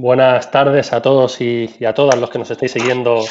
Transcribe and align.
buenas 0.00 0.50
tardes 0.50 0.92
a 0.92 1.02
todos 1.02 1.40
y, 1.40 1.68
a 1.84 1.92
todas 1.92 2.18
los 2.18 2.30
que 2.30 2.38
nos 2.38 2.50
estáis 2.50 2.72
siguiendo 2.72 3.22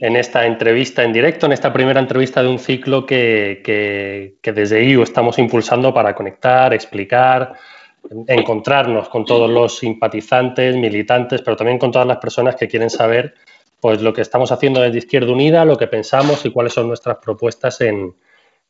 en 0.00 0.16
esta 0.16 0.46
entrevista 0.46 1.04
en 1.04 1.12
directo, 1.12 1.46
en 1.46 1.52
esta 1.52 1.72
primera 1.72 2.00
entrevista 2.00 2.42
de 2.42 2.48
un 2.48 2.58
ciclo 2.58 3.06
que, 3.06 4.36
desde 4.42 4.84
IU 4.84 5.02
estamos 5.02 5.38
impulsando 5.38 5.94
para 5.94 6.14
conectar, 6.14 6.74
explicar, 6.74 7.54
encontrarnos 8.26 9.08
con 9.08 9.24
todos 9.24 9.48
los 9.50 9.78
simpatizantes, 9.78 10.76
militantes, 10.76 11.42
pero 11.42 11.56
también 11.56 11.78
con 11.78 11.92
todas 11.92 12.06
las 12.06 12.18
personas 12.18 12.56
que 12.56 12.68
quieren 12.68 12.90
saber 12.90 13.34
pues, 13.80 14.02
lo 14.02 14.12
que 14.12 14.22
estamos 14.22 14.50
haciendo 14.50 14.80
desde 14.80 14.98
Izquierda 14.98 15.32
Unida, 15.32 15.64
lo 15.64 15.76
que 15.78 15.86
pensamos 15.86 16.44
y 16.44 16.50
cuáles 16.50 16.72
son 16.72 16.88
nuestras 16.88 17.18
propuestas 17.18 17.80
en, 17.80 18.14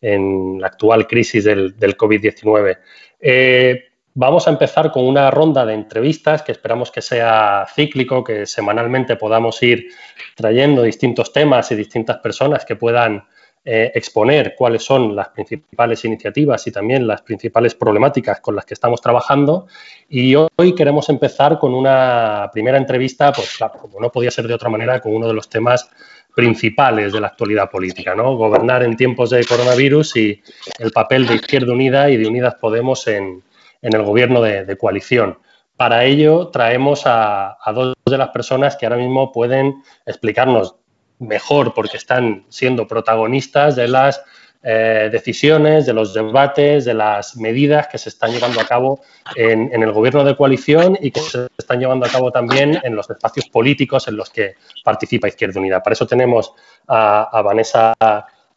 la 0.00 0.66
actual 0.68 1.08
crisis 1.08 1.42
del, 1.42 1.74
COVID-19. 1.76 2.78
Eh, 3.20 3.87
vamos 4.18 4.48
a 4.48 4.50
empezar 4.50 4.90
con 4.90 5.06
una 5.06 5.30
ronda 5.30 5.64
de 5.64 5.74
entrevistas 5.74 6.42
que 6.42 6.50
esperamos 6.50 6.90
que 6.90 7.00
sea 7.00 7.64
cíclico, 7.72 8.24
que 8.24 8.46
semanalmente 8.46 9.14
podamos 9.14 9.62
ir 9.62 9.90
trayendo 10.34 10.82
distintos 10.82 11.32
temas 11.32 11.70
y 11.70 11.76
distintas 11.76 12.18
personas 12.18 12.64
que 12.64 12.74
puedan 12.74 13.22
eh, 13.64 13.92
exponer 13.94 14.56
cuáles 14.56 14.82
son 14.82 15.14
las 15.14 15.28
principales 15.28 16.04
iniciativas 16.04 16.66
y 16.66 16.72
también 16.72 17.06
las 17.06 17.22
principales 17.22 17.76
problemáticas 17.76 18.40
con 18.40 18.56
las 18.56 18.64
que 18.64 18.74
estamos 18.74 19.00
trabajando. 19.00 19.68
Y 20.08 20.34
hoy 20.34 20.74
queremos 20.74 21.08
empezar 21.10 21.60
con 21.60 21.72
una 21.72 22.50
primera 22.52 22.76
entrevista, 22.76 23.30
pues 23.30 23.56
claro, 23.56 23.74
como 23.78 24.00
no 24.00 24.10
podía 24.10 24.32
ser 24.32 24.48
de 24.48 24.54
otra 24.54 24.68
manera, 24.68 25.00
con 25.00 25.14
uno 25.14 25.28
de 25.28 25.34
los 25.34 25.48
temas 25.48 25.88
principales 26.34 27.12
de 27.12 27.20
la 27.20 27.28
actualidad 27.28 27.70
política, 27.70 28.16
¿no? 28.16 28.36
Gobernar 28.36 28.82
en 28.82 28.96
tiempos 28.96 29.30
de 29.30 29.44
coronavirus 29.44 30.16
y 30.16 30.42
el 30.80 30.90
papel 30.90 31.24
de 31.26 31.36
Izquierda 31.36 31.72
Unida 31.72 32.10
y 32.10 32.16
de 32.16 32.26
Unidas 32.26 32.56
Podemos 32.56 33.06
en, 33.06 33.42
el 33.82 34.02
gobierno 34.02 34.40
de, 34.40 34.76
coalición. 34.76 35.38
Para 35.76 36.04
ello 36.04 36.48
traemos 36.48 37.06
a, 37.06 37.56
a, 37.62 37.72
dos 37.72 37.94
de 38.04 38.18
las 38.18 38.30
personas 38.30 38.76
que 38.76 38.86
ahora 38.86 38.96
mismo 38.96 39.32
pueden 39.32 39.82
explicarnos 40.06 40.76
mejor 41.18 41.74
porque 41.74 41.96
están 41.96 42.44
siendo 42.48 42.86
protagonistas 42.86 43.76
de 43.76 43.88
las 43.88 44.22
eh, 44.64 45.08
decisiones, 45.12 45.86
de 45.86 45.92
los 45.92 46.12
debates, 46.12 46.84
de 46.84 46.92
las 46.92 47.36
medidas 47.36 47.86
que 47.86 47.96
se 47.96 48.08
están 48.08 48.32
llevando 48.32 48.60
a 48.60 48.64
cabo 48.64 49.00
en, 49.36 49.70
el 49.72 49.92
gobierno 49.92 50.24
de 50.24 50.36
coalición 50.36 50.98
y 51.00 51.12
que 51.12 51.20
se 51.20 51.46
están 51.56 51.78
llevando 51.78 52.06
a 52.06 52.08
cabo 52.08 52.32
también 52.32 52.76
en 52.82 52.96
los 52.96 53.08
espacios 53.08 53.48
políticos 53.48 54.08
en 54.08 54.16
los 54.16 54.30
que 54.30 54.56
participa 54.82 55.28
Izquierda 55.28 55.60
Unida. 55.60 55.80
Para 55.80 55.94
eso 55.94 56.08
tenemos 56.08 56.52
a, 56.88 57.40
Vanessa 57.40 57.94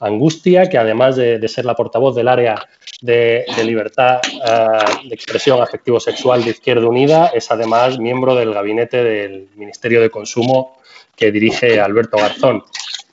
Angustia, 0.01 0.67
que 0.67 0.77
además 0.77 1.15
de, 1.15 1.47
ser 1.47 1.65
la 1.65 1.75
portavoz 1.75 2.15
del 2.15 2.27
área 2.27 2.67
de, 3.01 3.45
libertad 3.63 4.19
eh, 4.25 5.07
de 5.07 5.15
expresión 5.15 5.61
afectivo-sexual 5.61 6.43
de 6.43 6.51
Izquierda 6.51 6.87
Unida, 6.87 7.31
es 7.33 7.51
además 7.51 7.99
miembro 7.99 8.35
del 8.35 8.53
gabinete 8.53 9.03
del 9.03 9.47
Ministerio 9.55 10.01
de 10.01 10.09
Consumo 10.09 10.77
que 11.15 11.31
dirige 11.31 11.79
Alberto 11.79 12.17
Garzón. 12.17 12.63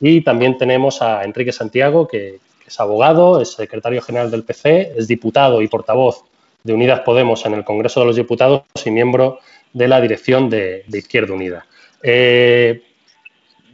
Y 0.00 0.22
también 0.22 0.56
tenemos 0.56 1.03
a 1.03 1.25
Enrique 1.25 1.53
Santiago, 1.53 2.08
que, 2.08 2.41
es 2.67 2.80
abogado, 2.80 3.41
es 3.41 3.52
secretario 3.52 4.02
general 4.02 4.30
del 4.30 4.45
PC, 4.45 4.92
es 4.97 5.08
diputado 5.08 5.62
y 5.62 5.69
portavoz 5.69 6.25
de 6.62 6.75
Unidas 6.75 7.00
Podemos 7.00 7.45
en 7.47 7.55
el 7.55 7.64
Congreso 7.64 8.00
de 8.00 8.06
los 8.06 8.17
Diputados 8.17 8.62
y 8.84 8.91
miembro 8.91 9.41
de 9.73 9.89
la 9.89 10.00
dirección 10.00 10.50
de, 10.50 10.84
Izquierda 10.92 11.33
Unida. 11.33 11.67
Eh, 12.02 12.83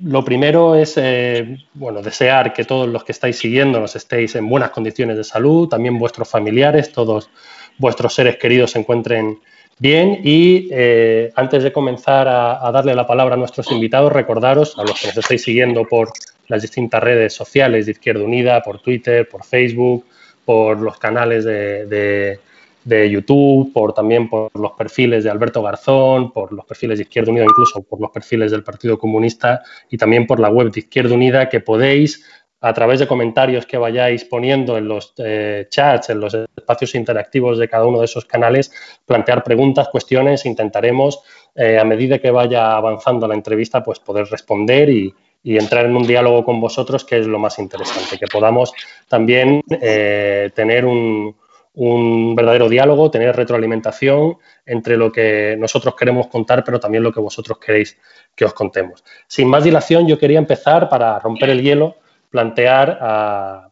lo 0.03 0.25
primero 0.25 0.75
es 0.75 0.95
eh, 0.97 1.59
bueno, 1.75 2.03
desear 2.03 2.53
que 2.53 2.65
todos 2.65 2.89
los 2.89 3.05
que 3.05 3.13
estáis 3.13 3.39
siguiéndonos 3.39 3.97
estéis 3.97 4.35
en 4.35 4.49
buenas 4.49 4.71
condiciones 4.71 5.17
de 5.17 5.25
salud, 5.25 5.69
también 5.69 5.99
vuestros 5.99 6.29
familiares, 6.29 6.93
todos 6.93 7.31
vuestros 7.79 8.15
seres 8.15 8.37
queridos 8.37 8.73
se 8.73 8.79
encuentren 8.79 9.39
Bien, 9.79 10.21
y 10.23 10.69
eh, 10.71 11.33
antes 11.35 11.65
de 11.65 11.73
comenzar 11.73 12.29
a, 12.29 12.71
darle 12.71 12.95
la 12.95 13.07
palabra 13.07 13.35
a 13.35 13.39
nuestros 13.39 13.73
invitados, 13.73 14.13
recordaros, 14.13 14.79
a 14.79 14.85
los 14.85 15.01
que 15.01 15.09
nos 15.09 15.17
estáis 15.17 15.43
siguiendo 15.43 15.85
por 15.85 16.13
las 16.47 16.63
distintas 16.63 17.03
redes 17.03 17.33
sociales 17.33 17.87
de 17.87 17.93
Izquierda 17.93 18.23
Unida, 18.23 18.63
por 18.63 18.81
Twitter, 18.81 19.29
por 19.29 19.45
Facebook, 19.45 20.05
por 20.45 20.79
los 20.79 20.99
canales 20.99 21.45
de, 21.45 22.39
YouTube, 22.85 23.73
por 23.73 23.93
también 23.93 24.29
por 24.29 24.51
los 24.59 24.73
perfiles 24.73 25.25
de 25.25 25.31
Alberto 25.31 25.63
Garzón, 25.63 26.33
por 26.33 26.53
los 26.53 26.65
perfiles 26.65 26.99
de 26.99 27.05
Izquierda 27.05 27.31
Unida, 27.31 27.45
incluso 27.45 27.83
por 27.83 28.01
los 28.01 28.11
perfiles 28.11 28.51
del 28.51 28.63
Partido 28.63 28.99
Comunista 28.99 29.63
y 29.91 29.97
también 29.97 30.27
por 30.27 30.41
la 30.41 30.51
web 30.51 30.71
de 30.71 30.81
Izquierda 30.81 31.15
Unida, 31.15 31.49
que 31.49 31.61
podéis 31.61 32.25
a 32.65 32.73
través 32.73 32.99
de 32.99 33.07
comentarios 33.07 33.67
que 33.67 33.77
vayáis 33.77 34.25
poniendo 34.25 34.79
en 34.79 34.89
los 34.89 35.13
eh, 35.19 35.67
chats, 35.69 36.09
en 36.09 36.19
los 36.19 36.33
espacios 36.33 36.95
interactivos 36.95 37.59
de 37.59 37.69
cada 37.69 37.85
uno 37.85 37.99
de 37.99 38.07
esos 38.07 38.25
canales, 38.25 38.73
plantear 39.05 39.45
preguntas, 39.45 39.89
cuestiones, 39.91 40.47
intentaremos 40.47 41.21
eh, 41.55 41.79
a 41.79 41.85
medida 41.85 42.19
que 42.19 42.31
vaya 42.31 42.75
avanzando 42.75 43.29
la 43.29 43.35
entrevista, 43.35 43.83
pues 43.83 43.99
poder 43.99 44.27
responder 44.29 44.89
y, 44.89 45.15
entrar 45.47 45.85
en 45.85 45.95
un 45.95 46.07
diálogo 46.07 46.43
con 46.43 46.59
vosotros, 46.59 47.05
que 47.05 47.19
es 47.19 47.27
lo 47.27 47.39
más 47.39 47.59
interesante, 47.59 48.19
que 48.19 48.27
podamos 48.29 48.73
también 49.09 49.61
eh, 49.69 50.51
tener 50.55 50.87
un, 50.87 51.37
un 51.75 52.37
verdadero 52.37 52.69
diálogo, 52.69 53.11
tener 53.11 53.35
retroalimentación 53.35 54.39
entre 54.65 54.97
lo 54.97 55.11
que 55.11 55.57
nosotros 55.59 55.95
queremos 55.97 56.29
contar, 56.29 56.63
pero 56.65 56.79
también 56.79 57.03
lo 57.03 57.13
que 57.13 57.21
vosotros 57.21 57.59
queréis 57.59 57.99
que 58.35 58.45
os 58.45 58.55
contemos. 58.55 59.05
Sin 59.27 59.49
más 59.49 59.65
dilación, 59.65 60.07
yo 60.07 60.19
quería 60.19 60.39
empezar 60.39 60.89
para 60.89 61.19
romper 61.19 61.51
el 61.51 61.63
hielo 61.63 61.97
plantear 62.31 62.99
a, 63.01 63.71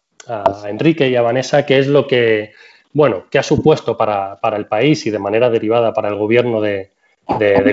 Enrique 0.66 1.08
y 1.08 1.16
a 1.16 1.22
Vanessa 1.22 1.66
qué 1.66 1.80
es 1.80 1.88
lo 1.88 2.06
que, 2.06 2.52
bueno, 2.92 3.24
qué 3.28 3.40
ha 3.40 3.42
supuesto 3.42 3.96
para, 3.96 4.38
el 4.56 4.66
país 4.66 5.04
y 5.04 5.10
de 5.10 5.18
manera 5.18 5.50
derivada 5.50 5.92
para 5.92 6.08
el 6.08 6.14
gobierno 6.14 6.60
de, 6.60 6.90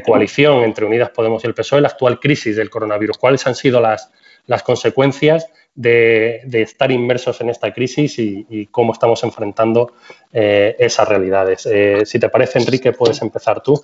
coalición 0.04 0.64
entre 0.64 0.86
Unidas 0.86 1.12
Podemos 1.12 1.44
y 1.44 1.48
el 1.48 1.54
PSOE 1.54 1.82
la 1.82 1.90
actual 1.90 2.20
crisis 2.20 2.56
del 2.56 2.72
coronavirus. 2.72 3.20
¿Cuáles 3.20 3.46
han 3.46 3.54
sido 3.54 3.80
las, 3.80 4.12
las 4.48 4.64
consecuencias 4.64 5.48
de, 5.76 6.42
estar 6.52 6.92
inmersos 6.92 7.40
en 7.42 7.50
esta 7.50 7.72
crisis 7.72 8.18
y, 8.18 8.68
cómo 8.72 8.94
estamos 8.94 9.24
enfrentando 9.24 9.94
eh, 10.34 10.76
esas 10.80 11.08
realidades? 11.08 11.66
Eh, 11.66 12.04
si 12.06 12.20
te 12.20 12.30
parece, 12.30 12.60
Enrique, 12.60 12.92
puedes 12.92 13.22
empezar 13.22 13.62
tú. 13.62 13.82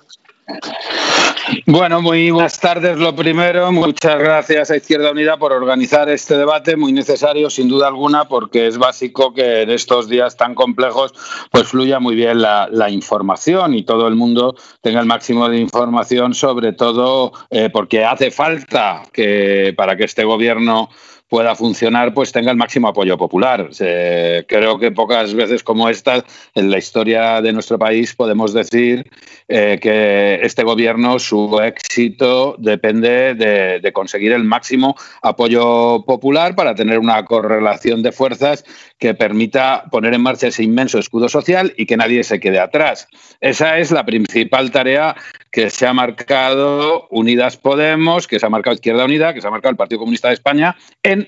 Bueno, 1.66 2.02
muy 2.02 2.30
buenas 2.30 2.58
tardes. 2.58 2.96
Lo 2.96 3.14
primero, 3.14 3.70
muchas 3.70 4.18
gracias 4.18 4.70
a 4.70 4.76
Izquierda 4.76 5.12
Unida 5.12 5.36
por 5.36 5.52
organizar 5.52 6.08
este 6.08 6.36
debate, 6.36 6.76
muy 6.76 6.92
necesario 6.92 7.50
sin 7.50 7.68
duda 7.68 7.86
alguna, 7.86 8.26
porque 8.26 8.66
es 8.66 8.78
básico 8.78 9.32
que 9.32 9.62
en 9.62 9.70
estos 9.70 10.08
días 10.08 10.36
tan 10.36 10.54
complejos 10.54 11.14
pues 11.50 11.68
fluya 11.68 12.00
muy 12.00 12.16
bien 12.16 12.42
la, 12.42 12.90
información 12.90 13.74
y 13.74 13.84
todo 13.84 14.08
el 14.08 14.14
mundo 14.14 14.56
tenga 14.80 15.00
el 15.00 15.06
máximo 15.06 15.48
de 15.48 15.58
información, 15.58 16.34
sobre 16.34 16.72
todo 16.72 17.32
eh, 17.50 17.70
porque 17.72 18.04
hace 18.04 18.30
falta 18.30 19.02
que 19.12 19.74
para 19.76 19.96
que 19.96 20.04
este 20.04 20.24
gobierno 20.24 20.88
pueda 21.28 21.54
funcionar, 21.54 22.14
pues 22.14 22.32
tenga 22.32 22.50
el 22.50 22.56
máximo 22.56 22.88
apoyo 22.88 23.18
popular. 23.18 23.70
creo 24.48 24.78
que 24.78 24.92
pocas 24.92 25.34
veces 25.34 25.62
como 25.62 25.88
esta 25.88 26.24
en 26.54 26.70
la 26.70 26.78
historia 26.78 27.40
de 27.42 27.52
nuestro 27.52 27.78
país 27.78 28.14
podemos 28.14 28.52
decir 28.52 29.10
eh, 29.48 29.78
que 29.80 30.40
este 30.42 30.62
gobierno, 30.62 31.18
su 31.18 31.60
éxito 31.60 32.56
depende 32.58 33.34
de, 33.34 33.92
conseguir 33.92 34.32
el 34.32 34.44
máximo 34.44 34.96
apoyo 35.22 36.04
popular 36.04 36.54
para 36.54 36.74
tener 36.74 36.98
una 36.98 37.24
correlación 37.24 38.02
de 38.02 38.12
fuerzas 38.12 38.64
que 38.98 39.14
permita 39.14 39.84
poner 39.90 40.14
en 40.14 40.22
marcha 40.22 40.48
ese 40.48 40.64
inmenso 40.64 40.98
escudo 40.98 41.28
social 41.28 41.72
y 41.76 41.86
que 41.86 41.96
nadie 41.96 42.24
se 42.24 42.40
quede 42.40 42.58
atrás. 42.58 43.08
Esa 43.40 43.78
es 43.78 43.90
la 43.90 44.04
principal 44.04 44.70
tarea 44.70 45.16
que 45.50 45.70
se 45.70 45.86
ha 45.86 45.92
marcado 45.92 47.06
Unidas 47.10 47.56
Podemos, 47.56 48.26
que 48.26 48.38
se 48.38 48.46
ha 48.46 48.50
marcado 48.50 48.74
Izquierda 48.74 49.04
Unida, 49.04 49.32
que 49.32 49.40
se 49.40 49.46
ha 49.46 49.50
marcado 49.50 49.70
el 49.70 49.76
Partido 49.76 50.00
Comunista 50.00 50.28
de 50.28 50.34
España 50.34 50.76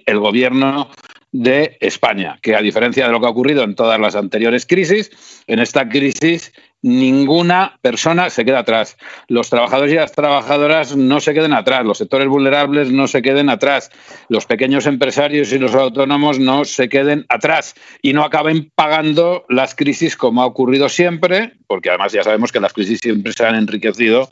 el 0.06 0.18
gobierno 0.18 0.90
de 1.32 1.76
España, 1.80 2.38
que 2.40 2.56
a 2.56 2.62
diferencia 2.62 3.06
de 3.06 3.12
lo 3.12 3.20
que 3.20 3.26
ha 3.26 3.30
ocurrido 3.30 3.62
en 3.62 3.74
todas 3.74 4.00
las 4.00 4.16
anteriores 4.16 4.66
crisis, 4.66 5.10
en 5.46 5.58
esta 5.58 5.88
crisis 5.88 6.52
ninguna 6.80 7.78
persona 7.82 8.30
se 8.30 8.44
queda 8.44 8.60
atrás. 8.60 8.96
Los 9.26 9.50
trabajadores 9.50 9.92
y 9.92 9.96
las 9.96 10.12
trabajadoras 10.12 10.96
no 10.96 11.20
se 11.20 11.34
queden 11.34 11.52
atrás, 11.52 11.84
los 11.84 11.98
sectores 11.98 12.28
vulnerables 12.28 12.90
no 12.90 13.08
se 13.08 13.20
queden 13.20 13.50
atrás, 13.50 13.90
los 14.28 14.46
pequeños 14.46 14.86
empresarios 14.86 15.52
y 15.52 15.58
los 15.58 15.74
autónomos 15.74 16.38
no 16.38 16.64
se 16.64 16.88
queden 16.88 17.26
atrás 17.28 17.74
y 18.00 18.12
no 18.12 18.24
acaben 18.24 18.70
pagando 18.74 19.44
las 19.48 19.74
crisis 19.74 20.16
como 20.16 20.42
ha 20.42 20.46
ocurrido 20.46 20.88
siempre, 20.88 21.54
porque 21.66 21.90
además 21.90 22.12
ya 22.12 22.22
sabemos 22.22 22.52
que 22.52 22.60
las 22.60 22.72
crisis 22.72 23.00
siempre 23.00 23.32
se 23.32 23.44
han 23.44 23.56
enriquecido 23.56 24.30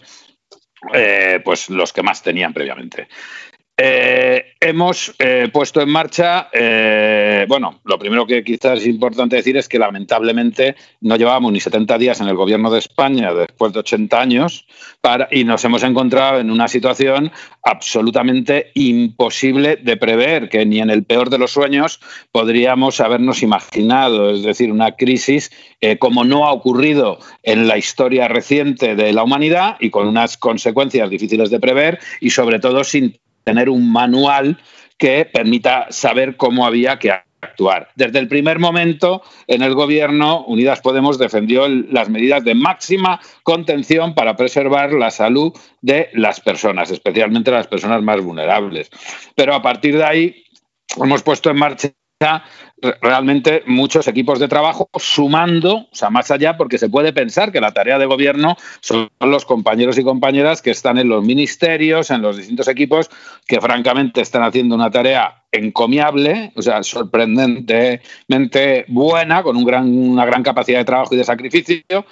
eh, 0.92 1.40
pues 1.44 1.68
los 1.70 1.92
que 1.92 2.02
más 2.02 2.22
tenían 2.22 2.52
previamente. 2.52 3.08
Eh, 3.78 4.54
hemos 4.58 5.14
eh, 5.18 5.50
puesto 5.52 5.82
en 5.82 5.90
marcha, 5.90 6.48
eh, 6.50 7.44
bueno, 7.46 7.80
lo 7.84 7.98
primero 7.98 8.26
que 8.26 8.42
quizás 8.42 8.78
es 8.78 8.86
importante 8.86 9.36
decir 9.36 9.54
es 9.58 9.68
que 9.68 9.78
lamentablemente 9.78 10.76
no 11.02 11.16
llevábamos 11.16 11.52
ni 11.52 11.60
70 11.60 11.98
días 11.98 12.22
en 12.22 12.28
el 12.28 12.36
gobierno 12.36 12.70
de 12.70 12.78
España 12.78 13.34
después 13.34 13.74
de 13.74 13.80
80 13.80 14.18
años 14.18 14.66
para, 15.02 15.28
y 15.30 15.44
nos 15.44 15.62
hemos 15.66 15.82
encontrado 15.82 16.40
en 16.40 16.50
una 16.50 16.68
situación 16.68 17.30
absolutamente 17.62 18.70
imposible 18.72 19.76
de 19.76 19.98
prever, 19.98 20.48
que 20.48 20.64
ni 20.64 20.80
en 20.80 20.88
el 20.88 21.04
peor 21.04 21.28
de 21.28 21.36
los 21.36 21.50
sueños 21.50 22.00
podríamos 22.32 23.00
habernos 23.00 23.42
imaginado, 23.42 24.30
es 24.30 24.42
decir, 24.42 24.72
una 24.72 24.92
crisis 24.92 25.50
como 25.98 26.24
no 26.24 26.46
ha 26.46 26.52
ocurrido 26.52 27.18
en 27.42 27.68
la 27.68 27.76
historia 27.76 28.26
reciente 28.26 28.96
de 28.96 29.12
la 29.12 29.22
humanidad 29.22 29.76
y 29.78 29.90
con 29.90 30.08
unas 30.08 30.38
consecuencias 30.38 31.10
difíciles 31.10 31.50
de 31.50 31.60
prever 31.60 32.00
y 32.20 32.30
sobre 32.30 32.58
todo 32.58 32.82
sin 32.82 33.18
tener 33.46 33.70
un 33.70 33.90
manual 33.90 34.58
que 34.98 35.24
permita 35.24 35.86
saber 35.90 36.36
cómo 36.36 36.66
había 36.66 36.98
que 36.98 37.12
actuar. 37.12 37.88
Desde 37.94 38.18
el 38.18 38.26
primer 38.26 38.58
momento 38.58 39.22
en 39.46 39.62
el 39.62 39.74
gobierno, 39.74 40.44
Unidas 40.46 40.80
Podemos 40.80 41.16
defendió 41.16 41.68
las 41.68 42.08
medidas 42.08 42.42
de 42.42 42.56
máxima 42.56 43.20
contención 43.44 44.14
para 44.14 44.36
preservar 44.36 44.92
la 44.92 45.12
salud 45.12 45.52
de 45.80 46.08
las 46.14 46.40
personas, 46.40 46.90
especialmente 46.90 47.52
las 47.52 47.68
personas 47.68 48.02
más 48.02 48.20
vulnerables. 48.20 48.90
Pero 49.36 49.54
a 49.54 49.62
partir 49.62 49.96
de 49.96 50.04
ahí 50.04 50.44
hemos 51.00 51.22
puesto 51.22 51.48
en 51.48 51.58
marcha 51.58 51.92
realmente 53.00 53.62
muchos 53.66 54.06
equipos 54.06 54.38
de 54.38 54.48
trabajo 54.48 54.90
sumando, 54.98 55.76
o 55.76 55.88
sea, 55.92 56.10
más 56.10 56.30
allá, 56.30 56.56
porque 56.56 56.78
se 56.78 56.90
puede 56.90 57.12
pensar 57.12 57.50
que 57.50 57.60
la 57.60 57.72
tarea 57.72 57.98
de 57.98 58.06
gobierno 58.06 58.56
son 58.80 59.08
los 59.20 59.46
compañeros 59.46 59.98
y 59.98 60.04
compañeras 60.04 60.60
que 60.60 60.70
están 60.70 60.98
en 60.98 61.08
los 61.08 61.24
ministerios, 61.24 62.10
en 62.10 62.22
los 62.22 62.36
distintos 62.36 62.68
equipos, 62.68 63.10
que 63.46 63.60
francamente 63.60 64.20
están 64.20 64.42
haciendo 64.42 64.74
una 64.74 64.90
tarea 64.90 65.44
encomiable, 65.52 66.52
o 66.54 66.62
sea, 66.62 66.82
sorprendentemente 66.82 68.84
buena, 68.88 69.42
con 69.42 69.56
un 69.56 69.64
gran, 69.64 69.96
una 69.96 70.26
gran 70.26 70.42
capacidad 70.42 70.78
de 70.78 70.84
trabajo 70.84 71.14
y 71.14 71.18
de 71.18 71.24
sacrificio, 71.24 72.04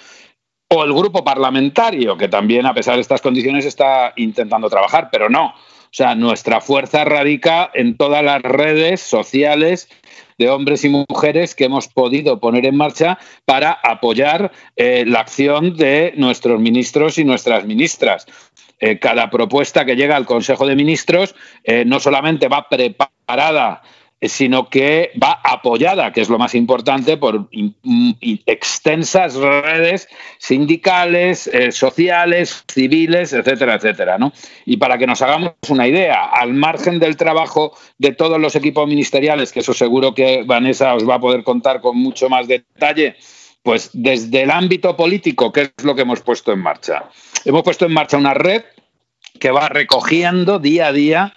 o 0.67 0.83
el 0.83 0.93
grupo 0.93 1.23
parlamentario, 1.23 2.17
que 2.17 2.27
también, 2.27 2.65
a 2.65 2.73
pesar 2.73 2.95
de 2.95 3.01
estas 3.01 3.21
condiciones, 3.21 3.65
está 3.65 4.13
intentando 4.15 4.67
trabajar, 4.67 5.09
pero 5.11 5.29
no. 5.29 5.49
O 5.49 5.97
sea, 5.97 6.15
nuestra 6.15 6.59
fuerza 6.59 7.05
radica 7.05 7.69
en 7.73 7.95
todas 7.95 8.23
las 8.23 8.41
redes 8.41 8.99
sociales 8.99 9.87
de 10.37 10.49
hombres 10.49 10.83
y 10.83 10.89
mujeres 10.89 11.55
que 11.55 11.65
hemos 11.65 11.87
podido 11.87 12.39
poner 12.39 12.65
en 12.65 12.75
marcha 12.75 13.17
para 13.45 13.71
apoyar 13.71 14.51
eh, 14.75 15.05
la 15.07 15.21
acción 15.21 15.75
de 15.75 16.13
nuestros 16.17 16.59
ministros 16.59 17.17
y 17.17 17.23
nuestras 17.23 17.65
ministras. 17.65 18.25
Eh, 18.79 18.99
cada 18.99 19.29
propuesta 19.29 19.85
que 19.85 19.95
llega 19.95 20.17
al 20.17 20.25
Consejo 20.25 20.67
de 20.67 20.75
Ministros 20.75 21.33
eh, 21.63 21.85
no 21.85 21.99
solamente 21.99 22.49
va 22.49 22.67
preparada 22.67 23.81
sino 24.21 24.69
que 24.69 25.11
va 25.21 25.39
apoyada, 25.43 26.11
que 26.11 26.21
es 26.21 26.29
lo 26.29 26.37
más 26.37 26.55
importante, 26.55 27.17
por 27.17 27.49
extensas 28.45 29.35
redes 29.35 30.07
sindicales, 30.37 31.47
eh, 31.47 31.71
sociales, 31.71 32.63
civiles, 32.71 33.33
etcétera, 33.33 33.75
etcétera. 33.75 34.17
¿no? 34.17 34.31
Y 34.65 34.77
para 34.77 34.97
que 34.97 35.07
nos 35.07 35.21
hagamos 35.21 35.53
una 35.69 35.87
idea, 35.87 36.25
al 36.25 36.53
margen 36.53 36.99
del 36.99 37.17
trabajo 37.17 37.77
de 37.97 38.13
todos 38.13 38.39
los 38.39 38.55
equipos 38.55 38.87
ministeriales, 38.87 39.51
que 39.51 39.59
eso 39.59 39.73
seguro 39.73 40.13
que 40.13 40.43
Vanessa 40.45 40.95
os 40.95 41.07
va 41.07 41.15
a 41.15 41.19
poder 41.19 41.43
contar 41.43 41.81
con 41.81 41.97
mucho 41.97 42.29
más 42.29 42.47
detalle, 42.47 43.15
pues 43.63 43.89
desde 43.93 44.43
el 44.43 44.51
ámbito 44.51 44.95
político, 44.95 45.51
¿qué 45.51 45.61
es 45.61 45.83
lo 45.83 45.95
que 45.95 46.03
hemos 46.03 46.21
puesto 46.21 46.51
en 46.53 46.59
marcha? 46.59 47.09
Hemos 47.43 47.63
puesto 47.63 47.85
en 47.85 47.93
marcha 47.93 48.17
una 48.17 48.33
red 48.33 48.63
que 49.39 49.51
va 49.51 49.67
recogiendo 49.69 50.59
día 50.59 50.87
a 50.87 50.93
día 50.93 51.33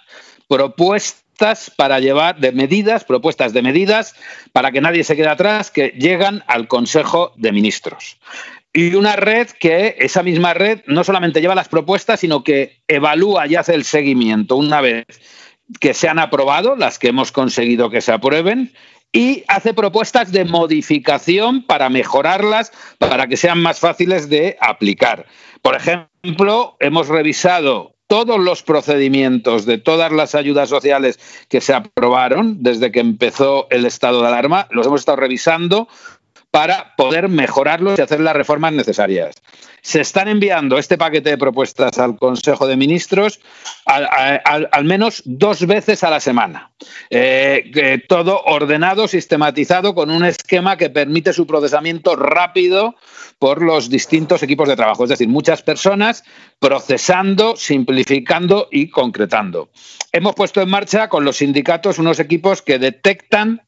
propuestas 0.47 1.28
para 1.75 1.99
llevar 1.99 2.39
de 2.39 2.51
medidas, 2.51 3.05
propuestas 3.05 3.53
de 3.53 3.61
medidas 3.61 4.15
para 4.51 4.71
que 4.71 4.81
nadie 4.81 5.03
se 5.03 5.15
quede 5.15 5.29
atrás, 5.29 5.71
que 5.71 5.89
llegan 5.97 6.43
al 6.47 6.67
Consejo 6.67 7.33
de 7.37 7.51
Ministros. 7.51 8.17
Y 8.73 8.93
una 8.95 9.15
red 9.15 9.47
que, 9.47 9.95
esa 9.99 10.21
misma 10.21 10.53
red, 10.53 10.81
no 10.85 11.03
solamente 11.03 11.41
lleva 11.41 11.55
las 11.55 11.69
propuestas, 11.69 12.19
sino 12.19 12.43
que 12.43 12.81
evalúa 12.87 13.47
y 13.47 13.55
hace 13.55 13.73
el 13.73 13.83
seguimiento 13.83 14.55
una 14.57 14.81
vez 14.81 15.05
que 15.79 15.93
se 15.93 16.07
han 16.07 16.19
aprobado, 16.19 16.75
las 16.75 16.99
que 16.99 17.07
hemos 17.07 17.31
conseguido 17.31 17.89
que 17.89 18.01
se 18.01 18.11
aprueben, 18.11 18.73
y 19.11 19.43
hace 19.47 19.73
propuestas 19.73 20.31
de 20.31 20.45
modificación 20.45 21.63
para 21.65 21.89
mejorarlas, 21.89 22.71
para 22.99 23.27
que 23.27 23.37
sean 23.37 23.59
más 23.59 23.79
fáciles 23.79 24.29
de 24.29 24.57
aplicar. 24.59 25.25
Por 25.61 25.75
ejemplo, 25.75 26.77
hemos 26.79 27.07
revisado 27.07 27.95
todos 28.09 28.39
los 28.39 28.63
procedimientos 28.63 29.67
de 29.67 29.77
todas 29.77 30.11
las 30.11 30.33
ayudas 30.33 30.67
sociales 30.67 31.19
que 31.47 31.61
se 31.61 31.75
aprobaron 31.75 32.63
desde 32.63 32.91
que 32.91 32.99
empezó 32.99 33.67
el 33.69 33.85
estado 33.85 34.23
de 34.23 34.29
alarma, 34.29 34.67
los 34.71 34.87
hemos 34.87 35.01
estado 35.01 35.17
revisando 35.17 35.87
para 36.51 36.95
poder 36.95 37.29
mejorarlos 37.29 37.99
y 37.99 38.01
hacer 38.01 38.19
las 38.19 38.35
reformas 38.35 38.73
necesarias. 38.73 39.35
Se 39.81 40.01
están 40.01 40.27
enviando 40.27 40.77
este 40.77 40.97
paquete 40.97 41.29
de 41.29 41.37
propuestas 41.37 41.99
al 41.99 42.17
Consejo 42.17 42.67
de 42.67 42.75
Ministros 42.75 43.39
al, 43.85 44.83
menos 44.83 45.21
dos 45.25 45.65
veces 45.65 46.03
a 46.03 46.09
la 46.09 46.19
semana. 46.19 46.71
Eh, 47.09 48.01
todo 48.07 48.41
ordenado, 48.43 49.07
sistematizado, 49.07 49.95
con 49.95 50.09
un 50.09 50.25
esquema 50.25 50.75
que 50.75 50.89
permite 50.89 51.33
su 51.33 51.47
procesamiento 51.47 52.15
rápido 52.15 52.95
por 53.37 53.61
los 53.61 53.89
distintos 53.89 54.43
equipos 54.43 54.67
de 54.67 54.75
trabajo. 54.75 55.03
Es 55.03 55.11
decir, 55.11 55.29
muchas 55.29 55.61
personas 55.61 56.23
procesando, 56.59 57.55
simplificando 57.55 58.67
y 58.71 58.89
concretando. 58.89 59.69
Hemos 60.11 60.35
puesto 60.35 60.61
en 60.61 60.69
marcha 60.69 61.07
con 61.07 61.23
los 61.23 61.37
sindicatos 61.37 61.99
unos 61.99 62.19
equipos 62.19 62.61
que 62.61 62.79
detectan 62.79 63.61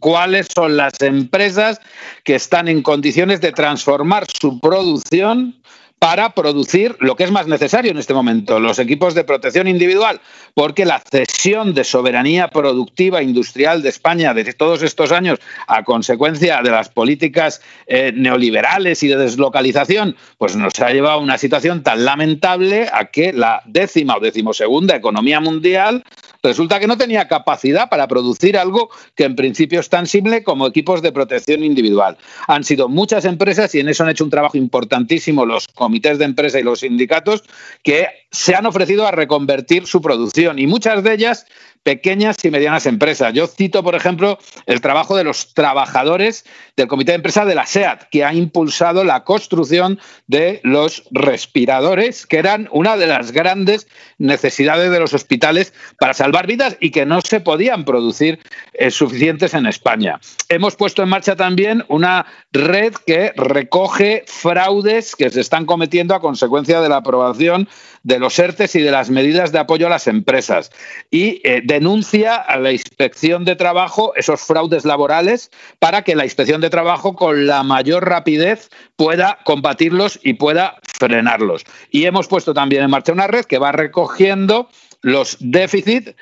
cuáles 0.00 0.48
son 0.54 0.76
las 0.76 1.00
empresas 1.00 1.80
que 2.24 2.34
están 2.34 2.68
en 2.68 2.82
condiciones 2.82 3.40
de 3.40 3.52
transformar 3.52 4.26
su 4.28 4.60
producción 4.60 5.60
para 5.98 6.34
producir 6.34 6.94
lo 7.00 7.16
que 7.16 7.24
es 7.24 7.30
más 7.30 7.46
necesario 7.46 7.90
en 7.90 7.98
este 7.98 8.12
momento, 8.12 8.60
los 8.60 8.78
equipos 8.78 9.14
de 9.14 9.24
protección 9.24 9.66
individual, 9.66 10.20
porque 10.54 10.84
la 10.84 11.00
cesión 11.00 11.72
de 11.72 11.84
soberanía 11.84 12.48
productiva 12.48 13.22
industrial 13.22 13.82
de 13.82 13.88
España 13.88 14.34
desde 14.34 14.52
todos 14.52 14.82
estos 14.82 15.10
años 15.10 15.38
a 15.66 15.84
consecuencia 15.84 16.60
de 16.62 16.70
las 16.70 16.90
políticas 16.90 17.62
eh, 17.86 18.12
neoliberales 18.14 19.02
y 19.02 19.08
de 19.08 19.16
deslocalización, 19.16 20.16
pues 20.36 20.54
nos 20.54 20.78
ha 20.80 20.90
llevado 20.90 21.14
a 21.14 21.22
una 21.22 21.38
situación 21.38 21.82
tan 21.82 22.04
lamentable 22.04 22.88
a 22.92 23.06
que 23.06 23.32
la 23.32 23.62
décima 23.64 24.16
o 24.16 24.20
decimosegunda 24.20 24.96
economía 24.96 25.40
mundial 25.40 26.04
resulta 26.46 26.80
que 26.80 26.86
no 26.86 26.96
tenía 26.96 27.28
capacidad 27.28 27.88
para 27.88 28.06
producir 28.08 28.56
algo 28.56 28.90
que 29.14 29.24
en 29.24 29.36
principio 29.36 29.80
es 29.80 29.88
tan 29.88 30.06
simple 30.06 30.42
como 30.42 30.66
equipos 30.66 31.02
de 31.02 31.12
protección 31.12 31.64
individual. 31.64 32.16
Han 32.46 32.64
sido 32.64 32.88
muchas 32.88 33.24
empresas 33.24 33.74
y 33.74 33.80
en 33.80 33.88
eso 33.88 34.04
han 34.04 34.10
hecho 34.10 34.24
un 34.24 34.30
trabajo 34.30 34.56
importantísimo 34.56 35.44
los 35.44 35.68
comités 35.68 36.18
de 36.18 36.24
empresa 36.24 36.60
y 36.60 36.62
los 36.62 36.80
sindicatos 36.80 37.44
que 37.82 38.06
se 38.30 38.54
han 38.54 38.66
ofrecido 38.66 39.06
a 39.06 39.10
reconvertir 39.10 39.86
su 39.86 40.00
producción 40.00 40.58
y 40.58 40.66
muchas 40.66 41.02
de 41.02 41.14
ellas 41.14 41.46
pequeñas 41.86 42.36
y 42.42 42.50
medianas 42.50 42.84
empresas. 42.86 43.32
Yo 43.32 43.46
cito, 43.46 43.84
por 43.84 43.94
ejemplo, 43.94 44.40
el 44.66 44.80
trabajo 44.80 45.16
de 45.16 45.22
los 45.22 45.54
trabajadores 45.54 46.44
del 46.76 46.88
Comité 46.88 47.12
de 47.12 47.16
Empresa 47.16 47.44
de 47.44 47.54
la 47.54 47.64
SEAT, 47.64 48.08
que 48.10 48.24
ha 48.24 48.34
impulsado 48.34 49.04
la 49.04 49.22
construcción 49.22 50.00
de 50.26 50.60
los 50.64 51.04
respiradores, 51.12 52.26
que 52.26 52.38
eran 52.38 52.68
una 52.72 52.96
de 52.96 53.06
las 53.06 53.30
grandes 53.30 53.86
necesidades 54.18 54.90
de 54.90 54.98
los 54.98 55.14
hospitales 55.14 55.72
para 56.00 56.12
salvar 56.12 56.48
vidas 56.48 56.76
y 56.80 56.90
que 56.90 57.06
no 57.06 57.20
se 57.20 57.38
podían 57.38 57.84
producir 57.84 58.40
eh, 58.72 58.90
suficientes 58.90 59.54
en 59.54 59.66
España. 59.66 60.18
Hemos 60.48 60.74
puesto 60.74 61.04
en 61.04 61.08
marcha 61.08 61.36
también 61.36 61.84
una 61.86 62.26
red 62.50 62.94
que 63.06 63.32
recoge 63.36 64.24
fraudes 64.26 65.14
que 65.14 65.30
se 65.30 65.40
están 65.40 65.66
cometiendo 65.66 66.16
a 66.16 66.20
consecuencia 66.20 66.80
de 66.80 66.88
la 66.88 66.96
aprobación 66.96 67.68
de 68.06 68.20
los 68.20 68.38
ERTES 68.38 68.76
y 68.76 68.82
de 68.82 68.92
las 68.92 69.10
medidas 69.10 69.50
de 69.50 69.58
apoyo 69.58 69.88
a 69.88 69.90
las 69.90 70.06
empresas 70.06 70.70
y 71.10 71.40
eh, 71.42 71.60
denuncia 71.64 72.36
a 72.36 72.56
la 72.56 72.70
Inspección 72.70 73.44
de 73.44 73.56
Trabajo 73.56 74.14
esos 74.14 74.42
fraudes 74.42 74.84
laborales 74.84 75.50
para 75.80 76.02
que 76.02 76.14
la 76.14 76.22
Inspección 76.22 76.60
de 76.60 76.70
Trabajo 76.70 77.16
con 77.16 77.48
la 77.48 77.64
mayor 77.64 78.08
rapidez 78.08 78.70
pueda 78.94 79.40
combatirlos 79.44 80.20
y 80.22 80.34
pueda 80.34 80.78
frenarlos. 81.00 81.64
Y 81.90 82.04
hemos 82.04 82.28
puesto 82.28 82.54
también 82.54 82.84
en 82.84 82.90
marcha 82.90 83.12
una 83.12 83.26
red 83.26 83.44
que 83.44 83.58
va 83.58 83.72
recogiendo 83.72 84.68
los 85.02 85.36
déficits, 85.40 86.14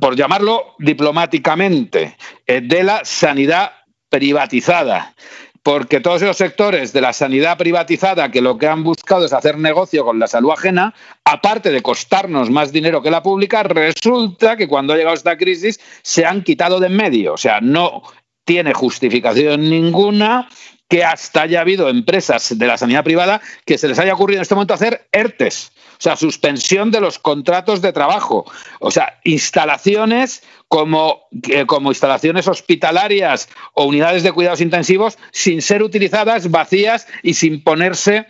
por 0.00 0.16
llamarlo 0.16 0.74
diplomáticamente, 0.78 2.16
eh, 2.46 2.62
de 2.62 2.82
la 2.82 3.04
sanidad 3.04 3.72
privatizada 4.08 5.14
porque 5.62 6.00
todos 6.00 6.22
esos 6.22 6.36
sectores 6.36 6.92
de 6.92 7.00
la 7.00 7.12
sanidad 7.12 7.58
privatizada 7.58 8.30
que 8.30 8.40
lo 8.40 8.56
que 8.56 8.66
han 8.66 8.82
buscado 8.82 9.26
es 9.26 9.32
hacer 9.32 9.58
negocio 9.58 10.04
con 10.04 10.18
la 10.18 10.26
salud 10.26 10.50
ajena, 10.52 10.94
aparte 11.24 11.70
de 11.70 11.82
costarnos 11.82 12.50
más 12.50 12.72
dinero 12.72 13.02
que 13.02 13.10
la 13.10 13.22
pública, 13.22 13.62
resulta 13.62 14.56
que 14.56 14.68
cuando 14.68 14.92
ha 14.92 14.96
llegado 14.96 15.14
esta 15.14 15.36
crisis 15.36 15.80
se 16.02 16.24
han 16.24 16.42
quitado 16.42 16.80
de 16.80 16.86
en 16.86 16.96
medio. 16.96 17.34
O 17.34 17.38
sea, 17.38 17.60
no 17.60 18.02
tiene 18.44 18.74
justificación 18.74 19.68
ninguna 19.68 20.48
que 20.90 21.04
hasta 21.04 21.42
haya 21.42 21.60
habido 21.60 21.88
empresas 21.88 22.58
de 22.58 22.66
la 22.66 22.76
sanidad 22.76 23.04
privada 23.04 23.40
que 23.64 23.78
se 23.78 23.86
les 23.86 23.98
haya 24.00 24.12
ocurrido 24.12 24.38
en 24.38 24.42
este 24.42 24.56
momento 24.56 24.74
hacer 24.74 25.06
ERTES, 25.12 25.70
o 25.92 26.02
sea, 26.02 26.16
suspensión 26.16 26.90
de 26.90 27.00
los 27.00 27.20
contratos 27.20 27.80
de 27.80 27.92
trabajo, 27.92 28.44
o 28.80 28.90
sea, 28.90 29.20
instalaciones 29.22 30.42
como, 30.66 31.28
como 31.66 31.90
instalaciones 31.90 32.48
hospitalarias 32.48 33.48
o 33.74 33.84
unidades 33.84 34.24
de 34.24 34.32
cuidados 34.32 34.60
intensivos 34.60 35.16
sin 35.30 35.62
ser 35.62 35.84
utilizadas, 35.84 36.50
vacías 36.50 37.06
y 37.22 37.34
sin 37.34 37.62
ponerse 37.62 38.26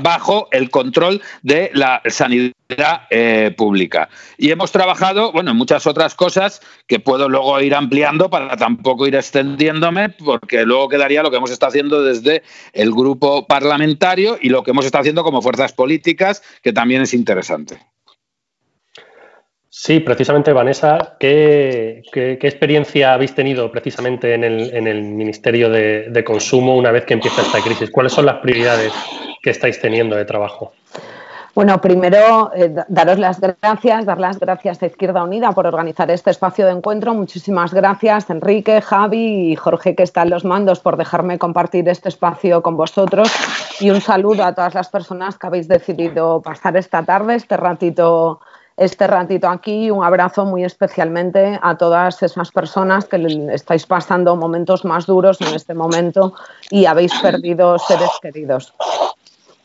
bajo 0.00 0.48
el 0.52 0.70
control 0.70 1.20
de 1.42 1.70
la 1.74 2.02
sanidad 2.06 2.52
eh, 3.10 3.52
pública. 3.56 4.08
Y 4.38 4.50
hemos 4.50 4.70
trabajado, 4.70 5.32
bueno, 5.32 5.50
en 5.50 5.56
muchas 5.56 5.86
otras 5.86 6.14
cosas 6.14 6.60
que 6.86 7.00
puedo 7.00 7.28
luego 7.28 7.60
ir 7.60 7.74
ampliando 7.74 8.30
para 8.30 8.56
tampoco 8.56 9.06
ir 9.06 9.16
extendiéndome, 9.16 10.10
porque 10.10 10.64
luego 10.64 10.88
quedaría 10.88 11.22
lo 11.22 11.30
que 11.30 11.38
hemos 11.38 11.50
estado 11.50 11.70
haciendo 11.70 12.02
desde 12.02 12.42
el 12.72 12.92
grupo 12.92 13.46
parlamentario 13.46 14.38
y 14.40 14.50
lo 14.50 14.62
que 14.62 14.70
hemos 14.70 14.84
estado 14.84 15.00
haciendo 15.00 15.24
como 15.24 15.42
fuerzas 15.42 15.72
políticas, 15.72 16.42
que 16.62 16.72
también 16.72 17.02
es 17.02 17.14
interesante. 17.14 17.78
Sí, 19.72 20.00
precisamente, 20.00 20.52
Vanessa, 20.52 21.14
¿qué, 21.20 22.02
experiencia 22.12 23.14
habéis 23.14 23.36
tenido 23.36 23.70
precisamente 23.70 24.34
en 24.34 24.42
el, 24.42 25.02
Ministerio 25.04 25.70
de, 25.70 26.24
Consumo 26.26 26.76
una 26.76 26.90
vez 26.90 27.04
que 27.04 27.14
empieza 27.14 27.42
esta 27.42 27.60
crisis? 27.60 27.88
¿Cuáles 27.88 28.12
son 28.12 28.26
las 28.26 28.38
prioridades 28.38 28.92
que 29.40 29.50
estáis 29.50 29.80
teniendo 29.80 30.16
de 30.16 30.24
trabajo? 30.24 30.72
Bueno, 31.54 31.80
primero 31.80 32.50
eh, 32.54 32.74
daros 32.88 33.18
las 33.20 33.40
gracias, 33.40 34.06
dar 34.06 34.18
las 34.18 34.40
gracias 34.40 34.82
a 34.82 34.86
Izquierda 34.86 35.22
Unida 35.22 35.52
por 35.52 35.68
organizar 35.68 36.10
este 36.10 36.30
espacio 36.30 36.66
de 36.66 36.72
encuentro. 36.72 37.14
Muchísimas 37.14 37.72
gracias, 37.72 38.28
Enrique, 38.28 38.80
Javi 38.80 39.52
y 39.52 39.56
Jorge, 39.56 39.94
que 39.94 40.02
están 40.02 40.30
los 40.30 40.44
mandos, 40.44 40.80
por 40.80 40.96
dejarme 40.96 41.38
compartir 41.38 41.88
este 41.88 42.08
espacio 42.08 42.60
con 42.62 42.76
vosotros. 42.76 43.30
Y 43.78 43.90
un 43.90 44.00
saludo 44.00 44.44
a 44.44 44.52
todas 44.52 44.74
las 44.74 44.88
personas 44.88 45.38
que 45.38 45.46
habéis 45.46 45.68
decidido 45.68 46.42
pasar 46.42 46.76
esta 46.76 47.04
tarde, 47.04 47.36
este 47.36 47.56
ratito 47.56 48.40
este 48.80 49.06
ratito 49.06 49.46
aquí. 49.48 49.90
Un 49.90 50.02
abrazo 50.02 50.46
muy 50.46 50.64
especialmente 50.64 51.60
a 51.62 51.76
todas 51.76 52.22
esas 52.22 52.50
personas 52.50 53.04
que 53.04 53.18
estáis 53.52 53.84
pasando 53.84 54.34
momentos 54.36 54.86
más 54.86 55.04
duros 55.06 55.38
en 55.42 55.54
este 55.54 55.74
momento 55.74 56.32
y 56.70 56.86
habéis 56.86 57.12
perdido 57.20 57.78
seres 57.78 58.10
queridos. 58.22 58.74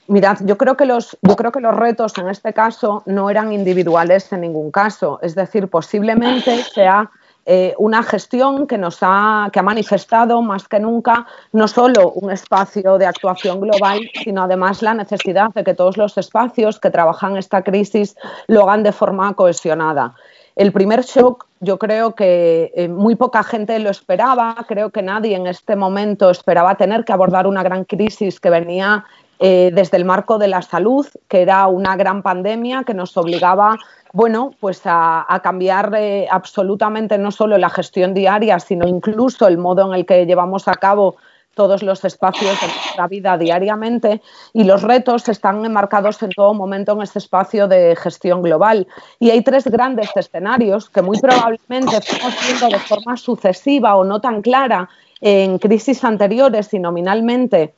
Mirad, 0.08 0.40
yo 0.42 0.58
creo 0.58 0.76
que 0.76 0.86
los, 0.86 1.18
yo 1.22 1.36
creo 1.38 1.52
que 1.54 1.62
los 1.62 1.74
retos 1.74 2.18
en 2.18 2.28
este 2.28 2.54
caso 2.54 3.04
no 3.06 3.30
eran 3.30 3.54
individuales 3.54 4.32
en 4.34 4.42
ningún 4.42 4.70
caso. 4.70 5.18
Es 5.22 5.34
decir, 5.34 5.70
posiblemente 5.70 6.62
sea 6.64 7.10
eh, 7.48 7.76
una 7.78 8.02
gestión 8.02 8.66
que 8.66 8.78
nos 8.78 8.98
ha, 9.02 9.50
que 9.54 9.60
ha 9.60 9.64
manifestado 9.64 10.42
más 10.42 10.68
que 10.68 10.80
nunca 10.80 11.28
no 11.52 11.68
solo 11.68 12.12
un 12.12 12.32
espacio 12.32 12.98
de 12.98 13.06
actuación 13.06 13.62
global, 13.62 14.00
sino 14.24 14.44
además 14.44 14.82
la 14.82 14.96
necesidad 14.96 15.54
de 15.54 15.64
que 15.64 15.76
todos 15.76 15.96
los 15.96 16.18
espacios 16.18 16.80
que 16.80 16.90
trabajan 16.90 17.38
esta 17.38 17.62
crisis 17.62 18.16
lo 18.48 18.64
hagan 18.64 18.82
de 18.82 18.92
forma 18.92 19.34
cohesionada. 19.36 20.16
El 20.56 20.72
primer 20.72 21.02
shock 21.02 21.46
yo 21.60 21.78
creo 21.78 22.16
que 22.16 22.72
eh, 22.76 22.88
muy 22.88 23.16
poca 23.16 23.44
gente 23.44 23.78
lo 23.80 23.90
esperaba, 23.90 24.56
creo 24.68 24.90
que 24.90 25.02
nadie 25.02 25.36
en 25.36 25.48
este 25.48 25.76
momento 25.76 26.30
esperaba 26.30 26.76
tener 26.76 27.06
que 27.06 27.14
abordar 27.14 27.46
una 27.46 27.62
gran 27.62 27.84
crisis 27.84 28.40
que 28.40 28.50
venía 28.50 29.06
eh, 29.40 29.72
desde 29.74 29.98
el 29.98 30.06
marco 30.06 30.38
de 30.38 30.48
la 30.48 30.62
salud, 30.62 31.06
que 31.28 31.42
era 31.42 31.68
una 31.68 31.96
gran 31.96 32.22
pandemia 32.22 32.84
que 32.84 32.94
nos 32.94 33.16
obligaba 33.18 33.78
bueno, 34.14 34.52
pues 34.62 34.82
a, 34.86 35.42
cambiar 35.44 35.92
eh, 35.94 36.26
absolutamente 36.32 37.18
no 37.18 37.32
solo 37.32 37.58
la 37.58 37.70
gestión 37.70 38.14
diaria, 38.14 38.62
sino 38.62 38.88
incluso 38.88 39.46
el 39.46 39.58
modo 39.58 39.86
en 39.88 39.94
el 39.94 40.06
que 40.06 40.26
llevamos 40.26 40.70
a 40.70 40.76
cabo 40.76 41.18
todos 41.54 41.84
los 41.84 42.06
espacios 42.06 42.60
de 42.62 42.68
nuestra 42.68 43.08
vida 43.08 43.38
diariamente 43.38 44.22
y 44.54 44.64
los 44.64 44.84
retos 44.84 45.28
están 45.28 45.66
enmarcados 45.66 46.24
en 46.24 46.30
todo 46.30 46.54
momento 46.54 46.94
en 46.94 47.02
ese 47.02 47.20
espacio 47.20 47.68
de 47.68 47.96
gestión 47.98 48.42
global. 48.42 48.88
Y 49.20 49.32
hay 49.32 49.42
tres 49.42 49.66
grandes 49.66 50.10
escenarios 50.16 50.90
que 50.90 51.02
muy 51.02 51.20
probablemente 51.20 52.00
fuimos 52.00 52.34
viendo 52.46 52.70
de 52.70 52.80
forma 52.80 53.18
sucesiva 53.18 53.98
o 53.98 54.06
no 54.06 54.22
tan 54.22 54.42
clara 54.42 54.88
en 55.20 55.58
crisis 55.60 56.06
anteriores 56.06 56.74
y 56.74 56.80
nominalmente 56.80 57.74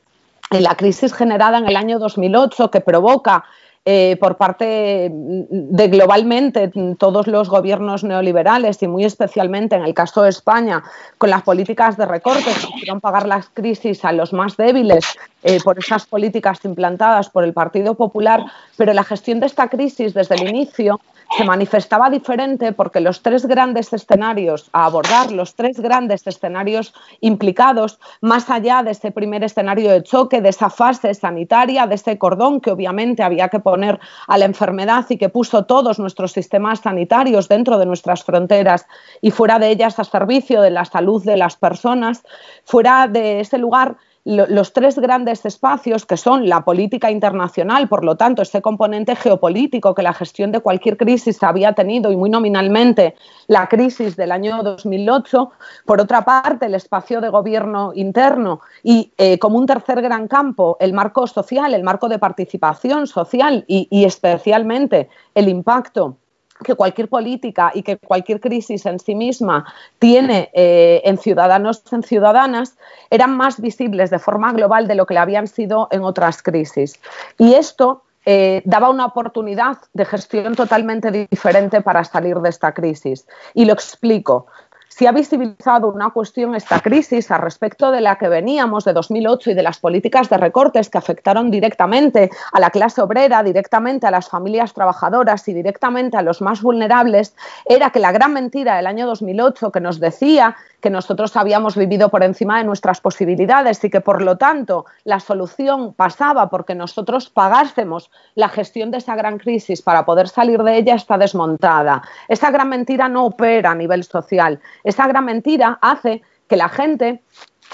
en 0.50 0.62
la 0.62 0.76
crisis 0.76 1.12
generada 1.12 1.58
en 1.58 1.66
el 1.66 1.76
año 1.76 1.98
2008 1.98 2.70
que 2.70 2.80
provoca 2.80 3.44
eh, 3.84 4.16
por 4.20 4.36
parte 4.36 5.10
de 5.10 5.88
globalmente 5.88 6.70
todos 6.98 7.26
los 7.26 7.48
gobiernos 7.48 8.04
neoliberales 8.04 8.82
y 8.82 8.88
muy 8.88 9.04
especialmente 9.04 9.76
en 9.76 9.82
el 9.82 9.94
caso 9.94 10.22
de 10.22 10.30
España 10.30 10.82
con 11.16 11.30
las 11.30 11.42
políticas 11.42 11.96
de 11.96 12.06
recortes 12.06 12.66
que 12.66 12.76
hicieron 12.76 13.00
pagar 13.00 13.26
las 13.26 13.48
crisis 13.48 14.04
a 14.04 14.12
los 14.12 14.32
más 14.32 14.56
débiles 14.56 15.04
eh, 15.42 15.58
por 15.62 15.78
esas 15.78 16.06
políticas 16.06 16.64
implantadas 16.64 17.30
por 17.30 17.44
el 17.44 17.52
Partido 17.52 17.94
Popular, 17.94 18.44
pero 18.76 18.92
la 18.92 19.04
gestión 19.04 19.40
de 19.40 19.46
esta 19.46 19.68
crisis 19.68 20.12
desde 20.12 20.34
el 20.34 20.48
inicio 20.48 21.00
se 21.36 21.44
manifestaba 21.44 22.10
diferente 22.10 22.72
porque 22.72 23.00
los 23.00 23.22
tres 23.22 23.46
grandes 23.46 23.92
escenarios 23.92 24.70
a 24.72 24.86
abordar, 24.86 25.30
los 25.30 25.54
tres 25.54 25.78
grandes 25.78 26.26
escenarios 26.26 26.94
implicados, 27.20 27.98
más 28.20 28.48
allá 28.48 28.82
de 28.82 28.92
ese 28.92 29.10
primer 29.10 29.44
escenario 29.44 29.90
de 29.90 30.02
choque, 30.02 30.40
de 30.40 30.48
esa 30.48 30.70
fase 30.70 31.12
sanitaria, 31.14 31.86
de 31.86 31.96
ese 31.96 32.18
cordón 32.18 32.60
que 32.60 32.70
obviamente 32.70 33.22
había 33.22 33.48
que 33.48 33.60
poner 33.70 34.00
a 34.26 34.38
la 34.38 34.44
enfermedad 34.44 35.04
y 35.08 35.18
que 35.18 35.28
puso 35.28 35.64
todos 35.64 35.98
nuestros 35.98 36.32
sistemas 36.32 36.80
sanitarios 36.80 37.48
dentro 37.48 37.78
de 37.78 37.86
nuestras 37.86 38.24
fronteras 38.24 38.86
y 39.20 39.30
fuera 39.30 39.58
de 39.58 39.70
ellas 39.70 39.98
a 39.98 40.04
servicio 40.04 40.62
de 40.62 40.70
la 40.70 40.84
salud 40.84 41.24
de 41.24 41.36
las 41.36 41.56
personas, 41.56 42.22
fuera 42.64 43.08
de 43.08 43.40
ese 43.40 43.58
lugar 43.58 43.96
los 44.28 44.74
tres 44.74 44.98
grandes 44.98 45.46
espacios 45.46 46.04
que 46.04 46.18
son 46.18 46.50
la 46.50 46.62
política 46.62 47.10
internacional, 47.10 47.88
por 47.88 48.04
lo 48.04 48.16
tanto, 48.16 48.42
ese 48.42 48.60
componente 48.60 49.16
geopolítico 49.16 49.94
que 49.94 50.02
la 50.02 50.12
gestión 50.12 50.52
de 50.52 50.60
cualquier 50.60 50.98
crisis 50.98 51.42
había 51.42 51.72
tenido 51.72 52.12
y 52.12 52.16
muy 52.16 52.28
nominalmente 52.28 53.14
la 53.46 53.68
crisis 53.68 54.16
del 54.16 54.30
año 54.30 54.62
2008, 54.62 55.50
por 55.86 56.02
otra 56.02 56.26
parte, 56.26 56.66
el 56.66 56.74
espacio 56.74 57.22
de 57.22 57.30
gobierno 57.30 57.92
interno 57.94 58.60
y 58.82 59.12
eh, 59.16 59.38
como 59.38 59.56
un 59.56 59.64
tercer 59.64 60.02
gran 60.02 60.28
campo, 60.28 60.76
el 60.78 60.92
marco 60.92 61.26
social, 61.26 61.72
el 61.72 61.82
marco 61.82 62.10
de 62.10 62.18
participación 62.18 63.06
social 63.06 63.64
y 63.66 64.04
especialmente 64.04 65.08
el 65.34 65.48
impacto 65.48 66.18
que 66.64 66.74
cualquier 66.74 67.08
política 67.08 67.70
y 67.74 67.82
que 67.82 67.98
cualquier 67.98 68.40
crisis 68.40 68.86
en 68.86 68.98
sí 68.98 69.14
misma 69.14 69.64
tiene 69.98 70.50
eh, 70.52 71.02
en 71.04 71.18
ciudadanos 71.18 71.82
en 71.92 72.02
ciudadanas 72.02 72.76
eran 73.10 73.36
más 73.36 73.60
visibles 73.60 74.10
de 74.10 74.18
forma 74.18 74.52
global 74.52 74.88
de 74.88 74.94
lo 74.94 75.06
que 75.06 75.14
le 75.14 75.20
habían 75.20 75.46
sido 75.46 75.88
en 75.90 76.02
otras 76.02 76.42
crisis. 76.42 77.00
Y 77.38 77.54
esto 77.54 78.02
eh, 78.26 78.60
daba 78.66 78.90
una 78.90 79.06
oportunidad 79.06 79.78
de 79.94 80.04
gestión 80.04 80.54
totalmente 80.54 81.10
diferente 81.10 81.80
para 81.80 82.04
salir 82.04 82.36
de 82.36 82.50
esta 82.50 82.72
crisis. 82.72 83.26
Y 83.54 83.64
lo 83.64 83.72
explico 83.72 84.46
si 84.88 85.06
ha 85.06 85.12
visibilizado 85.12 85.88
una 85.88 86.10
cuestión 86.10 86.54
esta 86.54 86.80
crisis 86.80 87.30
a 87.30 87.38
respecto 87.38 87.90
de 87.90 88.00
la 88.00 88.16
que 88.16 88.28
veníamos 88.28 88.84
de 88.84 88.92
2008 88.92 89.50
y 89.50 89.54
de 89.54 89.62
las 89.62 89.78
políticas 89.78 90.28
de 90.28 90.38
recortes 90.38 90.90
que 90.90 90.98
afectaron 90.98 91.50
directamente 91.50 92.30
a 92.52 92.60
la 92.60 92.70
clase 92.70 93.00
obrera, 93.00 93.42
directamente 93.42 94.06
a 94.06 94.10
las 94.10 94.28
familias 94.28 94.74
trabajadoras 94.74 95.46
y 95.48 95.54
directamente 95.54 96.16
a 96.16 96.22
los 96.22 96.40
más 96.40 96.62
vulnerables, 96.62 97.34
era 97.64 97.90
que 97.90 98.00
la 98.00 98.12
gran 98.12 98.32
mentira 98.32 98.76
del 98.76 98.86
año 98.86 99.06
2008 99.06 99.70
que 99.70 99.80
nos 99.80 100.00
decía 100.00 100.56
que 100.80 100.90
nosotros 100.90 101.36
habíamos 101.36 101.76
vivido 101.76 102.08
por 102.08 102.22
encima 102.22 102.58
de 102.58 102.64
nuestras 102.64 103.00
posibilidades 103.00 103.82
y 103.84 103.90
que 103.90 104.00
por 104.00 104.22
lo 104.22 104.36
tanto 104.36 104.86
la 105.04 105.20
solución 105.20 105.94
pasaba 105.94 106.48
porque 106.48 106.74
nosotros 106.74 107.30
pagásemos 107.30 108.10
la 108.34 108.48
gestión 108.48 108.90
de 108.90 108.98
esa 108.98 109.16
gran 109.16 109.38
crisis 109.38 109.82
para 109.82 110.04
poder 110.04 110.28
salir 110.28 110.62
de 110.62 110.76
ella 110.76 110.94
está 110.94 111.18
desmontada. 111.18 112.02
Esa 112.28 112.50
gran 112.50 112.68
mentira 112.68 113.08
no 113.08 113.26
opera 113.26 113.72
a 113.72 113.74
nivel 113.74 114.04
social. 114.04 114.60
Esa 114.84 115.06
gran 115.06 115.24
mentira 115.24 115.78
hace 115.82 116.22
que 116.48 116.56
la 116.56 116.68
gente 116.68 117.22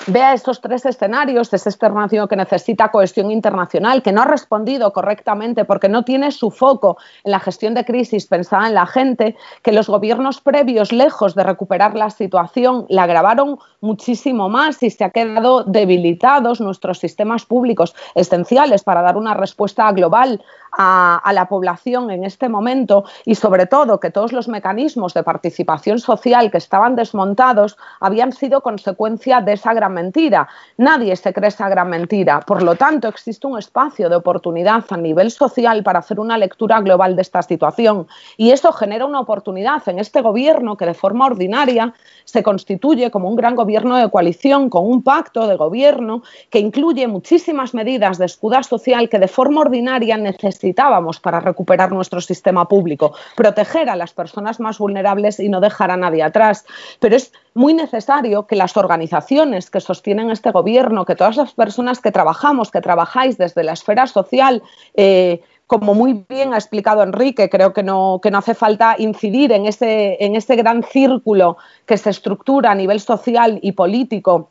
vea 0.06 0.34
estos 0.34 0.60
tres 0.60 0.84
escenarios, 0.86 1.52
ese 1.52 1.68
externación 1.68 2.28
que 2.28 2.36
necesita 2.36 2.90
cohesión 2.90 3.30
internacional, 3.30 4.02
que 4.02 4.12
no 4.12 4.22
ha 4.22 4.26
respondido 4.26 4.92
correctamente 4.92 5.64
porque 5.64 5.88
no 5.88 6.04
tiene 6.04 6.30
su 6.30 6.50
foco 6.50 6.98
en 7.24 7.32
la 7.32 7.40
gestión 7.40 7.74
de 7.74 7.84
crisis 7.84 8.26
pensada 8.26 8.68
en 8.68 8.74
la 8.74 8.86
gente, 8.86 9.36
que 9.62 9.72
los 9.72 9.88
gobiernos 9.88 10.40
previos, 10.40 10.92
lejos 10.92 11.34
de 11.34 11.44
recuperar 11.44 11.94
la 11.94 12.10
situación, 12.10 12.86
la 12.88 13.04
agravaron 13.04 13.58
muchísimo 13.80 14.48
más 14.48 14.82
y 14.82 14.90
se 14.90 15.04
ha 15.04 15.10
quedado 15.10 15.64
debilitados 15.64 16.60
nuestros 16.60 16.98
sistemas 16.98 17.44
públicos 17.44 17.94
esenciales 18.14 18.82
para 18.82 19.02
dar 19.02 19.16
una 19.16 19.34
respuesta 19.34 19.90
global 19.92 20.42
a, 20.76 21.30
la 21.32 21.48
población 21.48 22.10
en 22.10 22.24
este 22.24 22.48
momento 22.48 23.04
y 23.24 23.34
sobre 23.34 23.66
todo 23.66 24.00
que 24.00 24.10
todos 24.10 24.32
los 24.32 24.48
mecanismos 24.48 25.14
de 25.14 25.22
participación 25.22 25.98
social 25.98 26.50
que 26.50 26.58
estaban 26.58 26.96
desmontados 26.96 27.76
habían 28.00 28.32
sido 28.32 28.60
consecuencia 28.60 29.40
de 29.40 29.54
esa 29.54 29.74
gran 29.74 29.94
mentira. 29.94 30.48
Nadie 30.76 31.16
se 31.16 31.32
cree 31.32 31.48
esa 31.48 31.68
gran 31.68 31.90
mentira. 31.90 32.40
Por 32.40 32.62
lo 32.62 32.74
tanto, 32.74 33.08
existe 33.08 33.46
un 33.46 33.58
espacio 33.58 34.08
de 34.08 34.16
oportunidad 34.16 34.84
a 34.90 34.96
nivel 34.96 35.30
social 35.30 35.82
para 35.82 36.00
hacer 36.00 36.20
una 36.20 36.38
lectura 36.38 36.80
global 36.80 37.16
de 37.16 37.22
esta 37.22 37.42
situación 37.42 38.06
y 38.36 38.50
eso 38.50 38.72
genera 38.72 39.06
una 39.06 39.20
oportunidad 39.20 39.86
en 39.88 39.98
este 39.98 40.20
gobierno 40.20 40.76
que 40.76 40.86
de 40.86 40.94
forma 40.94 41.26
ordinaria 41.26 41.94
se 42.24 42.42
constituye 42.42 43.10
como 43.10 43.28
un 43.28 43.36
gran 43.36 43.54
gobierno 43.54 43.96
de 43.96 44.10
coalición 44.10 44.70
con 44.70 44.86
un 44.86 45.02
pacto 45.02 45.46
de 45.46 45.56
gobierno 45.56 46.22
que 46.50 46.58
incluye 46.58 47.06
muchísimas 47.06 47.74
medidas 47.74 48.18
de 48.18 48.26
escuda 48.26 48.62
social 48.62 49.08
que 49.08 49.18
de 49.18 49.28
forma 49.28 49.60
ordinaria 49.60 50.16
necesitábamos 50.64 51.20
para 51.20 51.40
recuperar 51.40 51.92
nuestro 51.92 52.20
sistema 52.20 52.66
público, 52.66 53.12
proteger 53.36 53.90
a 53.90 53.96
las 53.96 54.14
personas 54.14 54.60
más 54.60 54.78
vulnerables 54.78 55.38
y 55.38 55.48
no 55.50 55.60
dejar 55.60 55.90
a 55.90 55.96
nadie 55.96 56.22
atrás. 56.22 56.64
Pero 57.00 57.16
es 57.16 57.32
muy 57.52 57.74
necesario 57.74 58.46
que 58.46 58.56
las 58.56 58.76
organizaciones 58.76 59.70
que 59.70 59.80
sostienen 59.80 60.30
este 60.30 60.52
gobierno, 60.52 61.04
que 61.04 61.16
todas 61.16 61.36
las 61.36 61.52
personas 61.52 62.00
que 62.00 62.10
trabajamos, 62.10 62.70
que 62.70 62.80
trabajáis 62.80 63.36
desde 63.36 63.62
la 63.62 63.72
esfera 63.72 64.06
social, 64.06 64.62
eh, 64.94 65.42
como 65.66 65.94
muy 65.94 66.24
bien 66.28 66.54
ha 66.54 66.56
explicado 66.56 67.02
Enrique, 67.02 67.48
creo 67.50 67.72
que 67.72 67.82
no, 67.82 68.20
que 68.22 68.30
no 68.30 68.38
hace 68.38 68.54
falta 68.54 68.96
incidir 68.98 69.52
en 69.52 69.66
ese, 69.66 70.16
en 70.20 70.34
ese 70.36 70.56
gran 70.56 70.82
círculo 70.82 71.56
que 71.86 71.98
se 71.98 72.10
estructura 72.10 72.70
a 72.70 72.74
nivel 72.74 73.00
social 73.00 73.58
y 73.62 73.72
político 73.72 74.50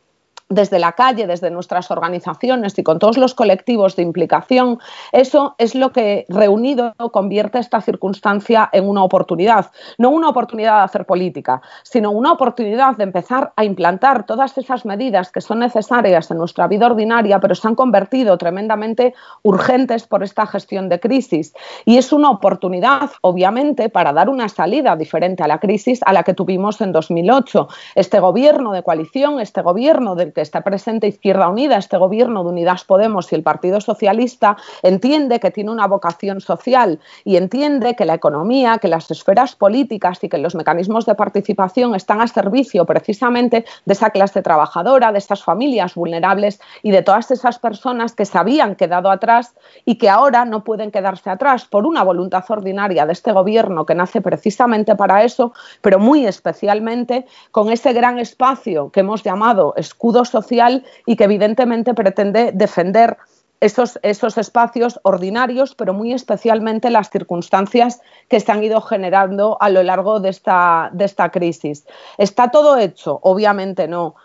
desde 0.50 0.80
la 0.80 0.94
calle, 0.94 1.28
desde 1.28 1.50
nuestras 1.50 1.90
organizaciones 1.92 2.78
y 2.78 2.84
con 2.84 3.00
todos 3.00 3.18
los 3.18 3.34
colectivos 3.34 3.96
de 3.96 4.04
implicación, 4.04 4.80
eso 5.12 5.56
es 5.58 5.76
lo 5.76 5.92
que 5.92 6.26
reunido 6.30 6.94
convierte 7.12 7.60
esta 7.60 7.82
circunstancia 7.82 8.70
en 8.72 8.88
una 8.88 9.04
oportunidad. 9.04 9.72
No 9.98 10.10
una 10.10 10.30
oportunidad 10.30 10.80
de 10.80 10.84
hacer 10.84 11.06
política, 11.06 11.62
sino 11.84 12.12
una 12.12 12.32
oportunidad 12.32 12.98
de 12.98 13.04
empezar 13.04 13.54
a 13.56 13.64
implantar 13.64 14.26
todas 14.26 14.58
esas 14.58 14.86
medidas 14.86 15.32
que 15.32 15.42
son 15.42 15.60
necesarias 15.60 16.30
en 16.32 16.38
nuestra 16.38 16.68
vida 16.68 16.86
ordinaria, 16.86 17.40
pero 17.40 17.56
se 17.56 17.68
han 17.68 17.76
convertido 17.76 18.38
tremendamente 18.38 19.14
urgentes 19.42 20.08
por 20.08 20.24
esta 20.24 20.46
gestión 20.46 20.90
de 20.90 21.00
crisis. 21.00 21.54
Y 21.86 21.98
es 21.98 22.12
una 22.14 22.30
oportunidad, 22.30 23.12
obviamente, 23.22 23.90
para 23.90 24.14
dar 24.14 24.30
una 24.30 24.50
salida 24.50 24.96
diferente 24.96 25.44
a 25.44 25.48
la 25.48 25.60
crisis 25.60 26.02
a 26.06 26.14
la 26.14 26.24
que 26.24 26.34
tuvimos 26.34 26.82
en 26.82 26.92
2008. 26.92 27.68
Este 27.96 28.20
gobierno 28.20 28.72
de 28.72 28.84
coalición, 28.84 29.40
este 29.40 29.62
gobierno 29.62 30.16
del 30.16 30.33
que 30.34 30.42
está 30.42 30.62
presente 30.62 31.08
Izquierda 31.08 31.48
Unida, 31.48 31.78
este 31.78 31.98
gobierno 31.98 32.44
de 32.44 32.50
Unidas 32.50 32.84
Podemos 32.84 33.32
y 33.32 33.36
el 33.36 33.44
Partido 33.44 33.80
Socialista, 33.80 34.58
entiende 34.82 35.40
que 35.40 35.52
tiene 35.52 35.72
una 35.72 35.88
vocación 35.88 36.42
social 36.42 37.00
y 37.24 37.38
entiende 37.38 37.96
que 37.96 38.06
la 38.06 38.16
economía, 38.16 38.78
que 38.80 38.88
las 38.88 39.10
esferas 39.12 39.56
políticas 39.56 40.24
y 40.24 40.30
que 40.30 40.38
los 40.38 40.56
mecanismos 40.56 41.06
de 41.06 41.16
participación 41.16 41.96
están 41.96 42.22
a 42.22 42.28
servicio 42.28 42.86
precisamente 42.86 43.66
de 43.86 43.94
esa 43.94 44.10
clase 44.10 44.42
trabajadora, 44.42 45.12
de 45.12 45.20
esas 45.20 45.44
familias 45.44 45.96
vulnerables 45.96 46.60
y 46.82 46.92
de 46.92 47.02
todas 47.02 47.32
esas 47.32 47.60
personas 47.60 48.14
que 48.14 48.26
se 48.26 48.38
habían 48.38 48.76
quedado 48.76 49.10
atrás 49.10 49.54
y 49.86 49.96
que 49.96 50.10
ahora 50.10 50.46
no 50.46 50.64
pueden 50.64 50.92
quedarse 50.92 51.30
atrás 51.30 51.66
por 51.66 51.86
una 51.86 52.04
voluntad 52.04 52.44
ordinaria 52.50 53.06
de 53.06 53.14
este 53.14 53.32
gobierno 53.32 53.86
que 53.86 53.96
nace 53.96 54.22
precisamente 54.22 54.96
para 54.96 55.24
eso, 55.24 55.54
pero 55.82 56.00
muy 56.00 56.26
especialmente 56.26 57.26
con 57.52 57.72
ese 57.72 57.94
gran 57.94 58.20
espacio 58.20 58.90
que 58.90 59.02
hemos 59.02 59.24
llamado 59.24 59.74
escudo 59.78 60.23
social 60.26 60.84
y 61.06 61.16
que 61.16 61.26
evidentemente 61.26 61.94
pretende 61.94 62.52
defender 62.54 63.18
esos, 63.64 63.98
esos, 64.04 64.38
espacios 64.38 65.00
ordinarios, 65.04 65.74
pero 65.74 65.94
muy 65.94 66.12
especialmente 66.12 66.90
las 66.90 67.10
circunstancias 67.10 68.02
que 68.28 68.40
se 68.40 68.52
han 68.52 68.64
ido 68.64 68.82
generando 68.82 69.58
a 69.62 69.70
lo 69.70 69.84
largo 69.84 70.20
de 70.20 70.30
esta, 70.30 70.90
de 70.92 71.06
esta 71.06 71.32
crisis. 71.32 71.86
¿Está 72.18 72.52
todo 72.52 72.78
hecho? 72.78 73.20
Obviamente 73.24 73.88
no. 73.88 74.16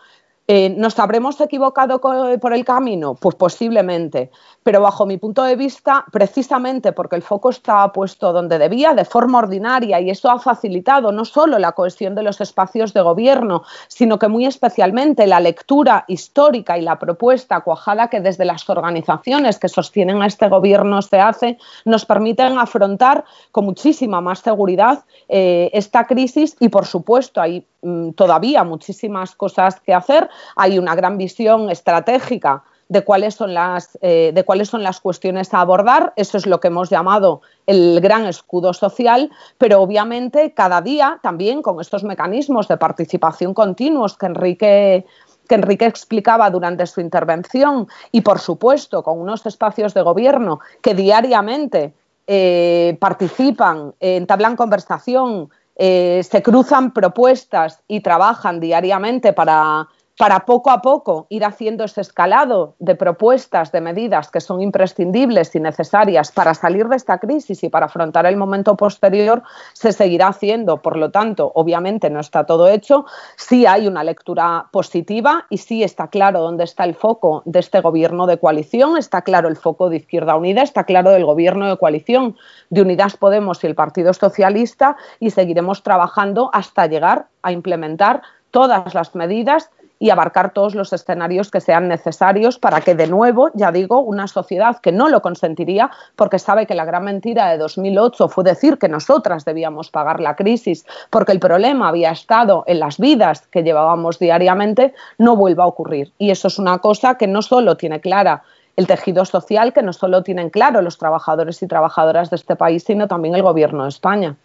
Eh, 0.49 0.71
¿Nos 0.71 0.99
habremos 0.99 1.40
equivocado 1.43 2.00
por 2.00 2.52
el 2.55 2.64
camino? 2.64 3.14
Pues 3.14 3.37
posiblemente, 3.37 4.31
pero 4.69 4.83
bajo 4.83 5.07
mi 5.07 5.17
punto 5.17 5.45
de 5.45 5.57
vista, 5.57 6.05
precisamente 6.13 6.93
porque 6.93 7.17
el 7.17 7.23
foco 7.23 7.49
está 7.49 7.91
puesto 7.91 8.35
donde 8.35 8.59
debía, 8.59 8.93
de 8.93 9.07
forma 9.07 9.39
ordinaria, 9.39 9.99
y 9.99 10.11
eso 10.11 10.31
ha 10.31 10.39
facilitado 10.39 11.11
no 11.11 11.25
solo 11.25 11.59
la 11.59 11.73
cohesión 11.73 12.15
de 12.15 12.23
los 12.23 12.43
espacios 12.43 12.93
de 12.93 13.01
gobierno, 13.01 13.63
sino 13.87 14.19
que 14.19 14.29
muy 14.29 14.45
especialmente 14.45 15.27
la 15.27 15.41
lectura 15.41 16.05
histórica 16.07 16.77
y 16.77 16.83
la 16.83 16.99
propuesta 16.99 17.61
cuajada 17.61 18.09
que 18.09 18.21
desde 18.21 18.45
las 18.45 18.69
organizaciones 18.69 19.59
que 19.59 19.71
sostienen 19.71 20.21
a 20.21 20.27
este 20.27 20.51
gobierno 20.51 21.01
se 21.01 21.19
hace, 21.19 21.57
nos 21.87 22.05
permiten 22.05 22.59
afrontar 22.59 23.25
con 23.53 23.65
muchísima 23.65 24.21
más 24.21 24.41
seguridad 24.41 25.03
eh, 25.31 25.71
esta 25.73 26.07
crisis. 26.07 26.59
Y, 26.61 26.69
por 26.69 26.85
supuesto, 26.85 27.41
hay 27.41 27.67
mm, 27.81 28.11
todavía 28.11 28.65
muchísimas 28.65 29.35
cosas 29.35 29.81
que 29.81 29.95
hacer. 29.95 30.29
Hay 30.57 30.79
una 30.79 30.95
gran 30.95 31.17
visión 31.17 31.71
estratégica 31.71 32.65
de 32.88 33.04
cuáles 33.04 33.35
son 33.35 33.54
las 33.54 33.99
eh, 34.00 34.33
de 34.35 34.45
cuáles 34.45 34.68
son 34.68 34.83
las 34.83 35.00
cuestiones 35.00 35.52
a 35.52 35.61
abordar. 35.61 36.12
Eso 36.16 36.38
es 36.38 36.47
lo 36.47 36.61
que 36.61 36.68
hemos 36.68 36.90
llamado 36.90 37.42
el 37.66 38.00
gran 38.00 38.26
escudo 38.26 38.73
social 38.73 39.30
pero 39.59 39.80
obviamente 39.80 40.52
cada 40.52 40.80
día 40.80 41.18
también 41.23 41.62
con 41.62 41.80
estos 41.80 42.04
mecanismos 42.04 42.68
de 42.68 42.76
participación 42.76 43.54
continuos 43.54 44.16
que 44.16 44.26
Enrique 44.26 45.07
que 45.49 45.54
Enrique 45.54 45.87
explicaba 45.87 46.50
durante 46.50 46.87
su 46.87 47.00
intervención 47.00 47.88
y 48.12 48.21
por 48.21 48.38
supuesto 48.38 49.02
con 49.02 49.18
unos 49.18 49.45
espacios 49.47 49.95
de 49.95 50.02
gobierno 50.02 50.61
que 50.83 50.95
diariamente 50.95 51.95
eh, 52.26 52.97
participan 53.00 53.95
entablan 54.00 54.57
conversación 54.57 55.50
eh, 55.80 56.23
se 56.28 56.42
cruzan 56.42 56.92
propuestas 56.92 57.82
y 57.86 58.00
trabajan 58.00 58.58
diariamente 58.58 59.32
para 59.32 59.86
para 60.19 60.41
poco 60.41 60.71
a 60.71 60.83
poco 60.83 61.28
ir 61.31 61.45
haciendo 61.45 61.85
ese 61.85 62.00
escalado 62.00 62.75
de 62.81 62.97
propuestas, 62.97 63.71
de 63.71 63.81
medidas 63.81 64.33
que 64.33 64.41
son 64.41 64.61
imprescindibles 64.61 65.54
y 65.54 65.61
necesarias 65.61 66.33
para 66.33 66.54
salir 66.54 66.89
de 66.89 66.97
esta 66.97 67.19
crisis 67.19 67.63
y 67.63 67.69
para 67.69 67.87
afrontar 67.87 68.26
el 68.26 68.37
momento 68.37 68.76
posterior, 68.76 69.45
se 69.75 69.93
seguirá 69.93 70.26
haciendo. 70.26 70.78
Por 70.83 70.97
lo 70.97 71.13
tanto, 71.13 71.52
obviamente 71.54 72.11
no 72.11 72.19
está 72.19 72.45
todo 72.45 72.67
hecho, 72.67 73.07
sí 73.37 73.65
hay 73.65 73.87
una 73.87 74.02
lectura 74.02 74.67
positiva 74.73 75.47
y 75.50 75.59
sí 75.59 75.85
está 75.85 76.09
claro 76.09 76.41
dónde 76.41 76.65
está 76.65 76.83
el 76.83 76.97
foco 76.97 77.43
de 77.45 77.61
este 77.61 77.81
gobierno 77.81 78.26
de 78.26 78.39
coalición, 78.39 78.99
está 78.99 79.23
claro 79.23 79.49
el 79.49 79.57
foco 79.57 79.89
de 79.89 79.99
Izquierda 79.99 80.35
Unida, 80.35 80.63
está 80.63 80.83
claro 80.83 81.15
el 81.15 81.25
gobierno 81.25 81.69
de 81.69 81.76
coalición 81.76 82.37
de 82.71 82.83
Unidas 82.83 83.17
Podemos 83.17 83.63
y 83.63 83.69
el 83.69 83.76
Partido 83.76 84.13
Socialista 84.13 84.97
y 85.21 85.31
seguiremos 85.31 85.85
trabajando 85.85 86.50
hasta 86.52 86.87
llegar 86.87 87.28
a 87.43 87.52
implementar 87.52 88.23
todas 88.50 88.95
las 88.95 89.15
medidas 89.15 89.71
y 89.99 90.11
abarcar 90.11 90.52
todos 90.52 90.75
los 90.75 90.93
escenarios 90.93 91.50
que 91.50 91.61
sean 91.61 91.89
necesarios 91.89 92.58
para 92.58 92.80
que, 92.80 92.95
de 92.95 93.06
nuevo, 93.06 93.50
ya 93.54 93.73
digo, 93.73 94.00
una 94.00 94.28
sociedad 94.28 94.78
que 94.80 94.93
no 94.93 95.08
lo 95.08 95.23
consentiría, 95.23 95.91
porque 96.17 96.39
sabe 96.39 96.67
que 96.67 96.75
la 96.75 96.84
gran 96.84 97.04
mentira 97.04 97.50
de 97.50 97.58
2008 97.58 98.28
fue 98.28 98.45
decir 98.45 98.78
que 98.78 98.89
nosotras 98.89 99.45
debíamos 99.45 99.91
pagar 99.91 100.21
la 100.21 100.37
crisis, 100.37 100.87
porque 101.11 101.32
el 101.32 101.41
problema 101.41 101.89
había 101.89 102.11
estado 102.11 102.65
en 102.67 102.80
las 102.80 102.99
vidas 102.99 103.47
que 103.49 103.63
llevábamos 103.63 104.19
diariamente, 104.19 104.95
no 105.19 105.37
vuelva 105.37 105.65
a 105.65 105.69
ocurrir. 105.69 106.13
Y 106.19 106.30
eso 106.30 106.49
es 106.49 106.58
una 106.58 106.78
cosa 106.78 107.17
que 107.17 107.26
no 107.26 107.43
solo 107.43 107.76
tiene 107.76 108.00
clara 108.00 108.43
el 108.76 108.87
tejido 108.87 109.25
social, 109.25 109.73
que 109.73 109.82
no 109.82 109.93
solo 109.93 110.23
tienen 110.23 110.50
claro 110.50 110.82
los 110.82 110.99
trabajadores 110.99 111.61
y 111.63 111.67
trabajadoras 111.67 112.30
de 112.30 112.37
este 112.37 112.54
país, 112.54 112.84
sino 112.84 113.08
también 113.08 113.34
el 113.34 113.43
Gobierno 113.43 113.82
de 113.82 113.89
España. 113.89 114.37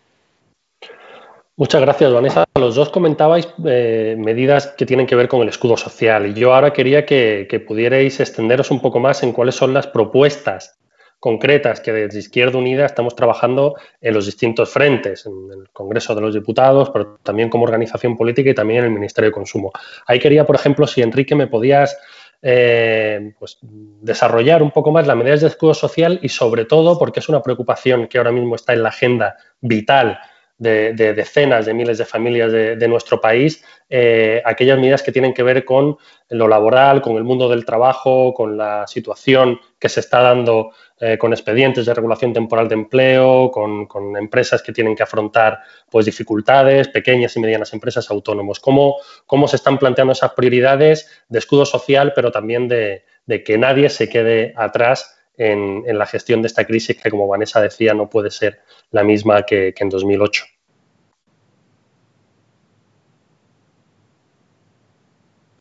Muchas 1.56 1.82
gracias, 1.82 2.12
Vanessa. 2.12 2.46
Los 2.56 2.74
dos 2.74 2.90
comentabais 2.90 3.48
eh, 3.64 4.16
medidas 4.18 4.74
que 4.76 4.88
tienen 4.88 5.06
que 5.06 5.16
ver 5.16 5.28
con 5.28 5.44
el 5.44 5.50
escudo 5.50 5.78
social 5.78 6.26
y 6.26 6.34
yo 6.34 6.56
ahora 6.56 6.74
quería 6.74 7.06
que, 7.06 7.64
pudierais 7.68 8.20
extenderos 8.20 8.72
un 8.72 8.82
poco 8.82 9.00
más 9.00 9.22
en 9.22 9.34
cuáles 9.34 9.54
son 9.54 9.72
las 9.72 9.86
propuestas 9.86 10.80
concretas 11.20 11.80
que 11.80 11.94
desde 11.94 12.20
Izquierda 12.20 12.58
Unida 12.58 12.88
estamos 12.88 13.16
trabajando 13.16 13.76
en 14.02 14.16
los 14.16 14.26
distintos 14.26 14.72
frentes, 14.72 15.28
en 15.28 15.52
el 15.52 15.70
Congreso 15.70 16.16
de 16.16 16.22
los 16.22 16.34
Diputados, 16.34 16.90
pero 16.90 17.20
también 17.22 17.50
como 17.50 17.66
organización 17.66 18.18
política 18.18 18.50
y 18.50 18.56
también 18.56 18.80
en 18.80 18.86
el 18.86 18.92
Ministerio 18.92 19.30
de 19.30 19.34
Consumo. 19.34 19.72
Ahí 20.08 20.18
quería, 20.18 20.46
por 20.46 20.56
ejemplo, 20.56 20.88
si 20.88 21.04
Enrique 21.04 21.36
me 21.36 21.46
podías 21.46 21.96
eh, 22.42 23.32
pues, 23.38 23.60
desarrollar 23.62 24.64
un 24.64 24.72
poco 24.72 24.92
más 24.92 25.06
las 25.06 25.16
medidas 25.16 25.42
de 25.42 25.48
escudo 25.48 25.76
social 25.76 26.20
y 26.24 26.30
sobre 26.30 26.66
todo 26.66 26.98
porque 26.98 27.20
es 27.20 27.30
una 27.30 27.44
preocupación 27.44 28.08
que 28.08 28.18
ahora 28.18 28.32
mismo 28.32 28.56
está 28.56 28.74
en 28.74 28.82
la 28.82 28.90
agenda 28.90 29.38
vital 29.62 30.20
de, 30.64 31.14
decenas 31.14 31.66
de 31.66 31.74
miles 31.74 31.98
de 31.98 32.06
familias 32.06 32.52
de, 32.52 32.88
nuestro 32.88 33.20
país, 33.20 33.64
eh, 33.90 34.42
aquellas 34.46 34.80
medidas 34.80 35.04
que 35.04 35.12
tienen 35.12 35.34
que 35.34 35.44
ver 35.44 35.66
con 35.66 35.98
lo 36.30 36.48
laboral, 36.48 37.02
con 37.02 37.18
el 37.18 37.24
mundo 37.24 37.50
del 37.50 37.66
trabajo, 37.66 38.34
con 38.34 38.58
la 38.58 38.88
situación 38.88 39.60
que 39.78 39.90
se 39.90 40.00
está 40.00 40.22
dando 40.22 40.72
eh, 41.00 41.18
con 41.18 41.34
expedientes 41.34 41.86
de 41.86 41.94
regulación 41.94 42.32
temporal 42.32 42.70
de 42.70 42.76
empleo, 42.76 43.52
con, 43.52 43.88
empresas 44.16 44.64
que 44.64 44.72
tienen 44.72 44.96
que 44.96 45.04
afrontar 45.04 45.60
pues, 45.92 46.06
dificultades, 46.06 46.88
pequeñas 46.88 47.36
y 47.36 47.40
medianas 47.40 47.74
empresas 47.74 48.10
autónomos. 48.10 48.60
¿Cómo, 48.60 48.96
¿Cómo 49.26 49.48
se 49.48 49.58
están 49.58 49.78
planteando 49.78 50.14
esas 50.14 50.32
prioridades 50.32 51.10
de 51.28 51.40
escudo 51.40 51.66
social, 51.66 52.14
pero 52.16 52.32
también 52.32 52.68
de, 52.68 53.04
que 53.46 53.58
nadie 53.58 53.90
se 53.90 54.08
quede 54.08 54.54
atrás 54.56 55.20
en, 55.36 55.84
la 55.98 56.06
gestión 56.06 56.42
de 56.42 56.48
esta 56.48 56.66
crisis 56.66 56.96
que, 57.02 57.10
como 57.10 57.28
Vanessa 57.28 57.60
decía, 57.60 57.94
no 57.94 58.10
puede 58.10 58.32
ser 58.32 58.62
la 58.92 59.04
misma 59.04 59.44
que, 59.44 59.74
en 59.78 59.90
2008. 59.90 60.46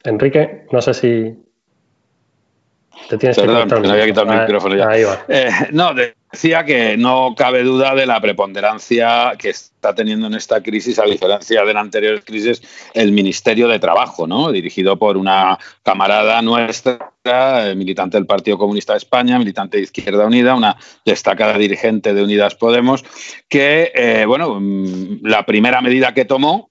Enrique, 0.04 0.66
no 0.70 0.82
sé 0.82 0.94
si 0.94 1.36
te 3.08 3.18
tienes 3.18 3.36
Perdón, 3.36 3.68
que, 3.68 3.80
me 3.80 3.90
había 3.90 4.06
quitado 4.06 4.32
el 4.32 4.40
micrófono 4.40 4.76
ya. 4.76 4.88
Ahí 4.88 5.04
va. 5.04 5.24
Eh, 5.28 5.50
no, 5.72 5.92
decía 6.32 6.64
que 6.64 6.96
no 6.96 7.34
cabe 7.36 7.62
duda 7.62 7.94
de 7.94 8.06
la 8.06 8.20
preponderancia 8.20 9.32
que 9.38 9.50
está 9.50 9.94
teniendo 9.94 10.26
en 10.26 10.34
esta 10.34 10.62
crisis, 10.62 10.98
a 10.98 11.04
diferencia 11.04 11.64
de 11.64 11.74
la 11.74 11.80
anterior 11.80 12.22
crisis, 12.24 12.62
el 12.94 13.12
Ministerio 13.12 13.68
de 13.68 13.78
Trabajo, 13.78 14.26
¿no? 14.26 14.50
dirigido 14.52 14.98
por 14.98 15.16
una 15.16 15.58
camarada 15.82 16.40
nuestra, 16.42 17.12
eh, 17.24 17.74
militante 17.74 18.16
del 18.16 18.26
Partido 18.26 18.58
Comunista 18.58 18.92
de 18.92 18.98
España, 18.98 19.38
militante 19.38 19.76
de 19.76 19.84
Izquierda 19.84 20.26
Unida, 20.26 20.54
una 20.54 20.76
destacada 21.04 21.58
dirigente 21.58 22.14
de 22.14 22.22
Unidas 22.22 22.54
Podemos, 22.54 23.04
que, 23.48 23.92
eh, 23.94 24.24
bueno, 24.26 24.58
mm, 24.60 25.20
la 25.22 25.44
primera 25.44 25.80
medida 25.80 26.14
que 26.14 26.24
tomó, 26.24 26.70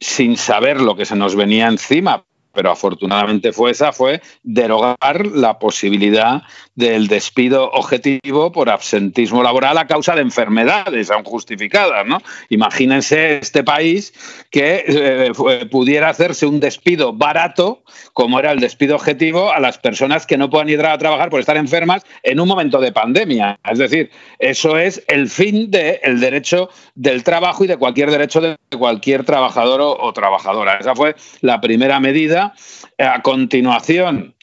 sin 0.00 0.36
saber 0.36 0.80
lo 0.80 0.96
que 0.96 1.04
se 1.04 1.14
nos 1.14 1.36
venía 1.36 1.68
encima, 1.68 2.24
pero 2.52 2.70
afortunadamente 2.70 3.52
fue 3.52 3.70
esa, 3.70 3.92
fue 3.92 4.20
derogar 4.42 5.26
la 5.26 5.58
posibilidad 5.58 6.42
del 6.74 7.06
despido 7.08 7.70
objetivo 7.70 8.50
por 8.52 8.70
absentismo 8.70 9.42
laboral 9.42 9.76
a 9.78 9.86
causa 9.86 10.14
de 10.14 10.22
enfermedades 10.22 11.10
aún 11.10 11.24
justificadas. 11.24 12.06
¿no? 12.06 12.18
Imagínense 12.48 13.38
este 13.38 13.62
país 13.62 14.12
que 14.50 14.84
eh, 14.86 15.32
pudiera 15.70 16.08
hacerse 16.08 16.46
un 16.46 16.60
despido 16.60 17.12
barato, 17.12 17.82
como 18.12 18.38
era 18.38 18.52
el 18.52 18.60
despido 18.60 18.96
objetivo, 18.96 19.52
a 19.52 19.60
las 19.60 19.78
personas 19.78 20.26
que 20.26 20.38
no 20.38 20.48
puedan 20.48 20.68
ir 20.68 20.80
a 20.84 20.96
trabajar 20.98 21.30
por 21.30 21.40
estar 21.40 21.56
enfermas 21.56 22.04
en 22.22 22.40
un 22.40 22.48
momento 22.48 22.80
de 22.80 22.92
pandemia. 22.92 23.58
Es 23.70 23.78
decir, 23.78 24.10
eso 24.38 24.78
es 24.78 25.02
el 25.08 25.28
fin 25.28 25.70
del 25.70 26.20
derecho 26.20 26.70
del 26.94 27.22
trabajo 27.22 27.64
y 27.64 27.66
de 27.66 27.76
cualquier 27.76 28.10
derecho 28.10 28.40
de 28.40 28.56
cualquier 28.78 29.24
trabajador 29.24 29.80
o 29.82 30.12
trabajadora. 30.12 30.78
Esa 30.78 30.94
fue 30.94 31.14
la 31.40 31.60
primera 31.60 32.00
medida 32.00 32.54
a 32.98 33.22
continuación, 33.22 34.34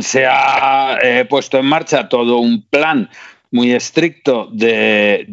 se 0.00 0.26
ha 0.26 0.98
eh, 1.02 1.24
puesto 1.24 1.58
en 1.58 1.66
marcha 1.66 2.08
todo 2.08 2.38
un 2.38 2.62
plan 2.62 3.10
muy 3.50 3.72
estricto 3.72 4.48
de, 4.50 5.26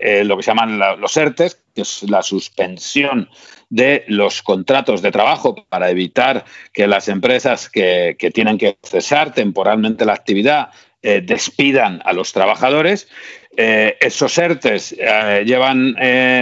eh, 0.00 0.22
lo 0.24 0.36
que 0.36 0.42
se 0.42 0.50
llaman 0.50 0.78
los 0.98 1.16
ERTES, 1.16 1.60
que 1.74 1.82
es 1.82 2.02
la 2.04 2.22
suspensión 2.22 3.28
de 3.68 4.04
los 4.08 4.42
contratos 4.42 5.02
de 5.02 5.10
trabajo 5.10 5.54
para 5.68 5.90
evitar 5.90 6.44
que 6.72 6.86
las 6.86 7.08
empresas 7.08 7.68
que, 7.68 8.16
tienen 8.32 8.56
que 8.56 8.78
cesar 8.82 9.34
temporalmente 9.34 10.06
la 10.06 10.14
actividad 10.14 10.70
eh, 11.02 11.20
despidan 11.22 12.00
a 12.04 12.14
los 12.14 12.32
trabajadores. 12.32 13.08
Eh, 13.56 13.96
esos 14.00 14.36
ERTES 14.36 14.96
eh, 14.98 15.44
llevan, 15.46 15.96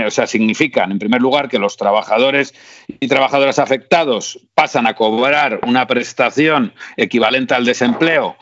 o 0.07 0.11
sea, 0.11 0.27
significan, 0.27 0.93
en 0.93 0.99
primer 0.99 1.21
lugar, 1.21 1.49
que 1.49 1.59
los 1.59 1.77
trabajadores 1.77 2.55
y 2.89 3.09
trabajadoras 3.09 3.59
afectados 3.59 4.39
pasan 4.55 4.87
a 4.87 4.95
cobrar 4.95 5.61
una 5.67 5.87
prestación 5.87 6.73
equivalente 6.97 7.55
al 7.55 7.65
desempleo 7.65 8.37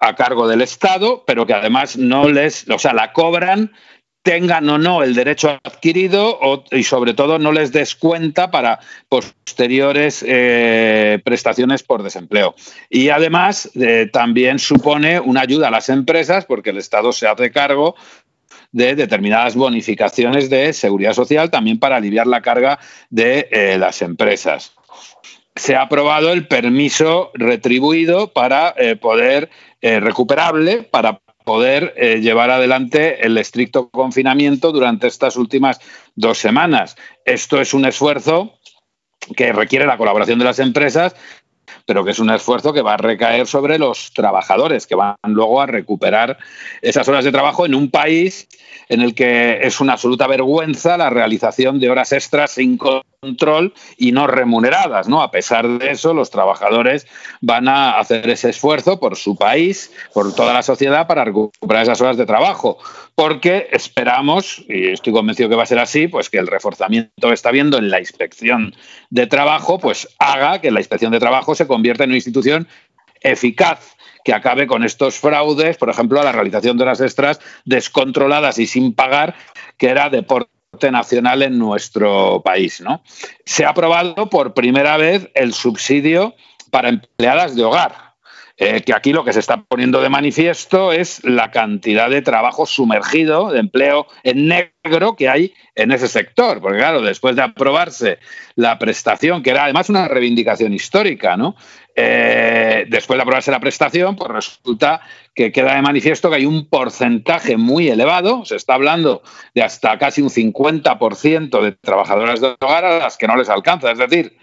a 0.00 0.14
cargo 0.14 0.48
del 0.48 0.62
Estado, 0.62 1.24
pero 1.26 1.46
que 1.46 1.54
además 1.54 1.96
no 1.96 2.28
les, 2.28 2.68
o 2.68 2.78
sea, 2.78 2.92
la 2.92 3.12
cobran 3.12 3.72
tengan 4.24 4.66
o 4.70 4.78
no 4.78 5.02
el 5.02 5.14
derecho 5.14 5.60
adquirido 5.62 6.40
y 6.70 6.82
sobre 6.82 7.12
todo 7.12 7.38
no 7.38 7.52
les 7.52 7.72
descuenta 7.72 8.50
para 8.50 8.80
posteriores 9.10 10.24
eh, 10.26 11.20
prestaciones 11.22 11.82
por 11.82 12.02
desempleo. 12.02 12.54
Y 12.88 13.10
además 13.10 13.70
eh, 13.74 14.08
también 14.10 14.58
supone 14.58 15.20
una 15.20 15.42
ayuda 15.42 15.68
a 15.68 15.70
las 15.70 15.90
empresas 15.90 16.46
porque 16.46 16.70
el 16.70 16.78
Estado 16.78 17.12
se 17.12 17.28
hace 17.28 17.52
cargo 17.52 17.96
de 18.72 18.94
determinadas 18.96 19.56
bonificaciones 19.56 20.48
de 20.48 20.72
seguridad 20.72 21.12
social 21.12 21.50
también 21.50 21.78
para 21.78 21.96
aliviar 21.96 22.26
la 22.26 22.40
carga 22.40 22.78
de 23.10 23.46
eh, 23.50 23.76
las 23.78 24.00
empresas. 24.00 24.72
Se 25.54 25.76
ha 25.76 25.82
aprobado 25.82 26.32
el 26.32 26.48
permiso 26.48 27.30
retribuido 27.34 28.32
para 28.32 28.74
poder 29.00 29.50
recuperable 29.80 30.82
para 30.82 31.20
poder 31.44 31.94
eh, 31.96 32.20
llevar 32.20 32.50
adelante 32.50 33.24
el 33.26 33.36
estricto 33.38 33.90
confinamiento 33.90 34.72
durante 34.72 35.06
estas 35.06 35.36
últimas 35.36 35.78
dos 36.16 36.38
semanas. 36.38 36.96
Esto 37.24 37.60
es 37.60 37.74
un 37.74 37.84
esfuerzo 37.84 38.58
que 39.36 39.52
requiere 39.52 39.86
la 39.86 39.98
colaboración 39.98 40.38
de 40.38 40.46
las 40.46 40.58
empresas, 40.58 41.14
pero 41.86 42.04
que 42.04 42.12
es 42.12 42.18
un 42.18 42.30
esfuerzo 42.30 42.72
que 42.72 42.82
va 42.82 42.94
a 42.94 42.98
recaer 42.98 43.46
sobre 43.46 43.78
los 43.78 44.12
trabajadores, 44.12 44.86
que 44.86 44.94
van 44.94 45.16
luego 45.24 45.60
a 45.60 45.66
recuperar 45.66 46.38
esas 46.80 47.06
horas 47.08 47.24
de 47.24 47.32
trabajo 47.32 47.66
en 47.66 47.74
un 47.74 47.90
país 47.90 48.48
en 48.88 49.02
el 49.02 49.14
que 49.14 49.60
es 49.62 49.80
una 49.80 49.94
absoluta 49.94 50.26
vergüenza 50.26 50.96
la 50.96 51.10
realización 51.10 51.78
de 51.78 51.90
horas 51.90 52.12
extras 52.12 52.52
sin 52.52 52.78
control 53.24 53.72
y 53.96 54.12
no 54.12 54.26
remuneradas, 54.26 55.08
¿no? 55.08 55.22
A 55.22 55.30
pesar 55.30 55.66
de 55.66 55.90
eso, 55.90 56.12
los 56.12 56.30
trabajadores 56.30 57.06
van 57.40 57.68
a 57.68 57.98
hacer 57.98 58.28
ese 58.28 58.50
esfuerzo 58.50 59.00
por 59.00 59.16
su 59.16 59.36
país, 59.36 59.92
por 60.12 60.34
toda 60.34 60.52
la 60.52 60.62
sociedad 60.62 61.06
para 61.06 61.24
recuperar 61.24 61.84
esas 61.84 62.00
horas 62.00 62.16
de 62.16 62.26
trabajo, 62.26 62.78
porque 63.14 63.68
esperamos, 63.72 64.64
y 64.68 64.88
estoy 64.88 65.12
convencido 65.12 65.48
que 65.48 65.56
va 65.56 65.62
a 65.62 65.66
ser 65.66 65.78
así, 65.78 66.08
pues 66.08 66.28
que 66.28 66.38
el 66.38 66.46
reforzamiento 66.46 67.28
que 67.28 67.34
está 67.34 67.50
viendo 67.50 67.78
en 67.78 67.90
la 67.90 68.00
inspección 68.00 68.74
de 69.10 69.26
trabajo, 69.26 69.78
pues 69.78 70.08
haga 70.18 70.60
que 70.60 70.70
la 70.70 70.80
inspección 70.80 71.12
de 71.12 71.20
trabajo 71.20 71.54
se 71.54 71.66
convierta 71.66 72.04
en 72.04 72.10
una 72.10 72.16
institución 72.16 72.68
eficaz 73.22 73.96
que 74.24 74.32
acabe 74.32 74.66
con 74.66 74.84
estos 74.84 75.18
fraudes, 75.18 75.76
por 75.76 75.90
ejemplo, 75.90 76.20
a 76.20 76.24
la 76.24 76.32
realización 76.32 76.76
de 76.76 76.84
horas 76.84 77.00
extras 77.00 77.40
descontroladas 77.64 78.58
y 78.58 78.66
sin 78.66 78.94
pagar, 78.94 79.34
que 79.76 79.88
era 79.88 80.08
deporte 80.08 80.53
nacional 80.90 81.42
en 81.42 81.58
nuestro 81.58 82.42
país. 82.42 82.80
¿no? 82.80 83.02
Se 83.44 83.64
ha 83.64 83.70
aprobado 83.70 84.28
por 84.30 84.54
primera 84.54 84.96
vez 84.96 85.28
el 85.34 85.52
subsidio 85.54 86.34
para 86.70 86.88
empleadas 86.88 87.54
de 87.54 87.64
hogar. 87.64 88.13
Eh, 88.56 88.82
que 88.82 88.94
aquí 88.94 89.12
lo 89.12 89.24
que 89.24 89.32
se 89.32 89.40
está 89.40 89.62
poniendo 89.62 90.00
de 90.00 90.08
manifiesto 90.08 90.92
es 90.92 91.24
la 91.24 91.50
cantidad 91.50 92.08
de 92.08 92.22
trabajo 92.22 92.66
sumergido, 92.66 93.50
de 93.50 93.58
empleo 93.58 94.06
en 94.22 94.46
negro 94.46 95.16
que 95.16 95.28
hay 95.28 95.54
en 95.74 95.90
ese 95.90 96.06
sector. 96.06 96.60
Porque 96.60 96.78
claro, 96.78 97.02
después 97.02 97.34
de 97.34 97.42
aprobarse 97.42 98.20
la 98.54 98.78
prestación, 98.78 99.42
que 99.42 99.50
era 99.50 99.64
además 99.64 99.88
una 99.88 100.06
reivindicación 100.06 100.72
histórica, 100.72 101.36
¿no? 101.36 101.56
Eh, 101.96 102.86
después 102.88 103.16
de 103.18 103.22
aprobarse 103.22 103.50
la 103.50 103.58
prestación, 103.58 104.14
pues 104.14 104.30
resulta 104.30 105.00
que 105.34 105.50
queda 105.50 105.74
de 105.74 105.82
manifiesto 105.82 106.30
que 106.30 106.36
hay 106.36 106.46
un 106.46 106.68
porcentaje 106.68 107.56
muy 107.56 107.88
elevado, 107.88 108.44
se 108.44 108.54
está 108.54 108.74
hablando 108.74 109.22
de 109.54 109.62
hasta 109.62 109.98
casi 109.98 110.22
un 110.22 110.30
50% 110.30 111.60
de 111.60 111.72
trabajadoras 111.72 112.40
de 112.40 112.54
hogar 112.60 112.84
a 112.84 112.98
las 112.98 113.16
que 113.16 113.26
no 113.26 113.36
les 113.36 113.48
alcanza. 113.48 113.90
Es 113.90 113.98
decir, 113.98 114.36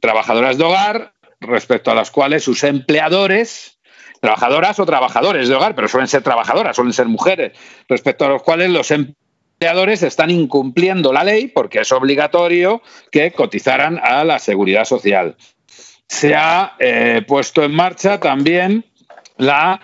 trabajadoras 0.00 0.56
de 0.56 0.64
hogar 0.64 1.12
respecto 1.42 1.90
a 1.90 1.94
las 1.94 2.10
cuales 2.10 2.44
sus 2.44 2.64
empleadores, 2.64 3.78
trabajadoras 4.20 4.78
o 4.78 4.86
trabajadores 4.86 5.48
de 5.48 5.54
hogar, 5.54 5.74
pero 5.74 5.88
suelen 5.88 6.08
ser 6.08 6.22
trabajadoras, 6.22 6.76
suelen 6.76 6.92
ser 6.92 7.06
mujeres, 7.06 7.52
respecto 7.88 8.24
a 8.24 8.28
los 8.28 8.42
cuales 8.42 8.70
los 8.70 8.90
empleadores 8.90 10.02
están 10.02 10.30
incumpliendo 10.30 11.12
la 11.12 11.24
ley 11.24 11.48
porque 11.48 11.80
es 11.80 11.92
obligatorio 11.92 12.82
que 13.10 13.32
cotizaran 13.32 14.00
a 14.02 14.24
la 14.24 14.38
seguridad 14.38 14.84
social. 14.84 15.36
Se 16.08 16.34
ha 16.34 16.74
eh, 16.78 17.22
puesto 17.26 17.62
en 17.62 17.74
marcha 17.74 18.20
también 18.20 18.84
la 19.36 19.80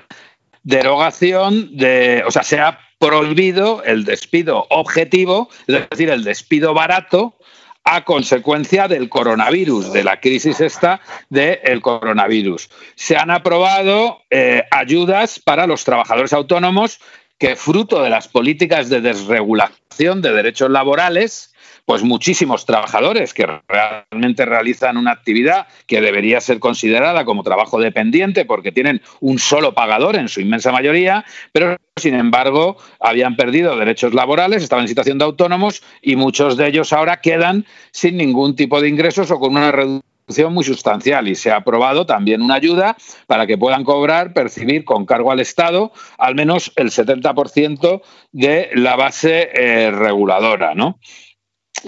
derogación 0.62 1.76
de, 1.76 2.22
o 2.26 2.30
sea, 2.30 2.42
se 2.42 2.60
ha 2.60 2.80
prohibido 2.98 3.82
el 3.84 4.04
despido 4.04 4.66
objetivo, 4.70 5.48
es 5.66 5.88
decir, 5.88 6.10
el 6.10 6.24
despido 6.24 6.74
barato 6.74 7.37
a 7.84 8.04
consecuencia 8.04 8.88
del 8.88 9.08
coronavirus, 9.08 9.92
de 9.92 10.04
la 10.04 10.20
crisis 10.20 10.60
esta 10.60 11.00
del 11.30 11.80
coronavirus. 11.80 12.68
Se 12.94 13.16
han 13.16 13.30
aprobado 13.30 14.22
eh, 14.30 14.62
ayudas 14.70 15.38
para 15.38 15.66
los 15.66 15.84
trabajadores 15.84 16.32
autónomos 16.32 17.00
que 17.38 17.56
fruto 17.56 18.02
de 18.02 18.10
las 18.10 18.28
políticas 18.28 18.88
de 18.88 19.00
desregulación 19.00 20.20
de 20.20 20.32
derechos 20.32 20.70
laborales 20.70 21.47
pues 21.88 22.02
muchísimos 22.02 22.66
trabajadores 22.66 23.32
que 23.32 23.46
realmente 23.66 24.44
realizan 24.44 24.98
una 24.98 25.12
actividad 25.12 25.68
que 25.86 26.02
debería 26.02 26.38
ser 26.42 26.58
considerada 26.58 27.24
como 27.24 27.42
trabajo 27.42 27.80
dependiente 27.80 28.44
porque 28.44 28.72
tienen 28.72 29.00
un 29.20 29.38
solo 29.38 29.72
pagador 29.72 30.16
en 30.16 30.28
su 30.28 30.42
inmensa 30.42 30.70
mayoría, 30.70 31.24
pero 31.50 31.78
sin 31.96 32.12
embargo 32.12 32.76
habían 33.00 33.36
perdido 33.36 33.74
derechos 33.74 34.12
laborales, 34.12 34.62
estaban 34.62 34.84
en 34.84 34.88
situación 34.88 35.16
de 35.16 35.24
autónomos 35.24 35.82
y 36.02 36.16
muchos 36.16 36.58
de 36.58 36.66
ellos 36.66 36.92
ahora 36.92 37.22
quedan 37.22 37.64
sin 37.90 38.18
ningún 38.18 38.54
tipo 38.54 38.82
de 38.82 38.88
ingresos 38.90 39.30
o 39.30 39.40
con 39.40 39.52
una 39.52 39.72
reducción 39.72 40.52
muy 40.52 40.64
sustancial 40.64 41.26
y 41.26 41.36
se 41.36 41.50
ha 41.50 41.56
aprobado 41.56 42.04
también 42.04 42.42
una 42.42 42.56
ayuda 42.56 42.98
para 43.26 43.46
que 43.46 43.56
puedan 43.56 43.84
cobrar, 43.84 44.34
percibir 44.34 44.84
con 44.84 45.06
cargo 45.06 45.32
al 45.32 45.40
Estado 45.40 45.90
al 46.18 46.34
menos 46.34 46.70
el 46.76 46.90
70% 46.90 48.02
de 48.32 48.68
la 48.74 48.94
base 48.96 49.48
eh, 49.54 49.90
reguladora, 49.90 50.74
¿no? 50.74 50.98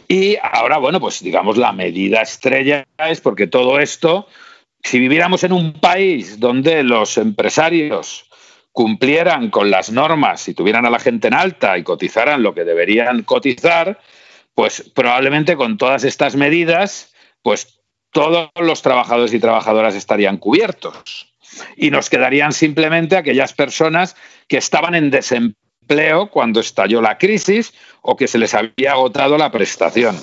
Y 0.08 0.36
ahora, 0.42 0.78
bueno, 0.78 1.00
pues 1.00 1.22
digamos 1.22 1.56
la 1.56 1.72
medida 1.72 2.22
estrella 2.22 2.86
es 2.98 3.20
porque 3.20 3.46
todo 3.46 3.78
esto, 3.78 4.26
si 4.82 4.98
viviéramos 4.98 5.44
en 5.44 5.52
un 5.52 5.72
país 5.72 6.38
donde 6.40 6.82
los 6.82 7.18
empresarios 7.18 8.30
cumplieran 8.72 9.50
con 9.50 9.70
las 9.70 9.90
normas 9.90 10.48
y 10.48 10.54
tuvieran 10.54 10.86
a 10.86 10.90
la 10.90 10.98
gente 10.98 11.28
en 11.28 11.34
alta 11.34 11.76
y 11.76 11.82
cotizaran 11.82 12.42
lo 12.42 12.54
que 12.54 12.64
deberían 12.64 13.22
cotizar, 13.24 13.98
pues 14.54 14.90
probablemente 14.94 15.56
con 15.56 15.76
todas 15.76 16.04
estas 16.04 16.36
medidas, 16.36 17.12
pues 17.42 17.80
todos 18.12 18.50
los 18.60 18.82
trabajadores 18.82 19.32
y 19.34 19.40
trabajadoras 19.40 19.94
estarían 19.94 20.36
cubiertos. 20.36 21.34
Y 21.76 21.90
nos 21.90 22.10
quedarían 22.10 22.52
simplemente 22.52 23.16
aquellas 23.16 23.52
personas 23.52 24.16
que 24.46 24.58
estaban 24.58 24.94
en 24.94 25.10
desempleo 25.10 25.59
cuando 26.30 26.60
estalló 26.60 27.00
la 27.00 27.18
crisis 27.18 27.72
o 28.02 28.16
que 28.16 28.28
se 28.28 28.38
les 28.38 28.54
había 28.54 28.92
agotado 28.92 29.36
la 29.36 29.50
prestación. 29.50 30.16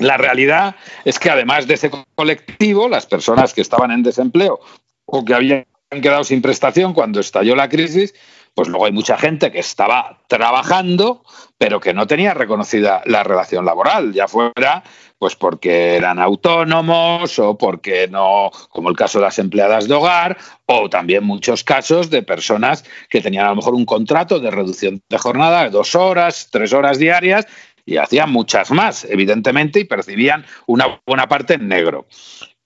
La 0.00 0.16
realidad 0.16 0.74
es 1.04 1.18
que 1.18 1.30
además 1.30 1.68
de 1.68 1.74
ese 1.74 1.90
colectivo, 2.16 2.88
las 2.88 3.06
personas 3.06 3.54
que 3.54 3.60
estaban 3.60 3.92
en 3.92 4.02
desempleo 4.02 4.58
o 5.04 5.24
que 5.24 5.34
habían 5.34 5.66
quedado 6.02 6.24
sin 6.24 6.42
prestación 6.42 6.92
cuando 6.92 7.20
estalló 7.20 7.54
la 7.54 7.68
crisis, 7.68 8.14
pues 8.56 8.68
luego 8.68 8.86
hay 8.86 8.92
mucha 8.92 9.18
gente 9.18 9.52
que 9.52 9.58
estaba 9.58 10.18
trabajando, 10.28 11.22
pero 11.58 11.78
que 11.78 11.92
no 11.92 12.06
tenía 12.06 12.32
reconocida 12.32 13.02
la 13.04 13.22
relación 13.22 13.66
laboral, 13.66 14.14
ya 14.14 14.26
fuera 14.26 14.82
pues 15.18 15.36
porque 15.36 15.94
eran 15.94 16.18
autónomos 16.18 17.38
o 17.38 17.58
porque 17.58 18.08
no, 18.08 18.50
como 18.70 18.88
el 18.88 18.96
caso 18.96 19.18
de 19.18 19.26
las 19.26 19.38
empleadas 19.38 19.88
de 19.88 19.94
hogar, 19.94 20.38
o 20.64 20.88
también 20.88 21.22
muchos 21.22 21.64
casos 21.64 22.08
de 22.08 22.22
personas 22.22 22.82
que 23.10 23.20
tenían 23.20 23.44
a 23.44 23.50
lo 23.50 23.56
mejor 23.56 23.74
un 23.74 23.84
contrato 23.84 24.40
de 24.40 24.50
reducción 24.50 25.02
de 25.06 25.18
jornada 25.18 25.64
de 25.64 25.70
dos 25.70 25.94
horas, 25.94 26.48
tres 26.50 26.72
horas 26.72 26.98
diarias 26.98 27.46
y 27.84 27.98
hacían 27.98 28.32
muchas 28.32 28.70
más, 28.70 29.04
evidentemente, 29.04 29.80
y 29.80 29.84
percibían 29.84 30.46
una 30.66 30.98
buena 31.06 31.28
parte 31.28 31.54
en 31.54 31.68
negro. 31.68 32.06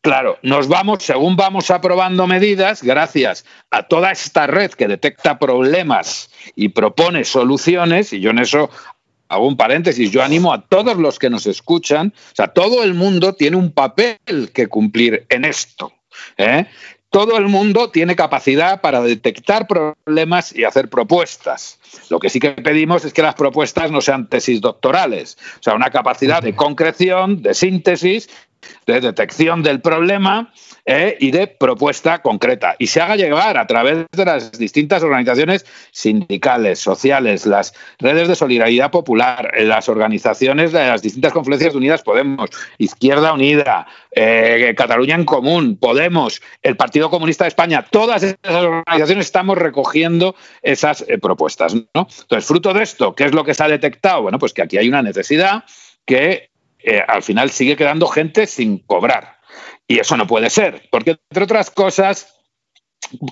Claro, 0.03 0.39
nos 0.43 0.67
vamos, 0.67 1.03
según 1.03 1.37
vamos 1.37 1.71
aprobando 1.71 2.27
medidas, 2.27 2.83
gracias 2.83 3.45
a 3.71 3.83
toda 3.83 4.13
esta 4.13 4.47
red 4.47 4.71
que 4.71 4.89
detecta 4.89 5.39
problemas 5.39 6.31
y 6.57 6.71
propone 6.71 7.25
soluciones, 7.25 8.15
y 8.15 8.21
yo 8.21 8.31
en 8.31 8.39
eso 8.39 8.71
hago 9.29 9.47
un 9.47 9.59
paréntesis, 9.59 10.11
yo 10.11 10.23
animo 10.23 10.55
a 10.55 10.63
todos 10.63 10.97
los 10.97 11.19
que 11.19 11.29
nos 11.29 11.47
escuchan, 11.47 12.15
o 12.33 12.35
sea, 12.35 12.49
todo 12.49 12.83
el 12.83 12.95
mundo 12.95 13.35
tiene 13.35 13.59
un 13.59 13.73
papel 13.73 14.19
que 14.55 14.69
cumplir 14.69 15.27
en 15.29 15.45
esto. 15.45 15.93
¿eh? 16.39 16.65
Todo 17.11 17.37
el 17.37 17.49
mundo 17.49 17.91
tiene 17.91 18.17
capacidad 18.17 18.81
para 18.81 19.03
detectar 19.03 19.67
problemas 19.67 20.55
y 20.57 20.65
hacer 20.65 20.89
propuestas. 20.89 21.79
Lo 22.09 22.21
que 22.21 22.31
sí 22.31 22.41
que 22.41 22.51
pedimos 22.53 23.05
es 23.05 23.13
que 23.13 23.23
las 23.23 23.35
propuestas 23.35 23.91
no 23.91 24.01
sean 24.01 24.29
tesis 24.29 24.61
doctorales, 24.61 25.37
o 25.59 25.63
sea, 25.63 25.75
una 25.75 25.91
capacidad 25.91 26.43
de 26.43 26.57
concreción, 26.57 27.43
de 27.43 27.53
síntesis 27.53 28.31
de 28.87 29.01
detección 29.01 29.63
del 29.63 29.81
problema 29.81 30.53
eh, 30.87 31.17
y 31.21 31.31
de 31.31 31.47
propuesta 31.47 32.21
concreta. 32.23 32.75
Y 32.79 32.87
se 32.87 33.01
haga 33.01 33.17
llegar 33.17 33.59
a 33.59 33.67
través 33.67 34.07
de 34.11 34.25
las 34.25 34.53
distintas 34.53 35.03
organizaciones 35.03 35.67
sindicales, 35.93 36.79
sociales, 36.79 37.47
las 37.47 37.75
redes 37.99 38.29
de 38.29 38.35
solidaridad 38.35 38.91
popular, 38.91 39.53
eh, 39.57 39.65
las 39.65 39.89
organizaciones 39.89 40.73
de 40.73 40.87
las 40.87 41.03
distintas 41.03 41.33
confluencias 41.33 41.75
Unidas 41.75 42.03
Podemos, 42.03 42.51
Izquierda 42.79 43.33
Unida, 43.33 43.87
eh, 44.11 44.75
Cataluña 44.77 45.15
en 45.15 45.25
Común, 45.25 45.77
Podemos, 45.77 46.41
el 46.63 46.77
Partido 46.77 47.11
Comunista 47.11 47.45
de 47.45 47.49
España, 47.49 47.87
todas 47.91 48.23
esas 48.23 48.65
organizaciones 48.65 49.27
estamos 49.27 49.59
recogiendo 49.59 50.35
esas 50.63 51.05
propuestas. 51.21 51.75
Entonces, 51.75 52.45
fruto 52.45 52.73
de 52.73 52.83
esto, 52.83 53.15
¿qué 53.15 53.25
es 53.25 53.35
lo 53.35 53.45
que 53.45 53.55
se 53.55 53.63
ha 53.63 53.69
detectado? 53.69 54.23
Bueno, 54.23 54.39
pues 54.39 54.53
que 54.53 54.63
aquí 54.63 54.79
hay 54.79 54.89
una 54.89 55.03
necesidad 55.03 55.65
que 56.07 56.50
eh, 56.83 57.03
al 57.07 57.23
final 57.23 57.51
sigue 57.51 57.77
quedando 57.77 58.07
gente 58.07 58.47
sin 58.47 58.79
cobrar. 58.79 59.39
Y 59.87 59.99
eso 59.99 60.17
no 60.17 60.27
puede 60.27 60.51
ser, 60.51 60.89
porque 60.91 61.19
entre 61.31 61.45
otras 61.45 61.71
cosas, 61.71 62.41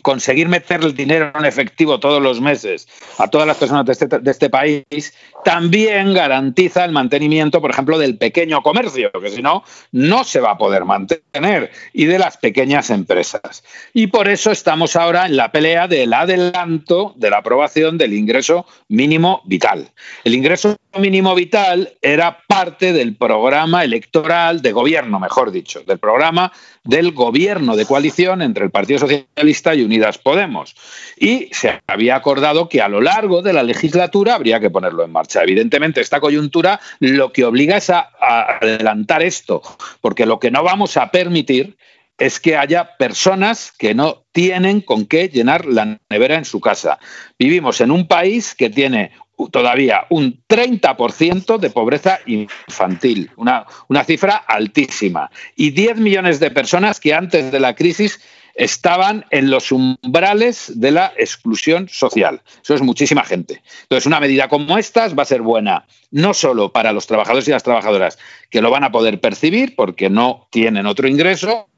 conseguir 0.03 0.49
meter 0.49 0.83
el 0.83 0.95
dinero 0.95 1.33
en 1.35 1.45
efectivo 1.45 2.01
todos 2.01 2.21
los 2.21 2.41
meses 2.41 2.89
a 3.19 3.29
todas 3.29 3.47
las 3.47 3.57
personas 3.57 3.87
de 3.87 3.93
este, 3.93 4.07
de 4.07 4.31
este, 4.31 4.51
país 4.51 5.15
también 5.45 6.15
garantiza 6.15 6.85
el 6.85 6.93
mantenimiento, 6.93 7.61
por 7.61 7.71
ejemplo, 7.71 7.99
del 7.99 8.19
pequeño 8.19 8.63
comercio, 8.63 9.11
que 9.13 9.31
si 9.31 9.43
no, 9.43 9.63
no 9.93 10.25
se 10.25 10.41
va 10.41 10.53
a 10.53 10.59
poder 10.59 10.85
mantener, 10.85 11.71
y 11.93 12.07
de 12.07 12.19
las 12.19 12.37
pequeñas 12.37 12.91
empresas. 12.91 13.63
Y 13.95 14.09
por 14.09 14.29
eso 14.29 14.51
estamos 14.51 14.97
ahora 14.97 15.27
en 15.27 15.37
la 15.37 15.53
pelea 15.53 15.87
del 15.87 16.13
adelanto 16.13 17.15
de 17.17 17.31
la 17.31 17.39
aprobación 17.39 17.99
del 17.99 18.15
ingreso 18.15 18.67
mínimo 18.89 19.43
vital. 19.45 19.91
El 20.25 20.35
ingreso 20.35 20.77
mínimo 20.99 21.35
vital 21.35 21.93
era 22.03 22.39
parte 22.47 22.93
del 22.93 23.17
programa 23.17 23.85
electoral 23.85 24.61
de 24.63 24.73
gobierno, 24.73 25.19
mejor 25.19 25.51
dicho, 25.51 25.83
del 25.87 25.99
programa 25.99 26.53
del 26.85 27.13
gobierno 27.13 27.77
de 27.77 27.87
coalición 27.87 28.43
entre 28.43 28.65
el 28.65 28.71
Partido 28.71 29.01
Socialista 29.01 29.75
y 29.75 29.83
Unidas 29.83 30.19
Podemos. 30.19 30.75
Y 31.17 31.49
se 31.53 31.81
había 31.87 32.17
acordado 32.17 32.69
que 32.69 32.81
a 32.81 32.89
lo 32.89 33.01
largo 33.01 33.43
de 33.43 33.53
la 33.53 33.63
legislatura 33.63 34.35
habría 34.35 34.61
que 34.61 34.71
ponerlo 34.71 35.05
en 35.05 35.13
marcha. 35.13 35.43
Evidentemente, 35.43 36.01
esta 36.01 36.21
coyuntura 36.21 36.81
lo 37.01 37.33
que 37.33 37.45
obliga 37.45 37.77
es 37.77 37.91
a, 37.91 38.09
adelantar 38.21 39.23
esto, 39.23 39.63
porque 40.01 40.27
lo 40.27 40.39
que 40.39 40.51
no 40.51 40.63
vamos 40.63 40.97
a 40.97 41.11
permitir 41.11 41.77
es 42.19 42.41
que 42.41 42.57
haya 42.57 42.97
personas 42.97 43.73
que 43.79 43.95
no 43.95 44.25
tienen 44.33 44.81
con 44.81 45.07
qué 45.07 45.29
llenar 45.29 45.67
la 45.67 45.99
nevera 46.11 46.35
en 46.35 46.45
su 46.45 46.61
casa. 46.61 46.99
Vivimos 47.39 47.81
en 47.81 47.93
un 47.93 48.09
país 48.09 48.55
que 48.57 48.71
tiene 48.71 49.13
todavía 49.51 50.07
un 50.11 50.43
30% 50.49 51.59
de 51.59 51.71
pobreza 51.71 52.19
infantil, 52.27 53.31
una, 53.37 53.67
una, 53.89 54.05
cifra 54.05 54.37
altísima, 54.37 55.31
y 55.55 55.71
10 55.71 55.99
millones 55.99 56.41
de 56.41 56.51
personas 56.51 57.01
que 57.01 57.15
antes 57.15 57.53
de 57.53 57.61
la 57.61 57.75
crisis 57.75 58.21
estaban 58.59 59.25
en 59.31 59.51
los 59.51 59.71
umbrales 59.71 60.73
de 60.75 60.91
la 60.91 61.13
exclusión 61.17 61.89
social. 61.89 62.43
Eso 62.61 62.75
es 62.75 62.83
muchísima 62.83 63.23
gente. 63.23 63.63
Entonces, 63.83 64.07
una 64.07 64.19
medida 64.19 64.49
como 64.49 64.77
esta 64.77 65.07
va 65.15 65.23
a 65.23 65.27
ser 65.27 65.43
buena 65.43 65.87
no 66.11 66.35
solo 66.35 66.73
para 66.73 66.93
los 66.93 67.07
trabajadores 67.07 67.47
y 67.47 67.53
las 67.53 67.63
trabajadoras 67.63 68.19
que 68.51 68.61
lo 68.61 68.71
van 68.71 68.83
a 68.83 68.91
poder 68.91 69.21
percibir 69.21 69.77
porque 69.77 70.11
no 70.11 70.49
tienen 70.51 70.87
otro 70.87 71.07
ingreso, 71.07 71.69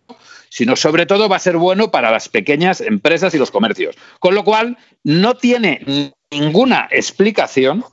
sino 0.48 0.74
sobre 0.74 1.04
todo 1.04 1.28
va 1.28 1.36
a 1.36 1.40
ser 1.40 1.58
bueno 1.58 1.90
para 1.90 2.10
las 2.10 2.30
pequeñas 2.30 2.80
empresas 2.80 3.34
y 3.34 3.38
los 3.38 3.50
comercios. 3.50 3.96
Con 4.18 4.34
lo 4.34 4.42
cual, 4.42 4.78
no 5.04 5.34
tiene 5.34 6.12
ninguna 6.30 6.88
explicación 6.90 7.84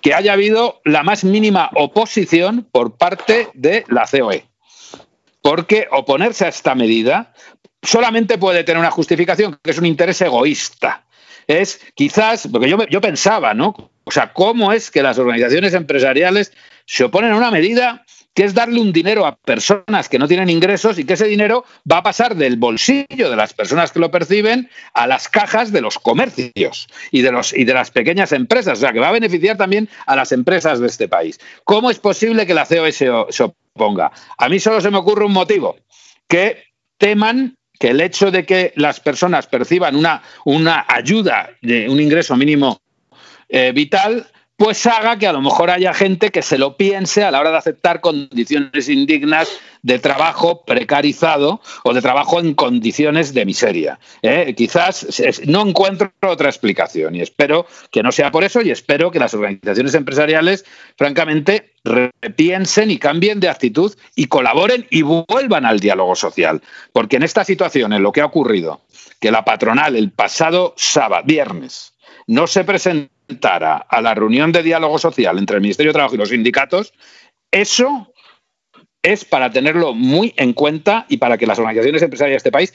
que 0.00 0.14
haya 0.14 0.34
habido 0.34 0.80
la 0.84 1.02
más 1.02 1.24
mínima 1.24 1.70
oposición 1.74 2.66
por 2.70 2.96
parte 2.96 3.48
de 3.54 3.84
la 3.88 4.06
COE. 4.06 4.44
Porque 5.42 5.88
oponerse 5.90 6.44
a 6.44 6.48
esta 6.48 6.74
medida 6.74 7.34
solamente 7.82 8.38
puede 8.38 8.64
tener 8.64 8.78
una 8.78 8.90
justificación, 8.90 9.58
que 9.62 9.70
es 9.72 9.78
un 9.78 9.86
interés 9.86 10.20
egoísta. 10.20 11.06
Es 11.46 11.80
quizás, 11.94 12.48
porque 12.50 12.68
yo, 12.68 12.78
yo 12.88 13.00
pensaba, 13.00 13.54
¿no? 13.54 13.74
O 14.04 14.10
sea, 14.10 14.32
¿cómo 14.32 14.72
es 14.72 14.90
que 14.90 15.02
las 15.02 15.18
organizaciones 15.18 15.74
empresariales 15.74 16.52
se 16.84 17.02
oponen 17.04 17.32
a 17.32 17.36
una 17.36 17.50
medida 17.50 18.05
que 18.36 18.44
es 18.44 18.52
darle 18.52 18.80
un 18.80 18.92
dinero 18.92 19.24
a 19.24 19.34
personas 19.34 20.10
que 20.10 20.18
no 20.18 20.28
tienen 20.28 20.50
ingresos 20.50 20.98
y 20.98 21.04
que 21.04 21.14
ese 21.14 21.24
dinero 21.24 21.64
va 21.90 21.98
a 21.98 22.02
pasar 22.02 22.36
del 22.36 22.56
bolsillo 22.58 23.30
de 23.30 23.34
las 23.34 23.54
personas 23.54 23.92
que 23.92 23.98
lo 23.98 24.10
perciben 24.10 24.68
a 24.92 25.06
las 25.06 25.30
cajas 25.30 25.72
de 25.72 25.80
los 25.80 25.98
comercios 25.98 26.86
y 27.10 27.22
de, 27.22 27.32
los, 27.32 27.54
y 27.54 27.64
de 27.64 27.72
las 27.72 27.90
pequeñas 27.90 28.32
empresas. 28.32 28.76
O 28.76 28.80
sea, 28.82 28.92
que 28.92 29.00
va 29.00 29.08
a 29.08 29.12
beneficiar 29.12 29.56
también 29.56 29.88
a 30.04 30.14
las 30.14 30.32
empresas 30.32 30.80
de 30.80 30.86
este 30.86 31.08
país. 31.08 31.40
¿Cómo 31.64 31.90
es 31.90 31.98
posible 31.98 32.46
que 32.46 32.52
la 32.52 32.66
COE 32.66 32.92
se, 32.92 33.08
oponga? 33.08 34.12
A 34.36 34.50
mí 34.50 34.60
solo 34.60 34.82
se 34.82 34.90
me 34.90 34.98
ocurre 34.98 35.24
un 35.24 35.32
motivo, 35.32 35.78
que 36.28 36.62
teman 36.98 37.56
que 37.80 37.88
el 37.88 38.02
hecho 38.02 38.30
de 38.30 38.44
que 38.44 38.74
las 38.76 39.00
personas 39.00 39.46
perciban 39.46 39.96
una, 39.96 40.22
una 40.44 40.84
ayuda 40.86 41.52
de 41.62 41.88
un 41.88 41.98
ingreso 42.00 42.36
mínimo 42.36 42.82
eh, 43.48 43.72
vital 43.72 44.26
pues 44.56 44.86
haga 44.86 45.18
que 45.18 45.26
a 45.26 45.32
lo 45.32 45.42
mejor 45.42 45.70
haya 45.70 45.92
gente 45.92 46.30
que 46.30 46.40
se 46.40 46.56
lo 46.56 46.76
piense 46.76 47.22
a 47.22 47.30
la 47.30 47.40
hora 47.40 47.50
de 47.50 47.58
aceptar 47.58 48.00
condiciones 48.00 48.88
indignas 48.88 49.50
de 49.82 49.98
trabajo 49.98 50.64
precarizado 50.64 51.60
o 51.84 51.92
de 51.92 52.00
trabajo 52.00 52.40
en 52.40 52.54
condiciones 52.54 53.34
de 53.34 53.44
miseria. 53.44 54.00
¿eh? 54.22 54.54
Quizás 54.56 55.06
no 55.46 55.60
encuentro 55.66 56.10
otra 56.26 56.48
explicación 56.48 57.14
y 57.14 57.20
espero 57.20 57.66
que 57.90 58.02
no 58.02 58.10
sea 58.12 58.30
por 58.30 58.44
eso 58.44 58.62
y 58.62 58.70
espero 58.70 59.10
que 59.10 59.18
las 59.18 59.34
organizaciones 59.34 59.94
empresariales, 59.94 60.64
francamente, 60.96 61.74
repiensen 61.84 62.90
y 62.90 62.98
cambien 62.98 63.40
de 63.40 63.50
actitud 63.50 63.94
y 64.14 64.26
colaboren 64.26 64.86
y 64.90 65.02
vuelvan 65.02 65.66
al 65.66 65.80
diálogo 65.80 66.16
social. 66.16 66.62
Porque 66.92 67.16
en 67.16 67.22
esta 67.22 67.44
situación, 67.44 67.92
en 67.92 68.02
lo 68.02 68.10
que 68.10 68.22
ha 68.22 68.26
ocurrido, 68.26 68.80
que 69.20 69.30
la 69.30 69.44
patronal 69.44 69.96
el 69.96 70.10
pasado 70.10 70.74
sábado, 70.76 71.24
viernes, 71.26 71.92
no 72.26 72.46
se 72.46 72.64
presentó 72.64 73.15
a 73.42 74.00
la 74.00 74.14
reunión 74.14 74.52
de 74.52 74.62
diálogo 74.62 74.98
social 74.98 75.38
entre 75.38 75.56
el 75.56 75.62
Ministerio 75.62 75.90
de 75.90 75.94
Trabajo 75.94 76.14
y 76.14 76.18
los 76.18 76.28
sindicatos, 76.28 76.92
eso 77.50 78.12
es 79.02 79.24
para 79.24 79.50
tenerlo 79.50 79.94
muy 79.94 80.34
en 80.36 80.52
cuenta 80.52 81.06
y 81.08 81.18
para 81.18 81.38
que 81.38 81.46
las 81.46 81.58
organizaciones 81.58 82.02
empresariales 82.02 82.42
de 82.42 82.48
este 82.48 82.52
país 82.52 82.74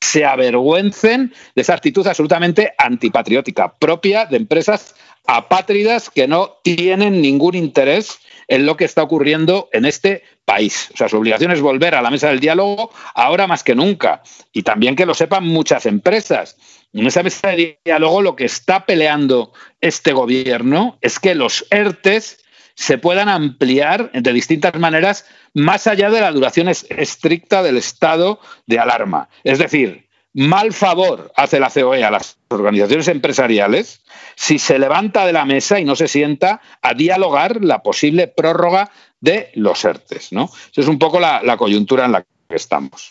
se 0.00 0.24
avergüencen 0.24 1.32
de 1.54 1.62
esa 1.62 1.74
actitud 1.74 2.06
absolutamente 2.06 2.72
antipatriótica, 2.78 3.74
propia 3.74 4.26
de 4.26 4.36
empresas 4.36 4.94
apátridas 5.26 6.10
que 6.10 6.28
no 6.28 6.58
tienen 6.62 7.20
ningún 7.20 7.54
interés 7.54 8.18
en 8.48 8.64
lo 8.64 8.76
que 8.76 8.84
está 8.84 9.02
ocurriendo 9.02 9.68
en 9.72 9.84
este 9.84 10.22
país. 10.44 10.90
O 10.94 10.96
sea, 10.96 11.08
su 11.08 11.16
obligación 11.16 11.50
es 11.50 11.60
volver 11.60 11.94
a 11.94 12.02
la 12.02 12.10
mesa 12.10 12.28
del 12.28 12.40
diálogo 12.40 12.90
ahora 13.14 13.46
más 13.46 13.64
que 13.64 13.74
nunca. 13.74 14.22
Y 14.52 14.62
también 14.62 14.94
que 14.94 15.06
lo 15.06 15.14
sepan 15.14 15.44
muchas 15.44 15.86
empresas. 15.86 16.56
En 16.92 17.06
esa 17.06 17.22
mesa 17.22 17.48
de 17.48 17.78
diálogo 17.84 18.22
lo 18.22 18.36
que 18.36 18.44
está 18.44 18.86
peleando 18.86 19.52
este 19.80 20.12
gobierno 20.12 20.98
es 21.00 21.18
que 21.18 21.34
los 21.34 21.66
ERTES 21.70 22.42
se 22.74 22.98
puedan 22.98 23.28
ampliar 23.28 24.12
de 24.12 24.32
distintas 24.32 24.74
maneras 24.78 25.26
más 25.54 25.86
allá 25.86 26.10
de 26.10 26.20
la 26.20 26.30
duración 26.30 26.68
estricta 26.68 27.62
del 27.62 27.78
estado 27.78 28.38
de 28.66 28.78
alarma. 28.78 29.28
Es 29.44 29.58
decir, 29.58 30.08
mal 30.34 30.74
favor 30.74 31.32
hace 31.34 31.58
la 31.58 31.70
COE 31.70 32.04
a 32.04 32.10
las 32.10 32.36
organizaciones 32.48 33.08
empresariales 33.08 34.02
si 34.36 34.58
se 34.58 34.78
levanta 34.78 35.26
de 35.26 35.32
la 35.32 35.46
mesa 35.46 35.80
y 35.80 35.84
no 35.86 35.96
se 35.96 36.08
sienta 36.08 36.60
a 36.82 36.92
dialogar 36.92 37.64
la 37.64 37.82
posible 37.82 38.28
prórroga 38.28 38.90
de 39.20 39.50
los 39.54 39.82
ERTES. 39.82 40.32
¿no? 40.32 40.44
Esa 40.44 40.82
es 40.82 40.88
un 40.88 40.98
poco 40.98 41.18
la, 41.18 41.56
coyuntura 41.56 42.04
en 42.04 42.12
la 42.12 42.22
que 42.22 42.54
estamos. 42.54 43.10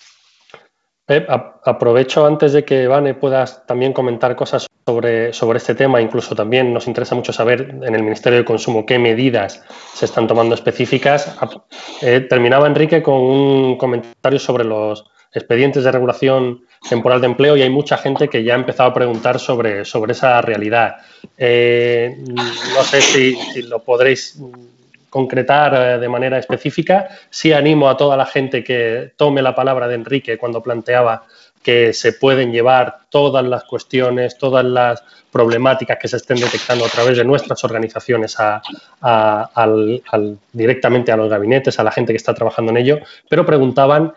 Aprovecho 1.08 2.26
antes 2.26 2.54
de 2.54 2.66
que 2.66 2.88
Vane 2.88 3.14
puedas 3.14 3.66
también 3.68 3.94
comentar 3.94 4.36
cosas 4.36 4.68
sobre, 4.86 5.34
sobre 5.34 5.58
este 5.58 5.76
tema. 5.76 6.02
Incluso 6.02 6.36
también 6.36 6.74
nos 6.74 6.88
interesa 6.88 7.16
mucho 7.16 7.34
saber 7.34 7.76
en 7.82 7.96
el 7.96 8.04
Ministerio 8.04 8.40
de 8.40 8.46
Consumo 8.46 8.86
qué 8.86 8.98
medidas 8.98 9.64
se 9.94 10.06
están 10.06 10.28
tomando 10.28 10.56
específicas. 10.56 11.36
Eh, 12.02 12.22
terminaba 12.22 12.68
Enrique 12.68 13.04
con 13.04 13.16
un 13.16 13.78
comentario 13.78 14.40
sobre 14.40 14.64
los 14.64 15.06
expedientes 15.32 15.84
de 15.84 15.92
regulación 15.92 16.66
temporal 16.90 17.20
de 17.20 17.28
empleo 17.28 17.58
y 17.58 17.62
hay 17.62 17.70
mucha 17.70 17.98
gente 17.98 18.30
que 18.30 18.44
ya 18.44 18.54
ha 18.54 18.58
empezado 18.58 18.90
a 18.90 18.94
preguntar 18.94 19.40
sobre, 19.40 19.86
sobre 19.86 20.14
esa 20.14 20.42
realidad. 20.42 20.96
Eh, 21.38 22.16
no 22.28 22.84
sé 22.84 23.02
si, 23.02 23.62
lo 23.64 23.80
podréis 23.80 24.40
concretar 25.16 25.74
eh, 25.74 25.98
de 25.98 26.10
manera 26.10 26.38
específica. 26.38 27.08
Sí 27.30 27.54
animo 27.54 27.90
a 27.90 27.96
toda 27.96 28.18
la 28.18 28.26
gente 28.26 28.66
que 28.66 29.14
tome 29.16 29.42
la 29.42 29.56
palabra 29.56 29.88
de 29.88 29.96
Enrique 29.96 30.38
cuando 30.38 30.62
planteaba 30.62 31.24
que 31.64 31.94
se 31.94 32.12
pueden 32.12 32.52
llevar 32.52 32.98
todas 33.10 33.46
las 33.46 33.64
cuestiones, 33.64 34.38
todas 34.38 34.66
las 34.66 35.02
problemáticas 35.32 35.98
que 35.98 36.10
se 36.10 36.18
estén 36.18 36.38
detectando 36.38 36.86
a 36.86 36.90
través 36.90 37.18
de 37.18 37.24
nuestras 37.24 37.64
organizaciones 37.64 38.36
directamente 40.52 41.12
a 41.12 41.18
los 41.18 41.30
gabinetes, 41.30 41.80
a 41.80 41.84
la 41.84 41.92
gente 41.92 42.12
que 42.12 42.18
está 42.18 42.34
trabajando 42.34 42.72
en 42.72 42.78
ello, 42.78 43.00
pero 43.30 43.46
preguntaban 43.46 44.14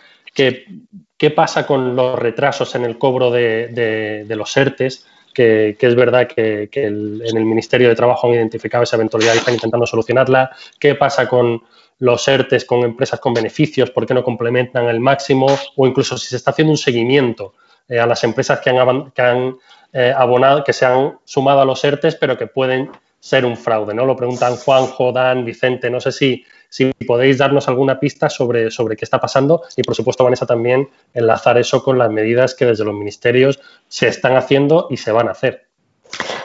¿Qué 1.18 1.30
pasa 1.30 1.66
con 1.66 1.96
los 1.96 2.16
retrasos 2.16 2.76
en 2.76 2.84
el 2.84 2.96
cobro 2.96 3.32
de, 3.32 4.24
los 4.28 4.56
ERTES? 4.56 5.04
Que, 5.38 5.76
es 5.78 5.94
verdad 5.94 6.26
que, 6.26 6.68
en 6.72 7.36
el 7.36 7.44
Ministerio 7.44 7.88
de 7.88 7.94
Trabajo 7.94 8.26
han 8.26 8.34
identificado 8.34 8.82
esa 8.82 8.96
eventualidad 8.96 9.34
y 9.34 9.38
están 9.38 9.54
intentando 9.54 9.86
solucionarla. 9.86 10.50
¿Qué 10.80 10.96
pasa 10.96 11.28
con 11.28 11.62
los 12.00 12.26
ERTES 12.26 12.64
con 12.64 12.80
empresas 12.80 13.20
con 13.20 13.34
beneficios? 13.34 13.92
¿Por 13.92 14.04
qué 14.04 14.14
no 14.14 14.24
complementan 14.24 14.86
el 14.86 14.98
máximo? 14.98 15.46
O 15.76 15.86
incluso 15.86 16.18
si 16.18 16.26
se 16.26 16.34
está 16.34 16.50
haciendo 16.50 16.72
un 16.72 16.76
seguimiento 16.76 17.54
eh, 17.88 18.00
a 18.00 18.06
las 18.06 18.24
empresas 18.24 18.58
que 18.58 18.70
han, 18.70 19.56
eh, 19.92 20.12
abonado, 20.16 20.64
que 20.64 20.72
se 20.72 20.84
han 20.84 21.20
sumado 21.24 21.60
a 21.60 21.64
los 21.64 21.84
ERTES, 21.84 22.16
pero 22.16 22.36
que 22.36 22.48
pueden 22.48 22.90
ser 23.20 23.44
un 23.44 23.56
fraude, 23.56 23.94
¿no? 23.94 24.04
Lo 24.06 24.16
preguntan 24.16 24.56
Juanjo, 24.56 25.12
Dan, 25.12 25.44
Vicente, 25.44 25.88
no 25.88 26.00
sé 26.00 26.10
si, 26.10 26.44
si 26.68 26.92
podéis 27.06 27.38
darnos 27.38 27.68
alguna 27.68 27.98
pista 27.98 28.28
sobre, 28.28 28.70
sobre 28.70 28.96
qué 28.96 29.04
está 29.04 29.20
pasando 29.20 29.62
y, 29.76 29.82
por 29.82 29.94
supuesto, 29.94 30.24
Vanessa, 30.24 30.46
también 30.46 30.88
enlazar 31.14 31.58
eso 31.58 31.82
con 31.82 31.98
las 31.98 32.10
medidas 32.10 32.54
que 32.54 32.66
desde 32.66 32.84
los 32.84 32.94
ministerios 32.94 33.60
se 33.88 34.08
están 34.08 34.36
haciendo 34.36 34.86
y 34.90 34.96
se 34.96 35.12
van 35.12 35.28
a 35.28 35.32
hacer. 35.32 35.68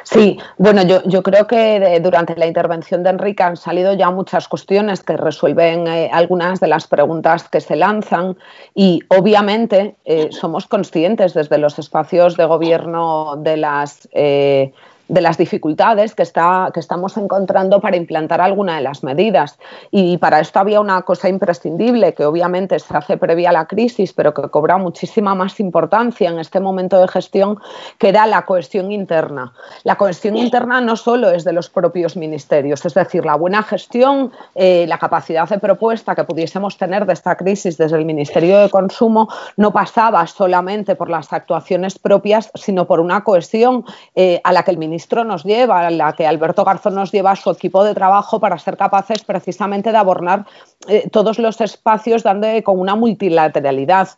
Sí, 0.04 0.38
bueno, 0.58 0.84
yo, 0.84 1.02
yo 1.06 1.24
creo 1.24 1.48
que 1.48 2.00
durante 2.02 2.36
la 2.36 2.46
intervención 2.46 3.04
de 3.04 3.12
Enrique 3.12 3.42
han 3.42 3.58
salido 3.58 3.94
ya 3.94 4.12
muchas 4.12 4.48
cuestiones 4.48 5.02
que 5.02 5.16
resuelven 5.16 5.88
eh, 5.88 6.10
algunas 6.12 6.60
de 6.60 6.68
las 6.68 6.88
preguntas 6.88 7.48
que 7.48 7.62
se 7.62 7.76
lanzan 7.76 8.38
y 8.76 9.00
obviamente 9.08 9.96
eh, 10.04 10.28
somos 10.32 10.68
conscientes 10.68 11.34
desde 11.34 11.58
los 11.58 11.80
espacios 11.80 12.38
de 12.38 12.46
gobierno 12.46 13.38
de 13.38 13.58
las... 13.58 14.08
Eh, 14.12 14.74
de 15.08 15.22
las 15.22 15.38
dificultades 15.38 16.16
que, 16.16 16.24
está, 16.24 16.72
que 16.74 16.80
estamos 16.80 17.18
encontrando 17.18 17.82
para 17.82 17.98
implantar 17.98 18.42
alguna 18.42 18.78
de 18.78 18.82
las 18.82 19.04
medidas. 19.04 19.60
Y 19.92 20.18
para 20.18 20.40
esto 20.40 20.60
había 20.60 20.80
una 20.80 21.02
cosa 21.02 21.30
imprescindible 21.30 22.14
que 22.14 22.26
obviamente 22.26 22.80
se 22.80 22.96
hace 22.96 23.18
previa 23.18 23.50
a 23.50 23.54
la 23.54 23.66
crisis, 23.66 24.14
pero 24.14 24.34
que 24.34 24.50
cobra 24.50 24.78
muchísima 24.78 25.36
más 25.36 25.60
importancia 25.60 26.30
en 26.30 26.40
este 26.40 26.60
momento 26.60 27.00
de 27.00 27.08
gestión, 27.08 27.60
que 27.98 28.10
era 28.10 28.26
la 28.26 28.46
cohesión 28.46 28.92
interna. 28.92 29.54
La 29.84 29.98
cohesión 29.98 30.38
interna 30.38 30.80
no 30.82 30.96
solo 30.96 31.32
es 31.32 31.44
de 31.44 31.54
los 31.54 31.70
propios 31.70 32.16
ministerios, 32.16 32.86
es 32.86 32.94
decir, 32.94 33.26
la 33.26 33.36
buena 33.36 33.64
gestión, 33.64 34.32
eh, 34.56 34.86
la 34.88 34.98
capacidad 34.98 35.48
de 35.50 35.60
propuesta 35.60 36.16
que 36.16 36.24
pudiésemos 36.24 36.78
tener 36.78 37.06
de 37.06 37.14
esta 37.14 37.36
crisis 37.36 37.78
desde 37.78 37.98
el 37.98 38.06
Ministerio 38.06 38.60
de 38.60 38.70
Consumo 38.70 39.28
no 39.58 39.72
pasaba 39.72 40.26
solamente 40.28 40.96
por 40.96 41.10
las 41.10 41.34
actuaciones 41.34 42.00
propias, 42.00 42.52
sino 42.56 42.86
por 42.86 43.00
una 43.00 43.24
cohesión 43.24 43.86
eh, 44.16 44.40
a 44.44 44.54
la 44.54 44.64
que 44.64 44.72
el 44.72 44.78
Ministerio 44.78 44.93
ministro 44.94 45.24
nos 45.24 45.44
lleva, 45.44 45.90
la 45.90 46.14
que 46.14 46.28
Alberto 46.28 46.64
Garzón 46.64 46.94
nos 46.94 47.12
lleva 47.12 47.32
a 47.32 47.36
su 47.36 47.50
equipo 47.50 47.84
de 47.84 47.96
trabajo 47.96 48.40
para 48.40 48.60
ser 48.60 48.78
capaces 48.78 49.24
precisamente 49.24 49.92
de 49.92 49.98
abordar 49.98 50.46
eh, 50.88 51.10
todos 51.12 51.40
los 51.40 51.60
espacios 51.62 52.22
dando 52.22 52.48
con 52.64 52.80
una 52.80 52.96
multilateralidad. 52.96 54.10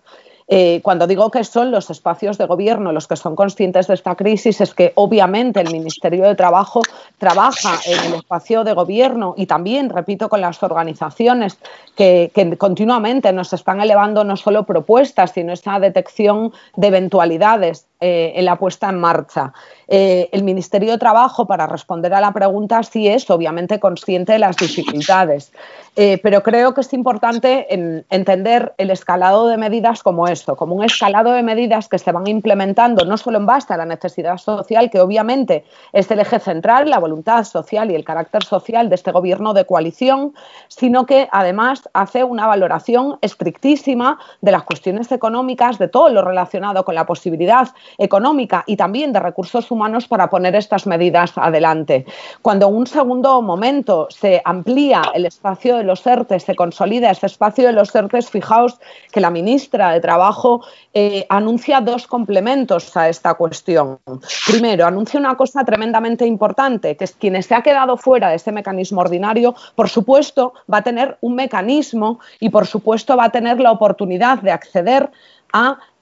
Eh, 0.47 0.81
cuando 0.83 1.07
digo 1.07 1.31
que 1.31 1.43
son 1.43 1.71
los 1.71 1.89
espacios 1.89 2.37
de 2.37 2.45
gobierno 2.45 2.91
los 2.91 3.07
que 3.07 3.15
son 3.15 3.35
conscientes 3.35 3.87
de 3.87 3.95
esta 3.95 4.15
crisis, 4.15 4.61
es 4.61 4.75
que 4.75 4.91
obviamente 4.95 5.59
el 5.61 5.71
Ministerio 5.71 6.25
de 6.25 6.35
Trabajo 6.35 6.81
trabaja 7.17 7.79
en 7.87 7.99
el 8.05 8.13
espacio 8.15 8.63
de 8.63 8.73
gobierno 8.73 9.33
y 9.37 9.47
también, 9.47 9.89
repito, 9.89 10.29
con 10.29 10.41
las 10.41 10.61
organizaciones 10.61 11.57
que, 11.95 12.31
continuamente 12.59 13.31
nos 13.31 13.53
están 13.53 13.81
elevando 13.81 14.23
no 14.23 14.35
solo 14.35 14.65
propuestas, 14.65 15.31
sino 15.31 15.53
esa 15.53 15.79
detección 15.79 16.51
de 16.75 16.87
eventualidades 16.87 17.87
eh, 18.01 18.33
en 18.35 18.43
la 18.43 18.57
puesta 18.57 18.89
en 18.89 18.99
marcha. 18.99 19.53
Eh, 19.87 20.27
el 20.33 20.43
Ministerio 20.43 20.91
de 20.91 20.97
Trabajo, 20.97 21.47
para 21.47 21.65
responder 21.65 22.13
a 22.13 22.19
la 22.19 22.33
pregunta, 22.33 22.83
sí 22.83 23.07
es 23.07 23.29
obviamente 23.29 23.79
consciente 23.79 24.33
de 24.33 24.39
las 24.39 24.57
dificultades, 24.57 25.53
eh, 25.95 26.19
pero 26.21 26.43
creo 26.43 26.73
que 26.73 26.81
es 26.81 26.91
importante 26.91 27.67
entender 28.09 28.73
el 28.77 28.91
escalado 28.91 29.47
de 29.47 29.55
medidas 29.55 30.03
como 30.03 30.27
esto, 30.27 30.57
como 30.57 30.75
un 30.75 30.83
escalado 30.83 31.31
de 31.31 31.41
medidas 31.41 31.87
que 31.87 31.97
se 31.97 32.11
van 32.11 32.27
implementando 32.27 33.05
no 33.05 33.15
solo 33.15 33.37
en 33.37 33.45
base 33.45 33.73
a 33.73 33.77
la 33.77 33.85
necesidad 33.85 34.37
social, 34.39 34.89
que 34.89 34.99
obviamente 34.99 35.63
es 35.93 36.11
el 36.11 36.19
eje 36.19 36.39
central, 36.39 36.89
la 36.89 36.99
voluntad 36.99 37.45
social 37.45 37.91
y 37.91 37.95
el 37.95 38.03
carácter 38.03 38.43
social 38.43 38.89
de 38.89 38.95
este 38.95 39.11
gobierno 39.11 39.53
de 39.53 39.65
coalición, 39.65 40.33
sino 40.67 41.05
que 41.05 41.29
además 41.31 41.87
hace 41.93 42.25
una 42.25 42.45
valoración 42.45 43.17
estrictísima 43.21 44.19
de 44.41 44.51
las 44.51 44.63
cuestiones 44.63 45.11
económicas, 45.13 45.77
de 45.77 45.87
todo 45.87 46.09
lo 46.09 46.21
relacionado 46.23 46.83
con 46.83 46.95
la 46.95 47.05
posibilidad 47.05 47.69
económica 47.97 48.63
y 48.67 48.75
también 48.75 49.13
de 49.13 49.19
recursos 49.19 49.69
humanos 49.71 50.07
para 50.07 50.29
poner 50.29 50.55
estas 50.55 50.87
medidas 50.87 51.37
adelante. 51.37 52.05
Cuando 52.41 52.67
en 52.67 52.75
un 52.75 52.87
segundo 52.87 53.41
momento 53.41 54.07
se 54.09 54.41
amplía 54.43 55.03
el 55.13 55.25
espacio 55.25 55.77
de 55.77 55.83
los 55.83 56.05
ERTES, 56.05 56.43
se 56.43 56.55
consolida 56.55 57.11
ese 57.11 57.25
espacio 57.25 57.67
de 57.67 57.73
los 57.73 57.93
ERTES, 57.93 58.29
fijaos 58.29 58.79
que 59.11 59.19
la 59.19 59.29
ministra 59.29 59.91
de 59.91 59.99
Trabajo 59.99 60.61
eh, 60.93 61.25
anuncia 61.29 61.81
dos 61.81 62.07
complementos 62.07 62.95
a 62.95 63.09
esta 63.09 63.33
cuestión. 63.33 63.99
Primero, 64.47 64.85
anuncia 64.85 65.19
una 65.19 65.35
cosa 65.35 65.63
tremendamente 65.63 66.25
importante, 66.25 66.95
que 66.95 67.03
es 67.03 67.11
quienes 67.13 67.45
se 67.45 67.55
ha 67.55 67.61
quedado 67.61 67.97
fuera 67.97 68.29
de 68.29 68.35
ese 68.35 68.51
mecanismo 68.51 69.01
ordinario, 69.01 69.55
por 69.75 69.89
supuesto, 69.89 70.53
va 70.71 70.77
a 70.79 70.83
tener 70.83 71.17
un 71.21 71.35
mecanismo 71.35 72.19
y, 72.39 72.49
por 72.49 72.65
supuesto, 72.65 73.17
va 73.17 73.25
a 73.25 73.29
tener 73.29 73.59
la 73.59 73.71
oportunidad 73.71 74.39
de 74.39 74.51
acceder 74.51 75.09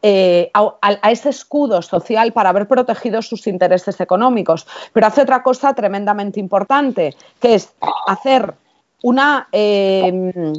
eh, 0.01 0.51
a, 0.53 1.11
ese 1.11 1.29
escudo 1.29 1.81
social 1.81 2.33
para 2.33 2.49
haber 2.49 2.67
protegido 2.67 3.21
sus 3.21 3.47
intereses 3.47 3.99
económicos. 4.01 4.67
Pero 4.91 5.07
hace 5.07 5.21
otra 5.21 5.43
cosa 5.43 5.73
tremendamente 5.73 6.39
importante, 6.39 7.15
que 7.39 7.55
es 7.55 7.73
hacer 8.07 8.53
una 9.01 9.47
eh, 9.51 10.53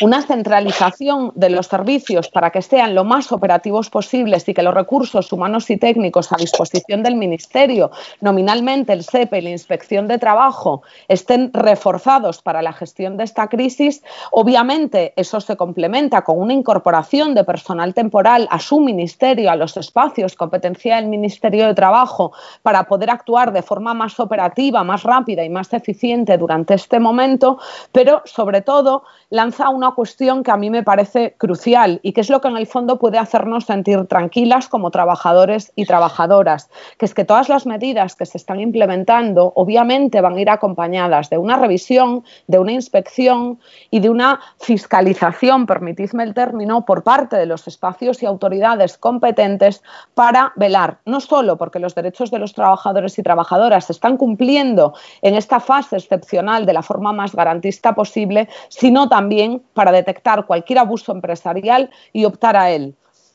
una 0.00 0.22
centralización 0.22 1.32
de 1.34 1.50
los 1.50 1.66
servicios 1.66 2.28
para 2.28 2.50
que 2.50 2.62
sean 2.62 2.94
lo 2.94 3.04
más 3.04 3.30
operativos 3.30 3.90
posibles 3.90 4.48
y 4.48 4.54
que 4.54 4.62
los 4.62 4.74
recursos 4.74 5.32
humanos 5.32 5.70
y 5.70 5.76
técnicos 5.76 6.32
a 6.32 6.36
disposición 6.36 7.02
del 7.02 7.14
Ministerio, 7.14 7.90
nominalmente 8.20 8.92
el 8.92 9.04
SEPE 9.04 9.38
y 9.38 9.42
la 9.42 9.50
Inspección 9.50 10.08
de 10.08 10.18
Trabajo, 10.18 10.82
estén 11.08 11.52
reforzados 11.52 12.42
para 12.42 12.62
la 12.62 12.72
gestión 12.72 13.16
de 13.16 13.24
esta 13.24 13.48
crisis, 13.48 14.02
obviamente 14.32 15.12
eso 15.16 15.40
se 15.40 15.56
complementa 15.56 16.22
con 16.22 16.40
una 16.40 16.52
incorporación 16.52 17.34
de 17.34 17.44
personal 17.44 17.94
temporal 17.94 18.48
a 18.50 18.58
su 18.58 18.80
ministerio, 18.80 19.50
a 19.50 19.56
los 19.56 19.76
espacios 19.76 20.34
competencia 20.34 20.96
del 20.96 21.06
Ministerio 21.06 21.66
de 21.66 21.74
Trabajo, 21.74 22.32
para 22.62 22.84
poder 22.84 23.10
actuar 23.10 23.52
de 23.52 23.62
forma 23.62 23.94
más 23.94 24.18
operativa, 24.18 24.82
más 24.82 25.04
rápida 25.04 25.44
y 25.44 25.48
más 25.48 25.72
eficiente 25.72 26.36
durante 26.36 26.74
este 26.74 26.98
momento, 26.98 27.58
pero 27.92 28.22
sobre 28.24 28.60
todo 28.60 29.04
lanza 29.30 29.68
una 29.68 29.83
una 29.84 29.94
cuestión 29.94 30.42
que 30.42 30.50
a 30.50 30.56
mí 30.56 30.70
me 30.70 30.82
parece 30.82 31.34
crucial 31.36 32.00
y 32.02 32.12
que 32.12 32.22
es 32.22 32.30
lo 32.30 32.40
que 32.40 32.48
en 32.48 32.56
el 32.56 32.66
fondo 32.66 32.98
puede 32.98 33.18
hacernos 33.18 33.64
sentir 33.64 34.06
tranquilas 34.06 34.68
como 34.68 34.90
trabajadores 34.90 35.72
y 35.76 35.84
trabajadoras, 35.84 36.70
que 36.98 37.04
es 37.04 37.12
que 37.12 37.24
todas 37.24 37.50
las 37.50 37.66
medidas 37.66 38.16
que 38.16 38.24
se 38.24 38.38
están 38.38 38.60
implementando 38.60 39.52
obviamente 39.56 40.22
van 40.22 40.36
a 40.36 40.40
ir 40.40 40.48
acompañadas 40.48 41.28
de 41.28 41.36
una 41.36 41.56
revisión, 41.56 42.24
de 42.46 42.58
una 42.58 42.72
inspección 42.72 43.58
y 43.90 44.00
de 44.00 44.08
una 44.08 44.40
fiscalización, 44.58 45.66
permitidme 45.66 46.22
el 46.22 46.32
término, 46.32 46.86
por 46.86 47.02
parte 47.02 47.36
de 47.36 47.46
los 47.46 47.68
espacios 47.68 48.22
y 48.22 48.26
autoridades 48.26 48.96
competentes 48.96 49.82
para 50.14 50.52
velar 50.56 50.98
no 51.04 51.20
solo 51.20 51.58
porque 51.58 51.78
los 51.78 51.94
derechos 51.94 52.30
de 52.30 52.38
los 52.38 52.54
trabajadores 52.54 53.18
y 53.18 53.22
trabajadoras 53.22 53.86
se 53.86 53.92
están 53.92 54.16
cumpliendo 54.16 54.94
en 55.20 55.34
esta 55.34 55.60
fase 55.60 55.96
excepcional 55.96 56.64
de 56.64 56.72
la 56.72 56.82
forma 56.82 57.12
más 57.12 57.34
garantista 57.34 57.94
posible, 57.94 58.48
sino 58.68 59.08
también 59.08 59.62
para 59.74 59.92
detectar 59.92 60.46
cualquier 60.46 60.78
abuso 60.78 61.12
empresarial 61.12 61.90
y 62.12 62.24
optar 62.24 62.56
a 62.56 62.70
él. 62.70 62.94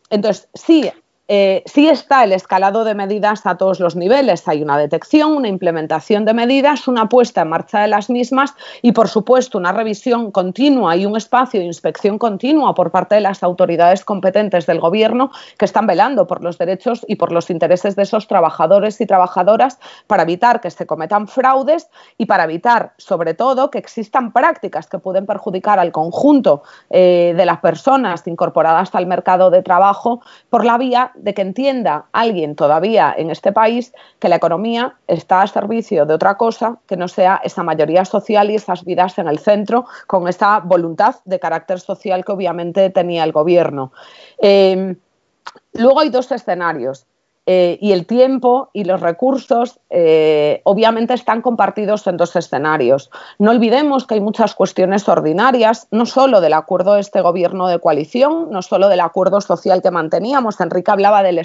Entonces, 0.09 0.49
sí, 0.53 0.91
eh, 1.31 1.61
sí 1.67 1.87
está 1.87 2.23
el 2.23 2.31
escalado 2.31 2.83
de 2.83 2.95
medidas 2.95 3.45
a 3.45 3.55
todos 3.55 3.79
los 3.79 3.95
niveles. 3.95 4.47
Hay 4.47 4.63
una 4.63 4.79
detección, 4.79 5.33
una 5.33 5.47
implementación 5.47 6.25
de 6.25 6.33
medidas, 6.33 6.87
una 6.87 7.07
puesta 7.07 7.41
en 7.41 7.49
marcha 7.49 7.81
de 7.81 7.87
las 7.87 8.09
mismas 8.09 8.55
y, 8.81 8.93
por 8.93 9.09
supuesto, 9.09 9.59
una 9.59 9.71
revisión 9.71 10.31
continua 10.31 10.95
y 10.95 11.05
un 11.05 11.15
espacio 11.15 11.59
de 11.59 11.67
inspección 11.67 12.17
continua 12.17 12.73
por 12.73 12.89
parte 12.89 13.13
de 13.13 13.21
las 13.21 13.43
autoridades 13.43 14.03
competentes 14.03 14.65
del 14.65 14.79
Gobierno 14.79 15.29
que 15.59 15.65
están 15.65 15.85
velando 15.85 16.25
por 16.25 16.43
los 16.43 16.57
derechos 16.57 17.05
y 17.07 17.15
por 17.15 17.31
los 17.31 17.51
intereses 17.51 17.95
de 17.95 18.01
esos 18.01 18.27
trabajadores 18.27 18.99
y 18.99 19.05
trabajadoras 19.05 19.77
para 20.07 20.23
evitar 20.23 20.61
que 20.61 20.71
se 20.71 20.87
cometan 20.87 21.27
fraudes 21.27 21.89
y 22.17 22.25
para 22.25 22.45
evitar, 22.45 22.93
sobre 22.97 23.35
todo, 23.35 23.69
que 23.69 23.77
existan 23.77 24.33
prácticas 24.33 24.87
que 24.87 24.97
pueden 24.97 25.27
perjudicar 25.27 25.77
al 25.77 25.91
conjunto 25.91 26.63
eh, 26.89 27.35
de 27.37 27.45
las 27.45 27.59
personas 27.59 28.25
incorporadas 28.25 28.95
al 28.95 29.05
mercado 29.05 29.51
de 29.51 29.61
trabajo 29.61 30.21
por 30.49 30.65
la 30.65 30.79
vía 30.79 31.11
de 31.21 31.33
que 31.33 31.41
entienda 31.41 32.05
alguien 32.11 32.55
todavía 32.55 33.13
en 33.17 33.29
este 33.29 33.51
país 33.51 33.93
que 34.19 34.29
la 34.29 34.37
economía 34.37 34.95
está 35.07 35.41
a 35.41 35.47
servicio 35.47 36.05
de 36.05 36.13
otra 36.13 36.37
cosa 36.37 36.77
que 36.87 36.97
no 36.97 37.07
sea 37.07 37.41
esa 37.43 37.63
mayoría 37.63 38.05
social 38.05 38.49
y 38.49 38.55
esas 38.55 38.85
vidas 38.85 39.17
en 39.17 39.27
el 39.27 39.39
centro 39.39 39.85
con 40.07 40.27
esa 40.27 40.59
voluntad 40.59 41.15
de 41.25 41.39
carácter 41.39 41.79
social 41.79 42.23
que 42.23 42.31
obviamente 42.31 42.89
tenía 42.89 43.23
el 43.23 43.31
gobierno. 43.31 43.91
Eh, 44.41 44.95
luego 45.73 45.99
hay 45.99 46.09
dos 46.09 46.31
escenarios. 46.31 47.05
Eh, 47.51 47.79
y 47.81 47.93
el 47.93 48.05
tiempo 48.05 48.69
y 48.73 48.83
los 48.83 49.01
recursos 49.01 49.79
eh, 49.89 50.61
obviamente 50.65 51.15
están 51.15 51.41
compartidos 51.41 52.05
en 52.05 52.15
dos 52.15 52.35
escenarios. 52.35 53.09
No 53.39 53.49
olvidemos 53.49 54.05
que 54.05 54.13
hay 54.13 54.21
muchas 54.21 54.53
cuestiones 54.53 55.09
ordinarias, 55.09 55.87
no 55.89 56.05
solo 56.05 56.41
del 56.41 56.53
acuerdo 56.53 56.93
de 56.93 57.01
este 57.01 57.21
gobierno 57.21 57.67
de 57.67 57.79
coalición, 57.79 58.51
no 58.51 58.61
solo 58.61 58.87
del 58.87 58.99
acuerdo 58.99 59.41
social 59.41 59.81
que 59.81 59.89
manteníamos. 59.89 60.61
Enrique 60.61 60.91
hablaba 60.91 61.23
del 61.23 61.41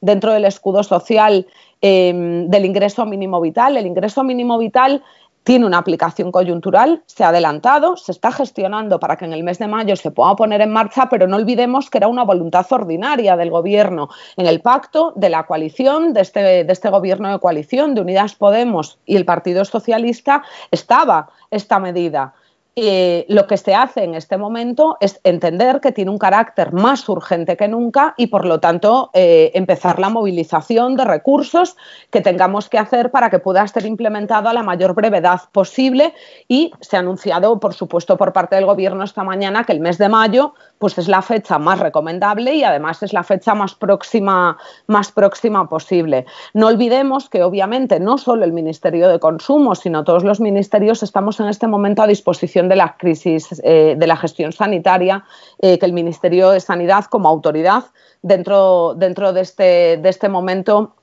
dentro 0.00 0.32
del 0.32 0.46
escudo 0.46 0.82
social 0.82 1.46
eh, 1.82 2.46
del 2.48 2.64
ingreso 2.64 3.04
mínimo 3.04 3.42
vital. 3.42 3.76
El 3.76 3.86
ingreso 3.86 4.24
mínimo 4.24 4.56
vital 4.56 5.02
tiene 5.44 5.64
una 5.66 5.78
aplicación 5.78 6.30
coyuntural, 6.30 7.02
se 7.06 7.24
ha 7.24 7.28
adelantado, 7.28 7.96
se 7.96 8.12
está 8.12 8.32
gestionando 8.32 9.00
para 9.00 9.16
que 9.16 9.24
en 9.24 9.32
el 9.32 9.42
mes 9.42 9.58
de 9.58 9.66
mayo 9.66 9.96
se 9.96 10.10
pueda 10.10 10.36
poner 10.36 10.60
en 10.60 10.70
marcha, 10.70 11.08
pero 11.08 11.26
no 11.26 11.36
olvidemos 11.36 11.88
que 11.88 11.98
era 11.98 12.08
una 12.08 12.24
voluntad 12.24 12.66
ordinaria 12.70 13.36
del 13.36 13.50
Gobierno. 13.50 14.08
En 14.36 14.46
el 14.46 14.60
pacto 14.60 15.12
de 15.16 15.30
la 15.30 15.46
coalición, 15.46 16.12
de 16.12 16.20
este, 16.20 16.40
de 16.64 16.72
este 16.72 16.90
Gobierno 16.90 17.32
de 17.32 17.38
coalición, 17.38 17.94
de 17.94 18.02
Unidas 18.02 18.34
Podemos 18.34 18.98
y 19.06 19.16
el 19.16 19.24
Partido 19.24 19.64
Socialista, 19.64 20.42
estaba 20.70 21.30
esta 21.50 21.78
medida. 21.78 22.34
Eh, 22.80 23.26
lo 23.28 23.48
que 23.48 23.56
se 23.56 23.74
hace 23.74 24.04
en 24.04 24.14
este 24.14 24.36
momento 24.36 24.98
es 25.00 25.20
entender 25.24 25.80
que 25.80 25.90
tiene 25.90 26.12
un 26.12 26.18
carácter 26.18 26.72
más 26.72 27.08
urgente 27.08 27.56
que 27.56 27.66
nunca 27.66 28.14
y, 28.16 28.28
por 28.28 28.44
lo 28.44 28.60
tanto, 28.60 29.10
eh, 29.14 29.50
empezar 29.54 29.98
la 29.98 30.10
movilización 30.10 30.94
de 30.94 31.04
recursos 31.04 31.76
que 32.12 32.20
tengamos 32.20 32.68
que 32.68 32.78
hacer 32.78 33.10
para 33.10 33.30
que 33.30 33.40
pueda 33.40 33.66
ser 33.66 33.84
implementado 33.84 34.48
a 34.48 34.52
la 34.52 34.62
mayor 34.62 34.94
brevedad 34.94 35.40
posible. 35.50 36.14
Y 36.46 36.70
se 36.80 36.96
ha 36.96 37.00
anunciado, 37.00 37.58
por 37.58 37.74
supuesto, 37.74 38.16
por 38.16 38.32
parte 38.32 38.54
del 38.54 38.66
Gobierno 38.66 39.02
esta 39.02 39.24
mañana 39.24 39.64
que 39.64 39.72
el 39.72 39.80
mes 39.80 39.98
de 39.98 40.08
mayo 40.08 40.54
pues 40.78 40.96
es 40.98 41.08
la 41.08 41.22
fecha 41.22 41.58
más 41.58 41.78
recomendable 41.78 42.54
y 42.54 42.64
además 42.64 43.02
es 43.02 43.12
la 43.12 43.22
fecha 43.22 43.54
más 43.54 43.74
próxima, 43.74 44.56
más 44.86 45.12
próxima 45.12 45.68
posible. 45.68 46.26
No 46.54 46.68
olvidemos 46.68 47.28
que, 47.28 47.42
obviamente, 47.42 48.00
no 48.00 48.18
solo 48.18 48.44
el 48.44 48.52
Ministerio 48.52 49.08
de 49.08 49.18
Consumo, 49.18 49.74
sino 49.74 50.04
todos 50.04 50.24
los 50.24 50.40
ministerios 50.40 51.02
estamos 51.02 51.40
en 51.40 51.48
este 51.48 51.66
momento 51.66 52.02
a 52.02 52.06
disposición 52.06 52.68
de 52.68 52.76
la 52.76 52.96
crisis 52.96 53.60
eh, 53.64 53.94
de 53.98 54.06
la 54.06 54.16
gestión 54.16 54.52
sanitaria 54.52 55.24
eh, 55.60 55.78
que 55.78 55.86
el 55.86 55.92
Ministerio 55.92 56.50
de 56.50 56.60
Sanidad 56.60 57.04
como 57.06 57.28
autoridad 57.28 57.84
dentro, 58.22 58.94
dentro 58.94 59.32
de, 59.32 59.40
este, 59.40 59.96
de 59.96 60.08
este 60.08 60.28
momento 60.28 60.94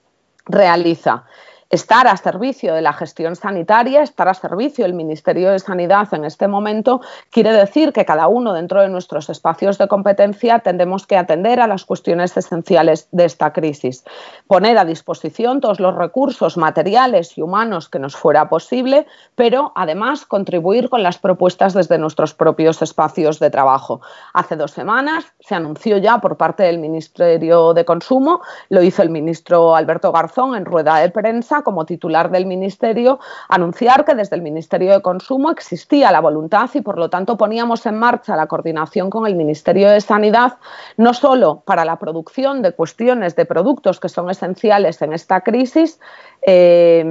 realiza 0.45 1.25
estar 1.75 2.07
a 2.07 2.15
servicio 2.15 2.73
de 2.73 2.81
la 2.81 2.93
gestión 2.93 3.35
sanitaria, 3.35 4.01
estar 4.01 4.29
a 4.29 4.33
servicio 4.33 4.85
del 4.85 4.93
Ministerio 4.93 5.51
de 5.51 5.59
Sanidad 5.59 6.07
en 6.13 6.23
este 6.23 6.47
momento, 6.47 7.01
quiere 7.31 7.51
decir 7.51 7.91
que 7.91 8.05
cada 8.05 8.29
uno 8.29 8.53
dentro 8.53 8.81
de 8.81 8.87
nuestros 8.87 9.29
espacios 9.29 9.77
de 9.77 9.89
competencia 9.89 10.59
tendremos 10.59 11.05
que 11.05 11.17
atender 11.17 11.59
a 11.59 11.67
las 11.67 11.83
cuestiones 11.83 12.37
esenciales 12.37 13.09
de 13.11 13.25
esta 13.25 13.51
crisis, 13.51 14.05
poner 14.47 14.77
a 14.77 14.85
disposición 14.85 15.59
todos 15.59 15.81
los 15.81 15.93
recursos 15.95 16.55
materiales 16.55 17.37
y 17.37 17.41
humanos 17.41 17.89
que 17.89 17.99
nos 17.99 18.15
fuera 18.15 18.47
posible, 18.47 19.05
pero 19.35 19.73
además 19.75 20.25
contribuir 20.25 20.89
con 20.89 21.03
las 21.03 21.17
propuestas 21.17 21.73
desde 21.73 21.97
nuestros 21.97 22.33
propios 22.33 22.81
espacios 22.81 23.39
de 23.39 23.49
trabajo. 23.49 23.99
Hace 24.33 24.55
dos 24.55 24.71
semanas 24.71 25.25
se 25.41 25.55
anunció 25.55 25.97
ya 25.97 26.19
por 26.19 26.37
parte 26.37 26.63
del 26.63 26.77
Ministerio 26.77 27.73
de 27.73 27.83
Consumo, 27.83 28.39
lo 28.69 28.81
hizo 28.81 29.01
el 29.01 29.09
ministro 29.09 29.75
Alberto 29.75 30.13
Garzón 30.13 30.55
en 30.55 30.63
rueda 30.63 30.99
de 30.99 31.09
prensa, 31.09 31.63
como 31.65 31.85
titular 31.85 32.31
del 32.31 32.45
Ministerio, 32.45 33.19
anunciar 33.49 34.05
que 34.05 34.15
desde 34.15 34.37
el 34.37 34.41
Ministerio 34.41 34.93
de 34.93 35.01
Consumo 35.01 35.51
existía 35.51 36.13
la 36.13 36.21
voluntad 36.21 36.69
y, 36.73 36.79
por 36.79 36.97
lo 36.97 37.09
tanto, 37.09 37.35
poníamos 37.35 37.85
en 37.85 37.97
marcha 37.99 38.37
la 38.37 38.47
coordinación 38.47 39.09
con 39.09 39.27
el 39.27 39.35
Ministerio 39.35 39.89
de 39.89 39.99
Sanidad, 39.99 40.53
no 40.95 41.13
solo 41.13 41.63
para 41.65 41.83
la 41.83 41.97
producción 41.97 42.61
de 42.61 42.71
cuestiones 42.71 43.35
de 43.35 43.45
productos 43.45 43.99
que 43.99 44.07
son 44.07 44.29
esenciales 44.29 45.01
en 45.01 45.11
esta 45.11 45.41
crisis, 45.41 45.99
eh, 46.47 47.03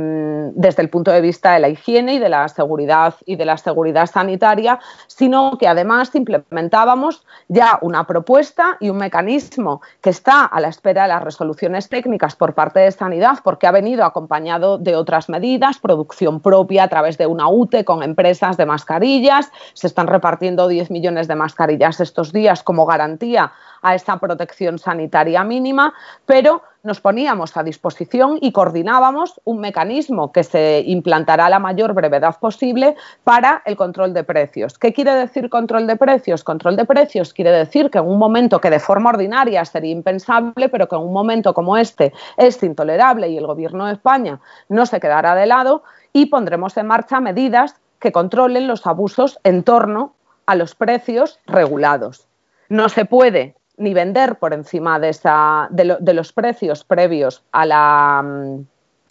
desde 0.55 0.83
el 0.83 0.89
punto 0.89 1.11
de 1.11 1.21
vista 1.21 1.55
de 1.55 1.61
la 1.61 1.69
higiene 1.69 2.15
y 2.15 2.19
de 2.21 2.29
la 2.29 2.47
seguridad 2.49 3.15
y 3.27 3.35
de 3.35 3.45
la 3.45 3.57
seguridad 3.57 4.07
sanitaria, 4.07 4.79
sino 5.09 5.59
que 5.59 5.67
además 5.67 6.15
implementábamos 6.15 7.27
ya 7.49 7.79
una 7.83 8.07
propuesta 8.07 8.77
y 8.79 8.91
un 8.91 8.99
mecanismo 8.99 9.83
que 10.01 10.11
está 10.11 10.45
a 10.45 10.61
la 10.61 10.69
espera 10.69 11.03
de 11.03 11.09
las 11.09 11.25
resoluciones 11.25 11.89
técnicas 11.89 12.37
por 12.37 12.55
parte 12.55 12.79
de 12.79 12.93
Sanidad, 12.93 13.39
porque 13.43 13.67
ha 13.67 13.73
venido 13.73 14.05
acompañado 14.05 14.34
de 14.79 14.97
otras 14.97 15.29
medidas, 15.29 15.79
producción 15.79 16.41
propia 16.41 16.85
a 16.85 16.89
través 16.89 17.19
de 17.19 17.27
una 17.27 17.49
UTE 17.49 17.85
con 17.85 18.03
empresas 18.03 18.57
de 18.57 18.67
mascarillas, 18.67 19.51
se 19.75 19.87
están 19.87 20.07
repartiendo 20.07 20.69
10 20.69 20.91
millones 20.91 21.29
de 21.29 21.37
mascarillas 21.37 22.01
estos 22.01 22.33
días 22.33 22.63
como 22.63 22.87
garantía 22.87 23.53
a 23.85 23.95
esa 23.95 24.17
protección 24.17 24.79
sanitaria 24.79 25.45
mínima, 25.45 25.95
pero 26.27 26.63
nos 26.83 27.01
poníamos 27.01 27.57
a 27.57 27.63
disposición 27.63 28.39
y 28.41 28.53
coordinábamos 28.53 29.41
un 29.45 29.61
mecanismo 29.61 30.33
que 30.33 30.43
se 30.43 30.83
implantará 30.87 31.47
a 31.47 31.51
la 31.51 31.59
mayor 31.59 31.93
brevedad 31.93 32.39
posible 32.39 32.97
para 33.25 33.63
el 33.65 33.77
control 33.77 34.13
de 34.13 34.25
precios. 34.25 34.79
¿Qué 34.79 34.93
quiere 34.93 35.15
decir 35.15 35.49
control 35.49 35.87
de 35.87 35.97
precios? 35.97 36.45
Control 36.45 36.77
de 36.77 36.85
precios 36.87 37.33
quiere 37.33 37.51
decir 37.53 37.91
que 37.91 37.99
en 37.99 38.07
un 38.07 38.19
momento 38.19 38.61
que 38.61 38.71
de 38.71 38.81
forma 38.81 39.11
ordinaria 39.11 39.65
sería 39.65 39.93
impensable, 39.93 40.69
pero 40.69 40.89
que 40.89 40.97
en 40.97 41.03
un 41.03 41.13
momento 41.13 41.55
como 41.55 41.77
este 41.77 42.13
es 42.37 42.63
intolerable 42.63 43.29
y 43.29 43.39
el 43.39 43.47
Gobierno 43.47 43.87
de 43.87 43.93
España 43.93 44.41
no 44.69 44.87
se 44.87 45.01
quedará 45.01 45.35
de 45.35 45.47
lado 45.47 45.85
y 46.13 46.27
pondremos 46.27 46.77
en 46.79 46.87
marcha 46.87 47.21
medidas 47.21 47.77
que 47.99 48.13
controlen 48.13 48.67
los 48.67 48.87
abusos 48.87 49.39
en 49.45 49.63
torno 49.63 50.15
a 50.47 50.55
los 50.55 50.75
precios 50.75 51.39
regulados. 51.47 52.29
No 52.69 52.89
se 52.89 53.05
puede 53.05 53.57
ni 53.77 53.95
vender 53.95 54.37
por 54.37 54.53
encima 54.53 54.99
de, 54.99 56.15
los 56.15 56.33
precios 56.33 56.85
previos 56.85 57.43
a 57.53 57.67
la, 57.67 58.25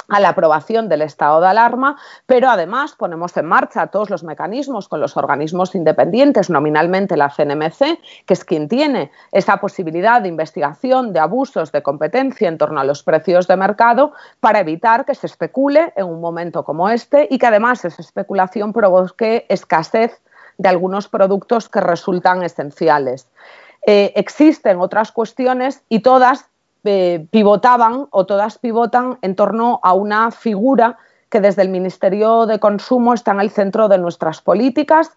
a 0.10 0.20
la 0.20 0.30
aprobación 0.30 0.90
del 0.90 1.02
estado 1.02 1.42
de 1.42 1.48
alarma, 1.48 1.98
pero 2.26 2.50
además 2.50 2.96
ponemos 2.98 3.36
en 3.38 3.46
marcha 3.46 3.88
todos 3.88 4.10
los 4.10 4.24
mecanismos 4.24 4.88
con 4.88 5.00
los 5.00 5.18
organismos 5.18 5.76
independientes, 5.76 6.50
nominalmente 6.50 7.18
la 7.18 7.30
CNMC, 7.30 8.00
que 8.26 8.34
es 8.34 8.46
quien 8.46 8.68
tiene 8.68 9.12
esa 9.32 9.58
posibilidad 9.58 10.22
de 10.22 10.30
investigación 10.30 11.14
de 11.14 11.20
abusos 11.20 11.72
de 11.72 11.84
competencia 11.84 12.48
en 12.48 12.58
torno 12.58 12.80
a 12.80 12.84
los 12.84 13.04
precios 13.04 13.48
de 13.48 13.58
mercado 13.58 14.14
para 14.40 14.60
evitar 14.60 15.06
que 15.06 15.16
se 15.16 15.28
especule 15.28 15.94
en 15.96 16.06
un 16.06 16.22
momento 16.22 16.64
como 16.64 16.90
este 16.90 17.28
y 17.30 17.38
que 17.38 17.48
además 17.48 17.84
esa 17.86 18.02
especulación 18.02 18.74
provoque 18.74 19.46
escasez 19.50 20.22
de 20.58 20.70
algunos 20.70 21.08
productos 21.08 21.70
que 21.70 21.82
resultan 21.82 22.44
esenciales. 22.44 23.28
Eh, 23.86 24.14
existen 24.16 24.80
otras 24.80 25.12
cuestiones 25.12 25.84
y 25.90 26.00
todas 26.00 26.50
eh, 26.86 27.26
pivotaban 27.32 28.08
o 28.12 28.26
todas 28.26 28.58
pivotan 28.58 29.18
en 29.22 29.36
torno 29.36 29.80
a 29.84 29.94
una 29.94 30.32
figura 30.32 30.98
que 31.30 31.42
desde 31.42 31.64
el 31.64 31.70
Ministerio 31.70 32.46
de 32.46 32.60
Consumo 32.60 33.14
está 33.14 33.32
en 33.32 33.40
el 33.40 33.50
centro 33.50 33.88
de 33.88 33.98
nuestras 33.98 34.42
políticas 34.42 35.12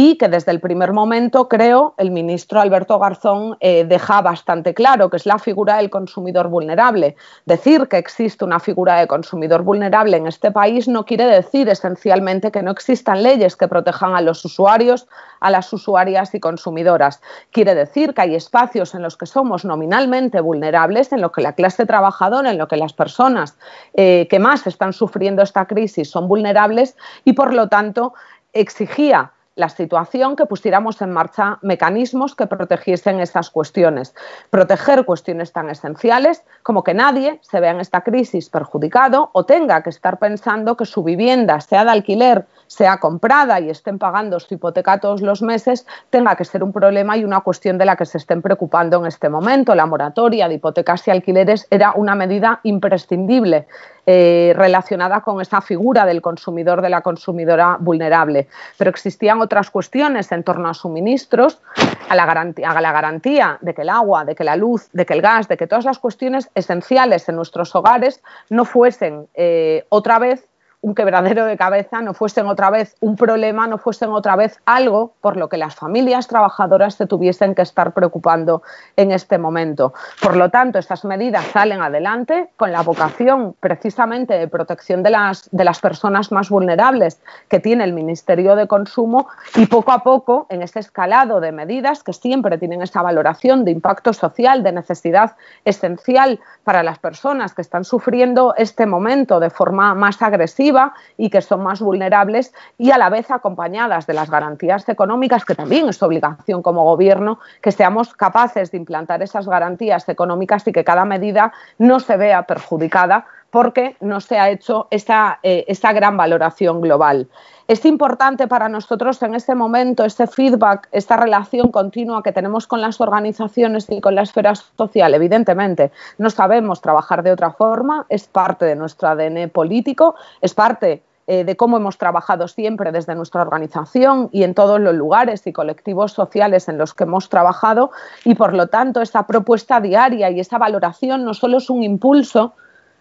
y 0.00 0.16
que 0.16 0.28
desde 0.28 0.52
el 0.52 0.60
primer 0.60 0.92
momento, 0.92 1.48
creo, 1.48 1.94
el 1.96 2.12
ministro 2.12 2.60
Alberto 2.60 3.00
Garzón 3.00 3.56
eh, 3.58 3.84
deja 3.84 4.22
bastante 4.22 4.72
claro 4.72 5.10
que 5.10 5.16
es 5.16 5.26
la 5.26 5.40
figura 5.40 5.78
del 5.78 5.90
consumidor 5.90 6.46
vulnerable. 6.46 7.16
Decir 7.46 7.88
que 7.88 7.98
existe 7.98 8.44
una 8.44 8.60
figura 8.60 9.00
de 9.00 9.08
consumidor 9.08 9.64
vulnerable 9.64 10.16
en 10.16 10.28
este 10.28 10.52
país 10.52 10.86
no 10.86 11.04
quiere 11.04 11.26
decir 11.26 11.68
esencialmente 11.68 12.52
que 12.52 12.62
no 12.62 12.70
existan 12.70 13.24
leyes 13.24 13.56
que 13.56 13.66
protejan 13.66 14.14
a 14.14 14.20
los 14.20 14.44
usuarios, 14.44 15.08
a 15.40 15.50
las 15.50 15.72
usuarias 15.72 16.32
y 16.32 16.38
consumidoras. 16.38 17.20
Quiere 17.50 17.74
decir 17.74 18.14
que 18.14 18.22
hay 18.22 18.36
espacios 18.36 18.94
en 18.94 19.02
los 19.02 19.16
que 19.16 19.26
somos 19.26 19.64
nominalmente 19.64 20.40
vulnerables, 20.40 21.10
en 21.10 21.22
los 21.22 21.32
que 21.32 21.42
la 21.42 21.54
clase 21.54 21.86
trabajadora, 21.86 22.52
en 22.52 22.58
los 22.58 22.68
que 22.68 22.76
las 22.76 22.92
personas 22.92 23.58
eh, 23.94 24.28
que 24.30 24.38
más 24.38 24.64
están 24.68 24.92
sufriendo 24.92 25.42
esta 25.42 25.66
crisis 25.66 26.08
son 26.08 26.28
vulnerables 26.28 26.96
y, 27.24 27.32
por 27.32 27.52
lo 27.52 27.68
tanto, 27.68 28.14
exigía 28.52 29.32
la 29.58 29.68
situación 29.68 30.36
que 30.36 30.46
pusiéramos 30.46 31.02
en 31.02 31.10
marcha 31.10 31.58
mecanismos 31.62 32.36
que 32.36 32.46
protegiesen 32.46 33.18
estas 33.18 33.50
cuestiones. 33.50 34.14
Proteger 34.50 35.04
cuestiones 35.04 35.52
tan 35.52 35.68
esenciales 35.68 36.44
como 36.62 36.84
que 36.84 36.94
nadie 36.94 37.40
se 37.42 37.58
vea 37.58 37.72
en 37.72 37.80
esta 37.80 38.02
crisis 38.02 38.50
perjudicado 38.50 39.30
o 39.32 39.44
tenga 39.44 39.82
que 39.82 39.90
estar 39.90 40.20
pensando 40.20 40.76
que 40.76 40.86
su 40.86 41.02
vivienda, 41.02 41.60
sea 41.60 41.84
de 41.84 41.90
alquiler, 41.90 42.46
sea 42.68 42.98
comprada 42.98 43.58
y 43.58 43.70
estén 43.70 43.98
pagando 43.98 44.38
su 44.38 44.54
hipoteca 44.54 45.00
todos 45.00 45.20
los 45.22 45.42
meses, 45.42 45.86
tenga 46.10 46.36
que 46.36 46.44
ser 46.44 46.62
un 46.62 46.72
problema 46.72 47.16
y 47.16 47.24
una 47.24 47.40
cuestión 47.40 47.78
de 47.78 47.84
la 47.84 47.96
que 47.96 48.06
se 48.06 48.18
estén 48.18 48.40
preocupando 48.42 49.00
en 49.00 49.06
este 49.06 49.28
momento. 49.28 49.74
La 49.74 49.86
moratoria 49.86 50.48
de 50.48 50.54
hipotecas 50.54 51.08
y 51.08 51.10
alquileres 51.10 51.66
era 51.70 51.92
una 51.96 52.14
medida 52.14 52.60
imprescindible 52.62 53.66
eh, 54.06 54.54
relacionada 54.56 55.20
con 55.22 55.40
esa 55.40 55.60
figura 55.60 56.06
del 56.06 56.22
consumidor, 56.22 56.80
de 56.80 56.88
la 56.88 57.00
consumidora 57.00 57.76
vulnerable. 57.80 58.48
Pero 58.76 58.90
existían 58.90 59.40
otras 59.40 59.70
cuestiones 59.70 60.30
en 60.32 60.44
torno 60.44 60.68
a 60.68 60.74
suministros, 60.74 61.60
a 62.08 62.14
la, 62.14 62.24
garantía, 62.24 62.70
a 62.70 62.80
la 62.80 62.92
garantía 62.92 63.58
de 63.60 63.74
que 63.74 63.82
el 63.82 63.90
agua, 63.90 64.24
de 64.24 64.34
que 64.34 64.44
la 64.44 64.56
luz, 64.56 64.88
de 64.92 65.04
que 65.04 65.14
el 65.14 65.22
gas, 65.22 65.48
de 65.48 65.56
que 65.56 65.66
todas 65.66 65.84
las 65.84 65.98
cuestiones 65.98 66.50
esenciales 66.54 67.28
en 67.28 67.36
nuestros 67.36 67.74
hogares 67.74 68.22
no 68.50 68.64
fuesen 68.64 69.26
eh, 69.34 69.84
otra 69.90 70.18
vez 70.18 70.46
un 70.80 70.94
quebradero 70.94 71.44
de 71.44 71.56
cabeza, 71.56 72.00
no 72.02 72.14
fuesen 72.14 72.46
otra 72.46 72.70
vez 72.70 72.96
un 73.00 73.16
problema, 73.16 73.66
no 73.66 73.78
fuesen 73.78 74.10
otra 74.10 74.36
vez 74.36 74.60
algo 74.64 75.12
por 75.20 75.36
lo 75.36 75.48
que 75.48 75.56
las 75.56 75.74
familias 75.74 76.28
trabajadoras 76.28 76.94
se 76.94 77.06
tuviesen 77.06 77.56
que 77.56 77.62
estar 77.62 77.92
preocupando 77.92 78.62
en 78.96 79.10
este 79.10 79.38
momento. 79.38 79.92
Por 80.22 80.36
lo 80.36 80.50
tanto, 80.50 80.78
estas 80.78 81.04
medidas 81.04 81.44
salen 81.46 81.82
adelante 81.82 82.50
con 82.56 82.70
la 82.70 82.82
vocación 82.82 83.56
precisamente 83.58 84.34
de 84.34 84.46
protección 84.46 85.02
de 85.02 85.10
las, 85.10 85.48
de 85.50 85.64
las 85.64 85.80
personas 85.80 86.30
más 86.30 86.48
vulnerables 86.48 87.20
que 87.48 87.58
tiene 87.58 87.82
el 87.82 87.92
Ministerio 87.92 88.54
de 88.54 88.68
Consumo 88.68 89.26
y 89.56 89.66
poco 89.66 89.90
a 89.90 90.04
poco 90.04 90.46
en 90.48 90.62
ese 90.62 90.78
escalado 90.78 91.40
de 91.40 91.50
medidas 91.50 92.04
que 92.04 92.12
siempre 92.12 92.56
tienen 92.56 92.82
esa 92.82 93.02
valoración 93.02 93.64
de 93.64 93.72
impacto 93.72 94.12
social, 94.12 94.62
de 94.62 94.70
necesidad 94.70 95.34
esencial 95.64 96.38
para 96.62 96.84
las 96.84 97.00
personas 97.00 97.52
que 97.52 97.62
están 97.62 97.84
sufriendo 97.84 98.54
este 98.56 98.86
momento 98.86 99.40
de 99.40 99.50
forma 99.50 99.94
más 99.94 100.22
agresiva 100.22 100.67
y 101.16 101.30
que 101.30 101.40
son 101.40 101.62
más 101.62 101.80
vulnerables 101.80 102.52
y 102.76 102.90
a 102.90 102.98
la 102.98 103.08
vez 103.08 103.30
acompañadas 103.30 104.06
de 104.06 104.14
las 104.14 104.30
garantías 104.30 104.88
económicas, 104.88 105.44
que 105.44 105.54
también 105.54 105.88
es 105.88 106.02
obligación 106.02 106.62
como 106.62 106.84
gobierno 106.84 107.38
que 107.62 107.72
seamos 107.72 108.14
capaces 108.14 108.70
de 108.70 108.78
implantar 108.78 109.22
esas 109.22 109.48
garantías 109.48 110.08
económicas 110.08 110.66
y 110.66 110.72
que 110.72 110.84
cada 110.84 111.04
medida 111.04 111.52
no 111.78 112.00
se 112.00 112.16
vea 112.16 112.42
perjudicada 112.42 113.26
porque 113.50 113.96
no 114.00 114.20
se 114.20 114.38
ha 114.38 114.50
hecho 114.50 114.88
esa, 114.90 115.38
eh, 115.42 115.66
gran 115.94 116.16
valoración 116.16 116.80
global. 116.80 117.28
Es 117.66 117.84
importante 117.84 118.48
para 118.48 118.68
nosotros 118.68 119.22
en 119.22 119.34
este 119.34 119.54
momento 119.54 120.04
ese 120.04 120.26
feedback, 120.26 120.88
esta 120.90 121.16
relación 121.16 121.70
continua 121.70 122.22
que 122.22 122.32
tenemos 122.32 122.66
con 122.66 122.80
las 122.80 123.00
organizaciones 123.00 123.86
y 123.90 124.00
con 124.00 124.14
la 124.14 124.22
esfera 124.22 124.54
social. 124.54 125.12
Evidentemente, 125.14 125.90
no 126.16 126.30
sabemos 126.30 126.80
trabajar 126.80 127.22
de 127.22 127.32
otra 127.32 127.50
forma, 127.52 128.06
es 128.08 128.26
parte 128.26 128.64
de 128.64 128.76
nuestro 128.76 129.08
ADN 129.08 129.50
político, 129.50 130.14
es 130.40 130.54
parte 130.54 131.02
eh, 131.26 131.44
de 131.44 131.56
cómo 131.58 131.76
hemos 131.76 131.98
trabajado 131.98 132.48
siempre 132.48 132.90
desde 132.90 133.14
nuestra 133.14 133.42
organización 133.42 134.30
y 134.32 134.44
en 134.44 134.54
todos 134.54 134.80
los 134.80 134.94
lugares 134.94 135.46
y 135.46 135.52
colectivos 135.52 136.12
sociales 136.12 136.70
en 136.70 136.78
los 136.78 136.94
que 136.94 137.04
hemos 137.04 137.28
trabajado 137.28 137.90
y 138.24 138.34
por 138.34 138.54
lo 138.54 138.68
tanto 138.68 139.02
esa 139.02 139.26
propuesta 139.26 139.78
diaria 139.78 140.30
y 140.30 140.40
esa 140.40 140.56
valoración 140.56 141.26
no 141.26 141.34
solo 141.34 141.58
es 141.58 141.68
un 141.68 141.82
impulso, 141.82 142.54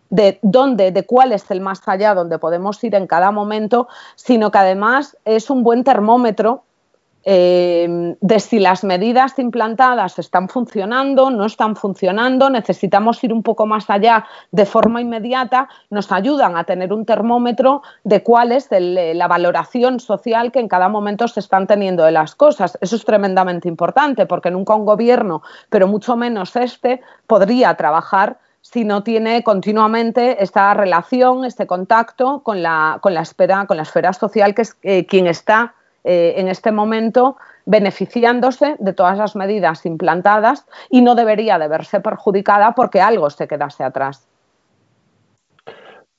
de 0.09 0.39
dónde, 0.41 0.91
de 0.91 1.05
cuál 1.05 1.31
es 1.31 1.49
el 1.51 1.61
más 1.61 1.87
allá 1.87 2.13
donde 2.13 2.39
podemos 2.39 2.83
ir 2.83 2.95
en 2.95 3.07
cada 3.07 3.31
momento, 3.31 3.87
sino 4.15 4.51
que 4.51 4.57
además 4.57 5.17
es 5.25 5.49
un 5.49 5.63
buen 5.63 5.83
termómetro 5.83 6.63
eh, 7.29 8.15
de 8.21 8.39
si 8.39 8.57
las 8.57 8.85
medidas 8.85 9.37
implantadas 9.37 10.17
están 10.17 10.47
funcionando, 10.47 11.29
no 11.29 11.45
están 11.45 11.75
funcionando, 11.75 12.49
necesitamos 12.49 13.21
ir 13.21 13.33
un 13.33 13.43
poco 13.43 13.65
más 13.65 13.89
allá 13.89 14.25
de 14.51 14.65
forma 14.65 15.01
inmediata, 15.01 15.67
nos 15.89 16.09
ayudan 16.13 16.55
a 16.55 16.63
tener 16.63 16.93
un 16.93 17.05
termómetro 17.05 17.81
de 18.05 18.23
cuál 18.23 18.53
es 18.53 18.69
la 18.71 19.27
valoración 19.27 19.99
social 19.99 20.53
que 20.53 20.59
en 20.59 20.69
cada 20.69 20.87
momento 20.87 21.27
se 21.27 21.41
están 21.41 21.67
teniendo 21.67 22.05
de 22.05 22.13
las 22.13 22.33
cosas. 22.33 22.77
Eso 22.79 22.95
es 22.95 23.03
tremendamente 23.03 23.67
importante 23.67 24.25
porque 24.25 24.49
nunca 24.49 24.75
un 24.75 24.85
gobierno, 24.85 25.41
pero 25.69 25.85
mucho 25.89 26.15
menos 26.15 26.55
este, 26.55 27.01
podría 27.27 27.75
trabajar 27.75 28.37
si 28.71 28.83
no 28.83 29.01
tiene 29.01 29.43
continuamente 29.43 30.43
esta 30.43 30.73
relación, 30.73 31.45
este 31.45 31.67
contacto 31.67 32.41
con 32.43 32.61
la, 32.61 32.99
con 33.01 33.13
la, 33.13 33.21
esfera, 33.21 33.65
con 33.65 33.77
la 33.77 33.83
esfera 33.83 34.11
social, 34.11 34.53
que 34.53 34.63
es 34.63 34.75
eh, 34.83 35.05
quien 35.05 35.25
está 35.25 35.73
eh, 36.03 36.33
en 36.35 36.49
este 36.49 36.73
momento 36.73 37.37
beneficiándose 37.65 38.75
de 38.79 38.91
todas 38.91 39.17
las 39.17 39.37
medidas 39.37 39.85
implantadas 39.85 40.65
y 40.89 40.99
no 41.01 41.15
debería 41.15 41.57
de 41.59 41.69
verse 41.69 42.01
perjudicada 42.01 42.75
porque 42.75 42.99
algo 42.99 43.29
se 43.29 43.47
quedase 43.47 43.85
atrás. 43.85 44.27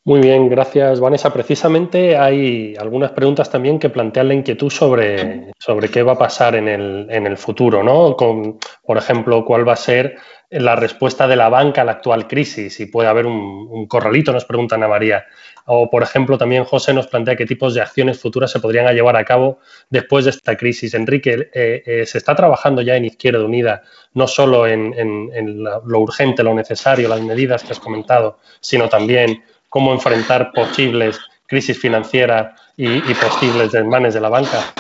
Muy 0.08 0.20
bien, 0.20 0.48
gracias 0.48 1.00
Vanessa. 1.00 1.30
Precisamente 1.30 2.16
hay 2.16 2.74
algunas 2.80 3.10
preguntas 3.10 3.50
también 3.50 3.78
que 3.78 3.90
plantean 3.90 4.28
la 4.28 4.32
inquietud 4.32 4.70
sobre, 4.70 5.52
sobre 5.58 5.90
qué 5.90 6.02
va 6.02 6.12
a 6.12 6.18
pasar 6.18 6.54
en 6.54 6.66
el, 6.66 7.08
en 7.10 7.26
el 7.26 7.36
futuro, 7.36 7.82
¿no? 7.82 8.16
Con, 8.16 8.58
por 8.86 8.96
ejemplo, 8.96 9.44
cuál 9.44 9.68
va 9.68 9.74
a 9.74 9.76
ser 9.76 10.16
la 10.48 10.76
respuesta 10.76 11.28
de 11.28 11.36
la 11.36 11.50
banca 11.50 11.82
a 11.82 11.84
la 11.84 11.92
actual 11.92 12.26
crisis, 12.26 12.76
si 12.76 12.86
puede 12.86 13.06
haber 13.06 13.26
un, 13.26 13.86
corralito, 13.86 14.32
nos 14.32 14.46
pregunta 14.46 14.76
Ana 14.76 14.88
María. 14.88 15.26
O, 15.66 15.90
por 15.90 16.02
ejemplo, 16.02 16.38
también 16.38 16.64
José 16.64 16.94
nos 16.94 17.06
plantea 17.06 17.36
qué 17.36 17.44
tipos 17.44 17.74
de 17.74 17.82
acciones 17.82 18.18
futuras 18.18 18.50
se 18.50 18.60
podrían 18.60 18.90
llevar 18.94 19.16
a 19.16 19.26
cabo 19.26 19.58
después 19.90 20.24
de 20.24 20.30
esta 20.30 20.56
crisis. 20.56 20.94
Enrique, 20.94 21.50
eh, 21.52 21.82
eh, 21.84 22.06
se 22.06 22.16
está 22.16 22.34
trabajando 22.34 22.80
ya 22.80 22.96
en 22.96 23.04
Izquierda 23.04 23.44
Unida, 23.44 23.82
no 24.14 24.26
solo 24.26 24.66
en, 24.66 25.62
lo 25.62 25.98
urgente, 26.00 26.42
lo 26.42 26.54
necesario, 26.54 27.10
las 27.10 27.20
medidas 27.20 27.62
que 27.62 27.72
has 27.72 27.80
comentado, 27.80 28.38
sino 28.60 28.88
también 28.88 29.42
cómo 29.68 29.92
enfrentar 29.92 30.52
posibles 30.52 31.18
crisis 31.46 31.78
financieras 31.78 32.60
y, 32.76 33.00
posibles 33.14 33.72
desmanes 33.72 34.14
de 34.14 34.20
la 34.20 34.28
banca. 34.28 34.72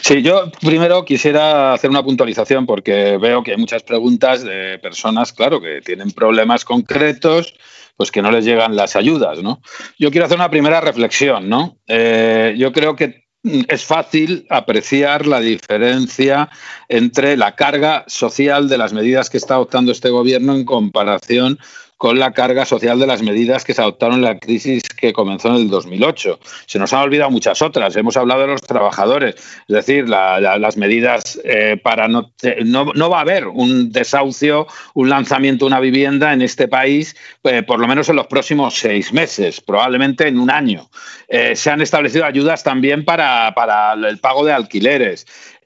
Sí, 0.00 0.20
yo 0.22 0.50
primero 0.60 1.04
quisiera 1.04 1.74
hacer 1.74 1.90
una 1.90 2.02
puntualización 2.02 2.66
porque 2.66 3.18
veo 3.18 3.42
que 3.42 3.52
hay 3.52 3.56
muchas 3.56 3.84
preguntas 3.84 4.42
de 4.42 4.78
personas, 4.80 5.32
claro, 5.32 5.60
que 5.60 5.80
tienen 5.80 6.10
problemas 6.10 6.64
concretos, 6.64 7.54
pues 7.96 8.10
que 8.10 8.22
no 8.22 8.32
les 8.32 8.44
llegan 8.44 8.74
las 8.74 8.96
ayudas, 8.96 9.42
¿no? 9.42 9.60
Yo 9.98 10.10
quiero 10.10 10.26
hacer 10.26 10.38
una 10.38 10.50
primera 10.50 10.80
reflexión, 10.80 11.48
¿no? 11.48 11.76
Eh, 11.86 12.54
yo 12.58 12.72
creo 12.72 12.96
que 12.96 13.26
es 13.68 13.84
fácil 13.84 14.46
apreciar 14.50 15.26
la 15.26 15.40
diferencia 15.40 16.48
entre 16.88 17.36
la 17.36 17.54
carga 17.54 18.04
social 18.06 18.68
de 18.68 18.78
las 18.78 18.92
medidas 18.92 19.30
que 19.30 19.36
está 19.36 19.54
adoptando 19.54 19.92
este 19.92 20.10
gobierno 20.10 20.54
en 20.54 20.64
comparación 20.64 21.58
con 22.02 22.18
la 22.18 22.32
carga 22.32 22.64
social 22.64 22.98
de 22.98 23.06
las 23.06 23.22
medidas 23.22 23.62
que 23.62 23.74
se 23.74 23.80
adoptaron 23.80 24.16
en 24.16 24.22
la 24.22 24.36
crisis 24.36 24.82
que 24.82 25.12
comenzó 25.12 25.50
en 25.50 25.54
el 25.54 25.70
2008. 25.70 26.40
Se 26.66 26.80
nos 26.80 26.92
han 26.92 27.02
olvidado 27.02 27.30
muchas 27.30 27.62
otras. 27.62 27.94
Hemos 27.94 28.16
hablado 28.16 28.40
de 28.40 28.48
los 28.48 28.62
trabajadores, 28.62 29.36
es 29.36 29.68
decir, 29.68 30.08
las 30.08 30.76
medidas 30.76 31.40
eh, 31.44 31.78
para 31.80 32.08
no, 32.08 32.32
no, 32.64 33.08
va 33.08 33.18
a 33.18 33.20
haber 33.20 33.46
un 33.46 33.92
desahucio, 33.92 34.66
un 34.94 35.10
lanzamiento 35.10 35.64
de 35.64 35.68
una 35.68 35.78
vivienda 35.78 36.32
en 36.32 36.42
este 36.42 36.66
país, 36.66 37.14
eh, 37.44 37.62
por 37.62 37.78
lo 37.78 37.86
menos 37.86 38.08
en 38.08 38.16
los 38.16 38.26
próximos 38.26 38.74
seis 38.74 39.12
meses, 39.12 39.60
probablemente 39.60 40.26
en 40.26 40.40
un 40.40 40.50
año. 40.50 40.90
Eh, 41.28 41.54
se 41.54 41.70
han 41.70 41.82
establecido 41.82 42.24
ayudas 42.24 42.64
también 42.64 43.04
para, 43.04 43.54
para 43.54 43.92
el 43.92 44.18
pago 44.18 44.44
de 44.44 44.52
alquileres. 44.52 45.24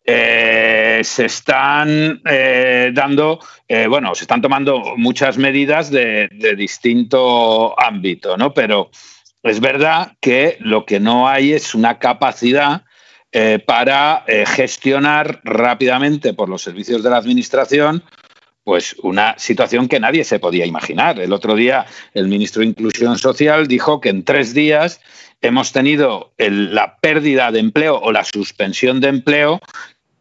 Eh, 0.09 1.00
se 1.02 1.24
están 1.24 2.22
eh, 2.24 2.92
dando, 2.94 3.40
eh, 3.66 3.88
bueno, 3.88 4.14
se 4.14 4.22
están 4.22 4.40
tomando 4.40 4.94
muchas 4.96 5.36
medidas 5.36 5.90
de, 5.90 6.28
distinto 6.57 7.74
ámbito, 7.80 8.36
¿no? 8.36 8.54
Pero 8.54 8.90
es 9.42 9.59
verdad 9.59 10.12
que 10.20 10.59
lo 10.61 10.86
que 10.86 11.00
no 11.00 11.28
hay 11.28 11.52
es 11.52 11.74
una 11.74 11.98
capacidad 11.98 12.82
para 13.66 14.24
gestionar 14.46 15.42
rápidamente 15.44 16.32
por 16.32 16.48
los 16.48 16.62
servicios 16.62 17.02
de 17.02 17.11
la 17.11 17.18
administración 17.18 18.02
pues 18.64 18.96
una 19.02 19.38
situación 19.38 19.88
que 19.88 20.00
nadie 20.00 20.24
se 20.24 20.38
podía 20.38 20.64
imaginar. 20.64 21.20
El 21.20 21.34
otro 21.34 21.54
día 21.54 21.84
el 22.14 22.28
ministro 22.28 22.61
de 22.61 22.68
Inclusión 22.68 23.18
Social 23.18 23.68
dijo 23.68 24.00
que 24.00 24.09
en 24.09 24.24
tres 24.24 24.54
días 24.54 25.02
hemos 25.42 25.72
tenido 25.72 26.32
la 26.38 26.96
pérdida 26.96 27.52
de 27.52 27.59
empleo 27.59 28.00
o 28.00 28.11
la 28.11 28.24
suspensión 28.24 29.00
de 29.00 29.09
empleo 29.09 29.61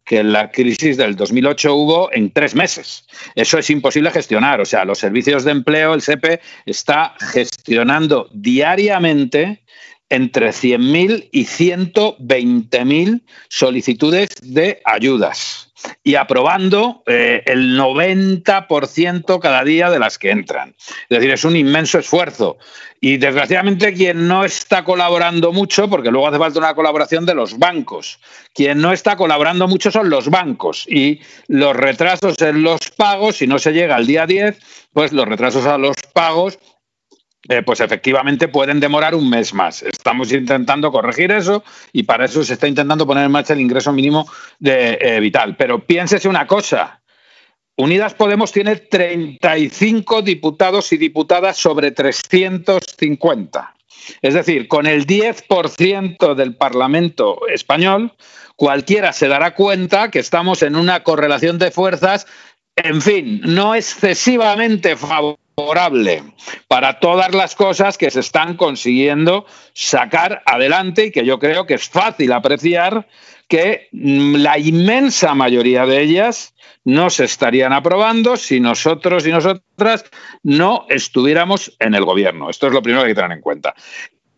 que 0.05 0.23
la 0.23 0.51
crisis 0.51 0.97
del 0.97 1.15
2008 1.15 1.75
hubo 1.75 2.13
en 2.13 2.31
tres 2.31 2.55
meses. 2.55 3.05
Eso 3.33 3.57
es 3.57 3.69
imposible 3.69 4.11
gestionar. 4.11 4.61
O 4.61 4.65
sea, 4.65 4.85
los 4.85 4.99
servicios 4.99 5.43
de 5.43 5.51
empleo, 5.51 5.93
el 5.93 6.01
SEPE, 6.01 6.39
está 6.65 7.15
gestionando 7.19 8.29
diariamente 8.31 9.63
entre 10.09 10.49
100.000 10.49 11.29
y 11.31 11.45
120.000 11.45 13.23
solicitudes 13.49 14.29
de 14.41 14.79
ayudas 14.85 15.64
y 16.03 16.15
aprobando 16.15 17.03
eh, 17.05 17.43
el 17.45 17.77
90% 17.77 19.39
cada 19.39 19.63
día 19.63 19.89
de 19.89 19.99
las 19.99 20.17
que 20.17 20.31
entran. 20.31 20.75
Es 21.09 21.17
decir, 21.17 21.31
es 21.31 21.45
un 21.45 21.55
inmenso 21.55 21.99
esfuerzo. 21.99 22.57
Y 23.01 23.17
desgraciadamente 23.17 23.93
quien 23.93 24.27
no 24.27 24.45
está 24.45 24.83
colaborando 24.83 25.51
mucho, 25.51 25.89
porque 25.89 26.11
luego 26.11 26.27
hace 26.27 26.39
falta 26.39 26.59
una 26.59 26.73
colaboración 26.73 27.25
de 27.25 27.35
los 27.35 27.59
bancos, 27.59 28.19
quien 28.53 28.81
no 28.81 28.93
está 28.93 29.15
colaborando 29.15 29.67
mucho 29.67 29.91
son 29.91 30.09
los 30.09 30.29
bancos 30.29 30.85
y 30.87 31.19
los 31.47 31.75
retrasos 31.75 32.41
en 32.41 32.63
los 32.63 32.79
pagos, 32.95 33.37
si 33.37 33.47
no 33.47 33.59
se 33.59 33.73
llega 33.73 33.95
al 33.95 34.07
día 34.07 34.25
10, 34.25 34.57
pues 34.93 35.11
los 35.11 35.27
retrasos 35.27 35.65
a 35.65 35.77
los 35.77 35.97
pagos 36.13 36.57
eh, 37.47 37.61
pues 37.61 37.79
efectivamente 37.79 38.47
pueden 38.47 38.79
demorar 38.79 39.13
un 39.13 39.29
mes 39.29 39.53
más. 39.53 39.83
Estamos 39.83 40.31
intentando 40.31 40.91
corregir 40.91 41.31
eso 41.31 41.63
y 41.93 42.03
para 42.03 42.25
eso 42.25 42.43
se 42.43 42.53
está 42.53 42.67
intentando 42.67 43.05
poner 43.05 43.25
en 43.25 43.31
marcha 43.31 43.53
el 43.53 43.61
ingreso 43.61 43.93
mínimo 43.93 44.27
eh, 44.63 45.19
vital. 45.21 45.55
Pero 45.55 45.85
piénsese 45.85 46.27
una 46.27 46.47
cosa. 46.47 47.01
Unidas 47.77 48.13
Podemos 48.13 48.51
tiene 48.51 48.77
35 48.77 50.21
diputados 50.21 50.91
y 50.93 50.97
diputadas 50.97 51.57
sobre 51.57 51.91
350. 51.91 53.75
Es 54.21 54.33
decir, 54.33 54.67
con 54.67 54.87
el 54.87 55.05
10% 55.05 56.35
del 56.35 56.55
Parlamento 56.55 57.47
español, 57.47 58.13
cualquiera 58.55 59.13
se 59.13 59.27
dará 59.27 59.53
cuenta 59.55 60.09
que 60.09 60.19
estamos 60.19 60.63
en 60.63 60.75
una 60.75 61.03
correlación 61.03 61.59
de 61.59 61.71
fuerzas, 61.71 62.27
en 62.75 63.01
fin, 63.01 63.41
no 63.43 63.75
excesivamente 63.75 64.95
favorable 64.95 65.44
favorable 65.55 66.23
para 66.67 66.99
todas 66.99 67.33
las 67.33 67.55
cosas 67.55 67.97
que 67.97 68.11
se 68.11 68.19
están 68.19 68.57
consiguiendo 68.57 69.45
sacar 69.73 70.43
adelante 70.45 71.05
y 71.05 71.11
que 71.11 71.25
yo 71.25 71.39
creo 71.39 71.65
que 71.65 71.75
es 71.75 71.87
fácil 71.87 72.33
apreciar 72.33 73.07
que 73.47 73.87
mm, 73.91 74.35
la 74.35 74.57
inmensa 74.59 75.33
mayoría 75.33 75.85
de 75.85 76.01
ellas 76.01 76.53
no 76.83 77.09
se 77.09 77.25
estarían 77.25 77.73
aprobando 77.73 78.37
si 78.37 78.59
nosotros 78.59 79.25
y 79.25 79.31
nosotras 79.31 80.05
no 80.43 80.85
estuviéramos 80.89 81.75
en 81.79 81.95
el 81.95 82.05
gobierno. 82.05 82.49
Esto 82.49 82.67
es 82.67 82.73
lo 82.73 82.81
primero 82.81 83.01
que 83.01 83.07
hay 83.07 83.13
que 83.13 83.21
tener 83.21 83.37
en 83.37 83.41
cuenta. 83.41 83.73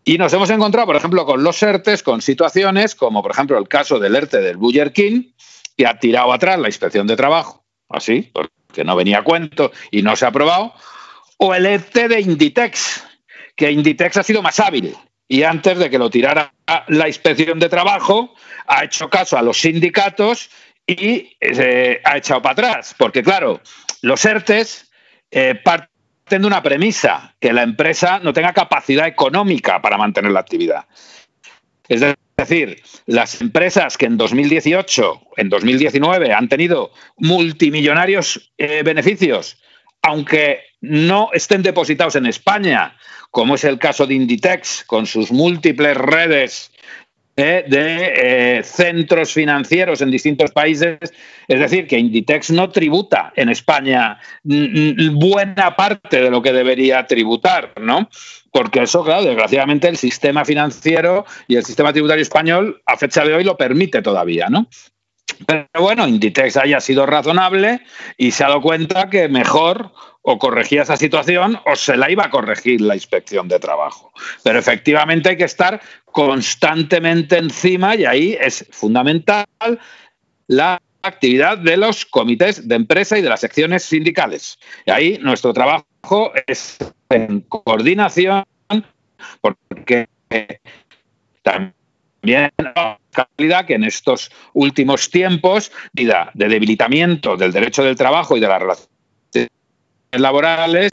Y 0.05 0.17
nos 0.17 0.31
hemos 0.31 0.49
encontrado, 0.49 0.87
por 0.87 0.95
ejemplo, 0.95 1.25
con 1.25 1.43
los 1.43 1.61
ERTES, 1.61 2.03
con 2.03 2.21
situaciones 2.21 2.95
como, 2.95 3.21
por 3.21 3.31
ejemplo, 3.31 3.57
el 3.57 3.67
caso 3.67 3.99
del 3.99 4.15
ERTE 4.15 4.39
del 4.39 4.55
Buller 4.55 4.93
King, 4.93 5.33
que 5.75 5.85
ha 5.85 5.99
tirado 5.99 6.31
atrás 6.31 6.57
la 6.57 6.69
inspección 6.69 7.07
de 7.07 7.17
trabajo, 7.17 7.65
así, 7.89 8.31
porque 8.31 8.85
no 8.85 8.95
venía 8.95 9.19
a 9.19 9.23
cuento 9.23 9.71
y 9.91 10.01
no 10.03 10.15
se 10.15 10.23
ha 10.23 10.29
aprobado, 10.29 10.73
o 11.37 11.53
el 11.53 11.65
ERTE 11.65 12.07
de 12.07 12.21
Inditex, 12.21 13.05
que 13.55 13.71
Inditex 13.71 14.17
ha 14.17 14.23
sido 14.23 14.41
más 14.41 14.59
hábil 14.59 14.95
y 15.27 15.43
antes 15.43 15.77
de 15.77 15.89
que 15.89 15.97
lo 15.97 16.09
tirara 16.09 16.53
la 16.87 17.07
inspección 17.07 17.59
de 17.59 17.69
trabajo, 17.69 18.33
ha 18.65 18.85
hecho 18.85 19.09
caso 19.09 19.37
a 19.37 19.41
los 19.41 19.59
sindicatos 19.59 20.49
y 20.85 21.35
eh, 21.41 22.01
ha 22.03 22.17
echado 22.17 22.41
para 22.41 22.53
atrás. 22.53 22.95
Porque, 22.97 23.23
claro, 23.23 23.61
los 24.01 24.23
ERTES 24.23 24.89
eh, 25.31 25.55
parten 25.55 26.41
de 26.41 26.47
una 26.47 26.63
premisa, 26.63 27.35
que 27.39 27.51
la 27.51 27.63
empresa 27.63 28.19
no 28.19 28.33
tenga 28.33 28.53
capacidad 28.53 29.07
económica 29.07 29.81
para 29.81 29.97
mantener 29.97 30.31
la 30.31 30.39
actividad. 30.39 30.85
Es 31.89 32.03
decir, 32.37 32.81
las 33.05 33.41
empresas 33.41 33.97
que 33.97 34.05
en 34.05 34.17
2018, 34.17 35.21
en 35.37 35.49
2019 35.49 36.33
han 36.33 36.49
tenido 36.49 36.91
multimillonarios 37.17 38.51
eh, 38.57 38.83
beneficios, 38.83 39.57
aunque 40.07 40.61
no 40.81 41.29
estén 41.33 41.61
depositados 41.61 42.15
en 42.15 42.25
España, 42.25 42.95
como 43.29 43.55
es 43.55 43.63
el 43.65 43.77
caso 43.77 44.07
de 44.07 44.13
Inditex, 44.15 44.85
con 44.87 45.05
sus 45.05 45.31
múltiples 45.31 45.97
redes 45.97 46.71
eh, 47.35 47.65
de 47.67 48.13
eh, 48.59 48.63
centros 48.63 49.33
financieros 49.33 50.01
en 50.01 50.09
distintos 50.09 50.51
países. 50.51 50.97
Es 51.47 51.59
decir, 51.59 51.87
que 51.87 51.99
Inditex 51.99 52.51
no 52.51 52.69
tributa 52.69 53.33
en 53.35 53.49
España 53.49 54.19
buena 54.43 55.75
parte 55.75 56.21
de 56.21 56.31
lo 56.31 56.41
que 56.41 56.53
debería 56.53 57.05
tributar, 57.05 57.73
¿no? 57.81 58.09
Porque 58.51 58.83
eso, 58.83 59.03
claro, 59.03 59.23
desgraciadamente 59.23 59.87
el 59.87 59.97
sistema 59.97 60.45
financiero 60.45 61.25
y 61.47 61.57
el 61.57 61.65
sistema 61.65 61.91
tributario 61.91 62.23
español 62.23 62.81
a 62.85 62.97
fecha 62.97 63.23
de 63.23 63.33
hoy 63.35 63.43
lo 63.43 63.57
permite 63.57 64.01
todavía, 64.01 64.47
¿no? 64.49 64.67
Pero 65.45 65.67
bueno, 65.79 66.07
Inditex 66.07 66.57
haya 66.57 66.79
sido 66.79 67.05
razonable 67.05 67.81
y 68.17 68.31
se 68.31 68.43
ha 68.43 68.47
dado 68.47 68.61
cuenta 68.61 69.09
que 69.09 69.27
mejor 69.27 69.91
o 70.21 70.37
corregía 70.39 70.81
esa 70.81 70.97
situación 70.97 71.59
o 71.65 71.75
se 71.75 71.95
la 71.95 72.11
iba 72.11 72.25
a 72.25 72.29
corregir 72.29 72.81
la 72.81 72.95
inspección 72.95 73.47
de 73.47 73.59
trabajo. 73.59 74.11
Pero 74.43 74.59
efectivamente 74.59 75.29
hay 75.29 75.37
que 75.37 75.45
estar 75.45 75.81
constantemente 76.05 77.37
encima 77.37 77.95
y 77.95 78.05
ahí 78.05 78.37
es 78.39 78.65
fundamental 78.71 79.45
la 80.47 80.81
actividad 81.01 81.57
de 81.57 81.77
los 81.77 82.05
comités 82.05 82.67
de 82.67 82.75
empresa 82.75 83.17
y 83.17 83.21
de 83.21 83.29
las 83.29 83.39
secciones 83.39 83.83
sindicales. 83.83 84.59
Y 84.85 84.91
ahí 84.91 85.19
nuestro 85.21 85.53
trabajo 85.53 86.31
es 86.47 86.77
en 87.09 87.41
coordinación 87.41 88.43
porque 89.41 90.07
también 91.43 91.73
que 92.21 93.73
en 93.75 93.83
estos 93.83 94.31
últimos 94.53 95.09
tiempos 95.09 95.71
de 95.93 96.25
debilitamiento 96.33 97.37
del 97.37 97.51
derecho 97.51 97.83
del 97.83 97.95
trabajo 97.95 98.37
y 98.37 98.39
de 98.39 98.47
la 98.47 98.59
relación 98.59 98.87
laborales, 100.11 100.91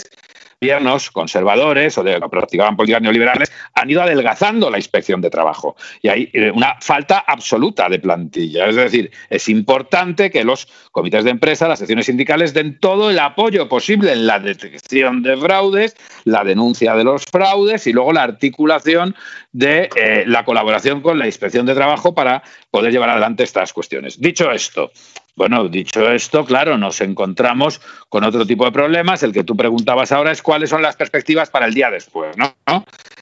gobiernos 0.64 1.10
conservadores 1.10 1.98
o 1.98 2.02
de 2.02 2.18
que 2.18 2.28
practicaban 2.30 2.74
políticas 2.74 3.02
neoliberales 3.02 3.52
han 3.74 3.90
ido 3.90 4.00
adelgazando 4.00 4.70
la 4.70 4.78
inspección 4.78 5.20
de 5.20 5.28
trabajo. 5.28 5.76
Y 6.00 6.08
hay 6.08 6.30
eh, 6.32 6.50
una 6.50 6.76
falta 6.80 7.24
absoluta 7.26 7.88
de 7.90 7.98
plantilla. 7.98 8.66
Es 8.66 8.76
decir, 8.76 9.10
es 9.28 9.48
importante 9.50 10.30
que 10.30 10.42
los 10.42 10.66
comités 10.90 11.24
de 11.24 11.30
empresa, 11.30 11.68
las 11.68 11.80
secciones 11.80 12.06
sindicales, 12.06 12.54
den 12.54 12.78
todo 12.80 13.10
el 13.10 13.18
apoyo 13.18 13.68
posible 13.68 14.12
en 14.12 14.26
la 14.26 14.38
detección 14.38 15.22
de 15.22 15.36
fraudes, 15.36 15.96
la 16.24 16.44
denuncia 16.44 16.94
de 16.94 17.04
los 17.04 17.24
fraudes 17.24 17.86
y 17.86 17.92
luego 17.92 18.14
la 18.14 18.22
articulación 18.22 19.14
de 19.52 19.90
eh, 19.96 20.24
la 20.26 20.46
colaboración 20.46 21.02
con 21.02 21.18
la 21.18 21.26
inspección 21.26 21.66
de 21.66 21.74
trabajo 21.74 22.14
para 22.14 22.42
poder 22.70 22.90
llevar 22.90 23.10
adelante 23.10 23.44
estas 23.44 23.74
cuestiones. 23.74 24.18
Dicho 24.18 24.50
esto, 24.50 24.90
bueno, 25.36 25.68
dicho 25.68 26.08
esto, 26.10 26.44
claro, 26.44 26.78
nos 26.78 27.00
encontramos 27.00 27.80
con 28.08 28.22
otro 28.22 28.46
tipo 28.46 28.64
de 28.64 28.72
problemas. 28.72 29.22
El 29.24 29.32
que 29.32 29.42
tú 29.42 29.56
preguntabas 29.56 30.12
ahora 30.12 30.30
es 30.30 30.42
cuáles 30.42 30.70
son 30.70 30.80
las 30.80 30.94
perspectivas 30.94 31.50
para 31.50 31.66
el 31.66 31.74
día 31.74 31.90
después, 31.90 32.36
¿no? 32.36 32.54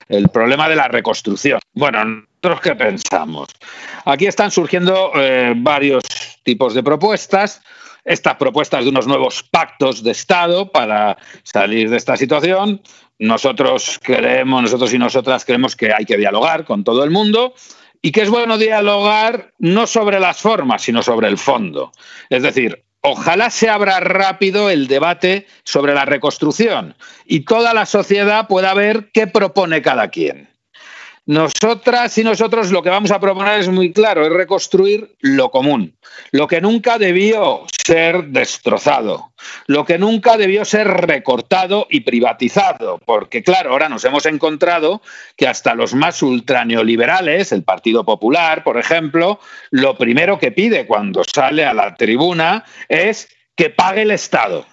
El 0.09 0.29
problema 0.29 0.69
de 0.69 0.77
la 0.77 0.89
reconstrucción. 0.89 1.59
Bueno, 1.73 2.05
nosotros 2.05 2.61
qué 2.61 2.75
pensamos. 2.75 3.49
Aquí 4.05 4.27
están 4.27 4.51
surgiendo 4.51 5.13
eh, 5.15 5.55
varios 5.57 6.03
tipos 6.43 6.75
de 6.75 6.83
propuestas. 6.83 7.63
Estas 8.05 8.35
propuestas 8.35 8.85
de 8.85 8.91
unos 8.91 9.07
nuevos 9.07 9.45
pactos 9.45 10.03
de 10.03 10.11
Estado 10.11 10.71
para 10.71 11.17
salir 11.45 11.89
de 11.89 11.97
esta 11.97 12.17
situación. 12.17 12.83
Nosotros 13.21 14.01
creemos, 14.03 14.63
nosotros 14.63 14.93
y 14.93 14.99
nosotras 14.99 15.45
creemos 15.45 15.77
que 15.77 15.95
hay 15.95 16.05
que 16.05 16.17
dialogar 16.17 16.65
con 16.65 16.83
todo 16.83 17.05
el 17.05 17.11
mundo 17.11 17.55
y 18.03 18.11
que 18.11 18.23
es 18.23 18.29
bueno 18.29 18.59
dialogar 18.59 19.55
no 19.59 19.87
sobre 19.87 20.19
las 20.19 20.41
formas, 20.41 20.83
sino 20.83 21.03
sobre 21.03 21.29
el 21.29 21.39
fondo. 21.39 21.93
Es 22.29 22.43
decir, 22.43 22.85
ojalá 23.01 23.49
se 23.49 23.71
abra 23.71 24.01
rápido 24.01 24.69
el 24.69 24.89
debate 24.89 25.47
sobre 25.65 25.95
la 25.95 26.05
reconstrucción 26.05 26.97
y 27.25 27.41
toda 27.45 27.73
la 27.73 27.87
sociedad 27.87 28.49
pueda 28.49 28.75
ver 28.75 29.11
qué 29.13 29.29
propone 29.29 29.81
cada 29.81 30.09
quien. 30.09 30.52
Nosotras 31.25 32.19
y 32.19 32.25
nosotros 32.25 32.73
lo 32.73 32.83
que 32.83 32.91
vamos 32.91 33.13
a 33.13 33.21
proponer 33.21 33.61
es 33.61 33.69
muy 33.69 33.93
claro, 33.93 34.27
es 34.27 34.33
reconstruir 34.33 35.15
lo 35.21 35.53
común, 35.53 35.97
lo 36.33 36.49
que 36.49 36.61
nunca 36.61 36.99
debió 36.99 37.63
ser 37.87 38.25
destrozado, 38.25 39.33
lo 39.69 39.85
que 39.85 39.99
nunca 39.99 40.37
debió 40.37 40.65
ser 40.65 40.89
recortado 40.89 41.87
y 41.89 42.01
privatizado, 42.01 42.99
porque 43.07 43.45
claro, 43.45 43.71
ahora 43.71 43.89
nos 43.89 44.05
hemos 44.05 44.27
encontrado 44.27 45.01
que 45.37 45.47
hasta 45.47 45.77
los 45.77 45.95
más 45.95 46.23
ultraneoliberales, 46.23 47.53
el 47.53 47.63
Partido 47.63 48.05
Popular, 48.05 48.65
por 48.65 48.77
ejemplo, 48.77 49.39
lo 49.71 49.97
primero 49.97 50.41
que 50.41 50.51
pide 50.51 50.89
cuando 50.89 51.23
sale 51.23 51.65
a 51.65 51.73
la 51.73 51.95
tribuna 51.95 52.65
es 52.89 53.29
que 53.55 53.71
pague 53.71 54.03
el 54.03 54.11
Estado. 54.11 54.67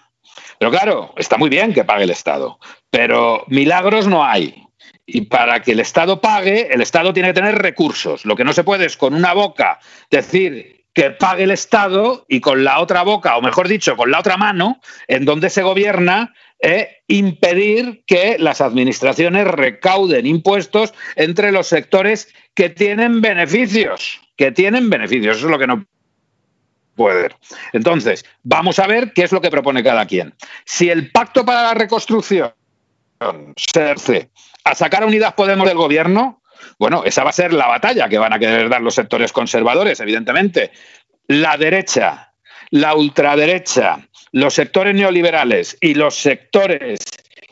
Pero 0.58 0.72
claro, 0.72 1.14
está 1.16 1.38
muy 1.38 1.50
bien 1.50 1.74
que 1.74 1.84
pague 1.84 2.06
el 2.06 2.10
Estado, 2.10 2.58
pero 2.89 3.43
milagros 3.47 4.08
no 4.08 4.26
hay. 4.26 4.66
Y 5.12 5.22
para 5.22 5.62
que 5.62 5.72
el 5.72 5.80
Estado 5.80 6.22
pague, 6.22 6.68
el 6.72 6.82
Estado 6.82 7.14
tiene 7.14 7.30
que 7.30 7.34
tener 7.34 7.55
recursos. 7.55 8.26
Lo 8.26 8.36
que 8.36 8.43
no 8.43 8.53
se 8.53 8.64
puede 8.64 8.86
es 8.86 8.95
con 8.95 9.16
una 9.16 9.34
boca 9.34 9.80
decir 10.12 10.86
que 10.93 11.12
pague 11.12 11.43
el 11.43 11.51
Estado 11.51 12.26
y 12.28 12.41
con 12.41 12.64
la 12.64 12.80
otra 12.80 13.03
boca, 13.03 13.38
o 13.38 13.41
mejor 13.41 13.68
dicho, 13.68 13.95
con 13.95 14.12
la 14.12 14.20
otra 14.20 14.38
mano, 14.38 14.80
en 15.07 15.26
donde 15.26 15.49
se 15.49 15.64
gobierna, 15.64 16.34
e 16.62 17.03
impedir 17.07 18.03
que 18.05 18.38
las 18.38 18.62
administraciones 18.62 19.47
recauden 19.47 20.26
impuestos 20.26 20.93
entre 21.16 21.51
los 21.51 21.68
sectores 21.68 22.34
que 22.53 22.70
tienen 22.70 23.22
beneficios, 23.22 24.20
que 24.36 24.51
tienen 24.51 24.89
beneficios. 24.89 25.38
Eso 25.38 25.45
es 25.45 25.51
lo 25.51 25.60
que 25.60 25.68
no 25.68 25.86
puede. 26.95 27.30
Entonces, 27.72 28.26
vamos 28.43 28.78
a 28.78 28.88
ver 28.88 29.14
qué 29.14 29.24
es 29.24 29.32
lo 29.32 29.41
que 29.41 29.49
propone 29.49 29.84
cada 29.84 30.05
quien. 30.05 30.36
Si 30.66 30.89
el 30.89 31.12
pacto 31.12 31.45
para 31.45 31.64
la 31.64 31.74
reconstrucción 31.74 32.51
se 33.55 34.30
a 34.64 34.76
sacar 34.76 35.03
a 35.03 35.07
Unidas 35.07 35.34
Podemos 35.34 35.68
del 35.68 35.78
gobierno, 35.78 36.41
bueno, 36.78 37.03
esa 37.05 37.24
va 37.24 37.30
a 37.30 37.34
ser 37.34 37.53
la 37.53 37.68
batalla 37.68 38.10
que 38.10 38.18
van 38.18 38.34
a 38.34 38.39
querer 38.39 38.70
dar 38.70 38.82
los 38.82 38.95
sectores 38.95 39.32
conservadores, 39.32 39.99
evidentemente. 39.99 40.72
La 41.28 41.57
derecha, 41.57 42.34
la 42.72 42.95
ultraderecha, 42.95 43.99
los 44.32 44.53
sectores 44.53 44.95
neoliberales 44.95 45.78
y 45.82 45.93
los 45.93 46.16
sectores 46.16 46.99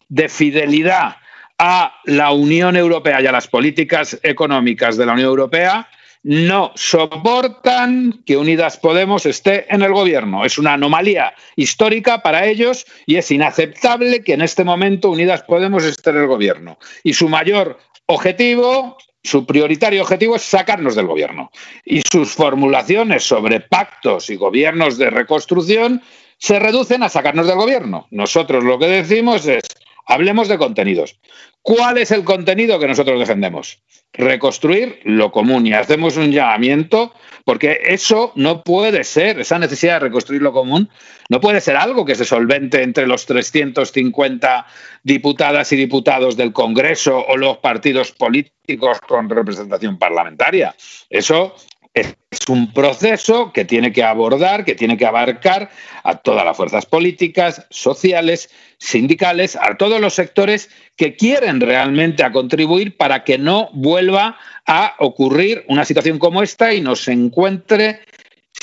de 0.10 0.30
fidelidad 0.30 1.18
a 1.58 1.95
la 2.05 2.32
Unión 2.32 2.76
Europea 2.76 3.22
y 3.22 3.28
a 3.28 3.32
las 3.32 3.47
políticas 3.47 4.20
económicas 4.24 4.95
de 4.97 5.05
la 5.05 5.14
Unión 5.14 5.30
Europea 5.30 5.88
no 6.28 6.73
soportan 6.75 8.21
que 8.25 8.36
Unidas 8.36 8.75
Podemos 8.75 9.25
esté 9.25 9.65
en 9.73 9.82
el 9.82 9.93
gobierno. 9.93 10.43
Es 10.43 10.57
una 10.57 10.73
anomalía 10.73 11.34
histórica 11.55 12.21
para 12.21 12.45
ellos 12.45 12.86
y 13.05 13.15
es 13.15 13.32
inaceptable 13.32 14.21
que 14.25 14.34
en 14.34 14.41
este 14.41 14.65
momento 14.65 15.09
Unidas 15.09 15.43
Podemos 15.43 15.86
esté 15.86 16.09
en 16.09 16.17
el 16.17 16.28
gobierno. 16.28 16.80
Y 17.01 17.13
su 17.13 17.30
mayor 17.30 17.80
objetivo 18.07 18.97
su 19.23 19.45
prioritario 19.45 20.01
objetivo 20.01 20.36
es 20.36 20.41
sacarnos 20.41 20.95
del 20.95 21.07
gobierno. 21.07 21.49
Y 21.86 22.01
sus 22.01 22.34
formulaciones 22.34 23.23
sobre 23.23 23.61
pactos 23.61 24.30
y 24.30 24.36
gobiernos 24.36 24.97
de 24.97 25.09
reconstrucción 25.09 26.01
se 26.38 26.59
reducen 26.59 27.03
a 27.03 27.09
sacarnos 27.09 27.47
del 27.47 27.55
gobierno. 27.55 28.07
Nosotros 28.11 28.65
lo 28.65 28.78
que 28.80 28.88
decimos 28.88 29.45
es, 29.47 29.63
hablemos 30.05 30.49
de 30.49 30.57
contenidos. 30.57 31.19
¿Cuál 31.68 31.97
es 31.97 32.11
el 32.11 32.24
contenido 32.24 32.80
que 32.80 32.88
nosotros 32.88 33.20
defendemos? 33.20 33.84
Reconstruir 34.13 35.01
lo 35.03 35.34
común 35.34 35.68
y 35.68 35.74
hacemos 35.74 36.15
un 36.15 36.32
llamamiento 36.32 37.13
porque 37.43 37.80
eso 37.88 38.32
no 38.36 38.63
puede 38.63 39.03
ser, 39.03 39.41
esa 39.41 39.59
necesidad 39.59 39.95
de 39.95 40.07
reconstruir 40.07 40.41
lo 40.41 40.53
común, 40.53 40.89
no 41.28 41.41
puede 41.41 41.59
ser 41.59 41.76
algo 41.76 42.05
que 42.05 42.15
se 42.15 42.24
solvente 42.24 42.84
entre 42.84 43.05
los 43.05 43.26
350 43.26 44.65
diputadas 45.03 45.74
y 45.74 45.76
diputados 45.76 46.38
del 46.38 46.53
Congreso 46.53 47.18
o 47.28 47.36
los 47.36 47.57
partidos 47.57 48.13
políticos 48.13 49.01
con 49.01 49.30
representación 49.30 49.99
parlamentaria. 49.99 50.74
Eso 51.09 51.53
es 52.02 52.50
un 52.50 52.74
proceso 52.74 53.52
que 53.54 53.66
tiene 53.66 53.91
que 53.91 54.04
abordar, 54.04 54.66
que 54.66 54.76
tiene 54.76 54.98
que 54.98 55.06
abarcar 55.06 55.70
a 56.04 56.18
todas 56.18 56.45
las 56.45 56.56
fuerzas 56.56 56.86
políticas, 56.86 57.66
sociales, 57.70 58.50
sindicales, 58.78 59.56
a 59.56 59.78
todos 59.78 60.00
los 60.00 60.14
sectores 60.14 60.70
que 60.95 61.16
quieren 61.16 61.60
realmente 61.62 62.24
a 62.24 62.32
contribuir 62.32 62.98
para 62.98 63.24
que 63.24 63.38
no 63.38 63.70
vuelva 63.74 64.38
a 64.66 64.95
ocurrir 65.00 65.66
una 65.68 65.86
situación 65.86 66.20
como 66.20 66.43
esta 66.43 66.74
y 66.74 66.82
nos 66.82 67.08
encuentre 67.08 68.02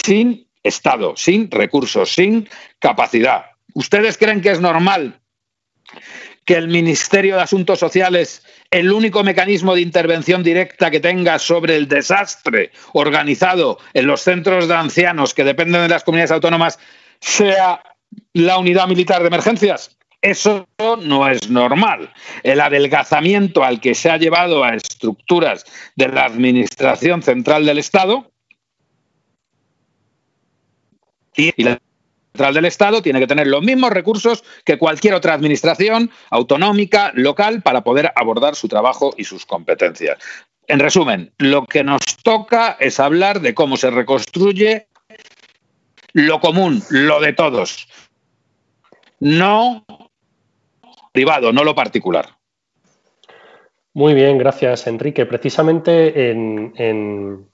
sin 0.05 0.47
Estado, 0.62 1.14
sin 1.16 1.51
recursos, 1.51 2.14
sin 2.14 2.49
capacidad. 2.78 3.45
¿Ustedes 3.74 4.16
creen 4.16 4.41
que 4.41 4.51
es 4.51 4.61
normal 4.61 5.20
que 6.45 6.55
el 6.55 6.68
Ministerio 6.68 7.37
de 7.37 7.43
Asuntos 7.43 7.78
Sociales, 7.78 8.43
el 8.75 8.93
único 8.93 9.22
mecanismo 9.22 9.77
de 9.77 9.83
intervención 9.83 10.43
directa 10.43 10.91
que 10.91 10.99
tenga 10.99 11.39
sobre 11.39 11.77
el 11.77 11.87
desastre 11.87 12.72
organizado 12.93 13.79
en 13.93 14.09
los 14.09 14.22
centros 14.22 14.66
de 14.66 14.75
ancianos 14.75 15.33
que 15.33 15.45
dependen 15.45 15.83
de 15.83 15.89
las 15.89 16.03
comunidades 16.03 16.33
autónomas, 16.33 16.81
sea 17.20 17.81
la 18.33 18.59
unidad 18.59 18.89
militar 18.89 19.20
de 19.20 19.29
emergencias? 19.29 19.97
Eso 20.20 20.66
no 21.03 21.29
es 21.29 21.49
normal. 21.49 22.12
El 22.43 22.61
adelgazamiento 22.61 23.62
al 23.62 23.81
que 23.81 23.95
se 23.95 24.11
ha 24.11 24.16
llevado 24.16 24.64
a 24.64 24.75
estructuras 24.75 25.64
de 25.95 26.09
la 26.09 26.25
Administración 26.25 27.22
Central 27.22 27.66
del 27.66 27.79
Estado 27.79 28.33
y 31.37 31.62
la 31.62 31.79
Central 32.37 32.55
del 32.55 32.64
Estado 32.64 33.01
tiene 33.01 33.20
que 33.20 33.28
tener 33.28 33.47
los 33.47 33.62
mismos 33.62 33.91
recursos 33.91 34.43
que 34.64 34.76
cualquier 34.76 35.14
otra 35.14 35.35
administración 35.35 36.11
autonómica, 36.30 37.12
local, 37.14 37.62
para 37.62 37.85
poder 37.85 38.11
abordar 38.16 38.57
su 38.57 38.66
trabajo 38.66 39.14
y 39.16 39.22
sus 39.22 39.47
competencias. 39.47 40.18
En 40.66 40.80
resumen, 40.80 41.30
lo 41.39 41.64
que 41.64 41.85
nos 41.85 42.01
toca 42.24 42.76
es 42.80 42.99
hablar 42.99 43.41
de 43.41 43.55
cómo 43.55 43.76
se 43.76 43.89
reconstruye 43.93 44.89
lo 46.12 46.41
común, 46.41 46.82
lo 46.91 47.20
de 47.20 47.35
todos. 47.35 47.87
No 49.20 49.85
privado, 51.12 51.53
no 51.53 51.62
lo 51.62 51.76
particular. 51.76 52.30
Muy 53.93 54.12
bien, 54.12 54.39
gracias 54.39 54.89
Enrique. 54.89 55.24
Precisamente 55.24 56.32
en, 56.32 57.49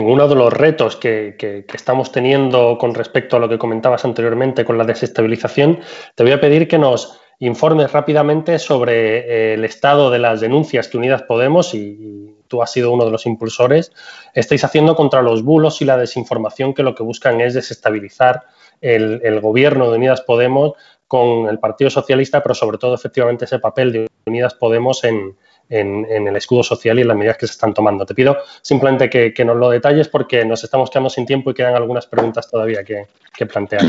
uno 0.00 0.28
de 0.28 0.34
los 0.34 0.52
retos 0.52 0.96
que, 0.96 1.66
estamos 1.72 2.12
teniendo 2.12 2.78
con 2.78 2.94
respecto 2.94 3.36
a 3.36 3.40
lo 3.40 3.48
que 3.48 3.58
comentabas 3.58 4.04
anteriormente 4.04 4.64
con 4.64 4.78
la 4.78 4.84
desestabilización, 4.84 5.80
te 6.14 6.22
voy 6.22 6.32
a 6.32 6.40
pedir 6.40 6.66
que 6.66 6.78
nos 6.78 7.20
informes 7.40 7.92
rápidamente 7.92 8.58
sobre 8.58 9.18
eh, 9.18 9.54
el 9.54 9.64
estado 9.64 10.10
de 10.10 10.18
las 10.18 10.40
denuncias 10.40 10.88
que 10.88 10.96
Unidas 10.96 11.22
Podemos, 11.22 11.74
y, 11.74 12.36
tú 12.48 12.62
has 12.62 12.70
sido 12.70 12.92
uno 12.92 13.06
de 13.06 13.10
los 13.10 13.24
impulsores, 13.24 13.92
estáis 14.34 14.62
haciendo 14.62 14.94
contra 14.94 15.22
los 15.22 15.42
bulos 15.42 15.80
y 15.80 15.86
la 15.86 15.96
desinformación 15.96 16.74
que 16.74 16.82
lo 16.82 16.94
que 16.94 17.02
buscan 17.02 17.40
es 17.40 17.54
desestabilizar 17.54 18.42
el 18.82 19.40
gobierno 19.40 19.90
de 19.90 19.96
Unidas 19.96 20.20
Podemos 20.20 20.74
con 21.12 21.46
el 21.48 21.58
Partido 21.58 21.90
Socialista, 21.90 22.42
pero 22.42 22.54
sobre 22.54 22.78
todo 22.78 22.94
efectivamente 22.94 23.46
ese 23.46 23.58
papel 23.58 23.92
de 23.92 24.06
Unidas 24.26 24.54
Podemos 24.54 25.04
en, 25.04 25.36
el 25.68 26.36
escudo 26.36 26.62
social 26.62 26.98
y 26.98 27.02
en 27.02 27.08
las 27.08 27.16
medidas 27.16 27.36
que 27.38 27.46
se 27.46 27.52
están 27.52 27.74
tomando. 27.74 28.04
Te 28.04 28.14
pido 28.14 28.36
simplemente 28.60 29.08
que, 29.08 29.44
nos 29.44 29.56
lo 29.56 29.70
detalles 29.70 30.08
porque 30.08 30.44
nos 30.44 30.62
estamos 30.64 30.90
quedando 30.90 31.10
sin 31.10 31.26
tiempo 31.26 31.50
y 31.50 31.54
quedan 31.54 31.74
algunas 31.74 32.06
preguntas 32.06 32.48
todavía 32.50 32.84
que, 32.84 33.06
plantear. 33.46 33.82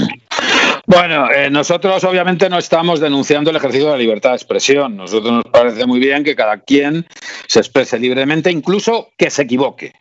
Bueno, 0.86 1.32
eh, 1.32 1.50
nosotros 1.50 2.04
obviamente 2.04 2.50
no 2.50 2.58
estamos 2.58 3.00
denunciando 3.00 3.52
el 3.52 3.56
ejercicio 3.56 3.88
de 3.88 3.92
la 3.94 3.98
libertad 3.98 4.32
de 4.32 4.36
expresión. 4.36 4.98
Nosotros 4.98 5.32
nos 5.32 5.44
parece 5.46 5.86
muy 5.86 6.00
bien 6.00 6.24
que 6.24 6.36
cada 6.36 6.58
quien 6.58 7.06
se 7.48 7.60
exprese 7.60 8.00
libremente, 8.00 8.52
incluso 8.52 9.10
que 9.18 9.30
se 9.30 9.44
equivoque. 9.44 9.94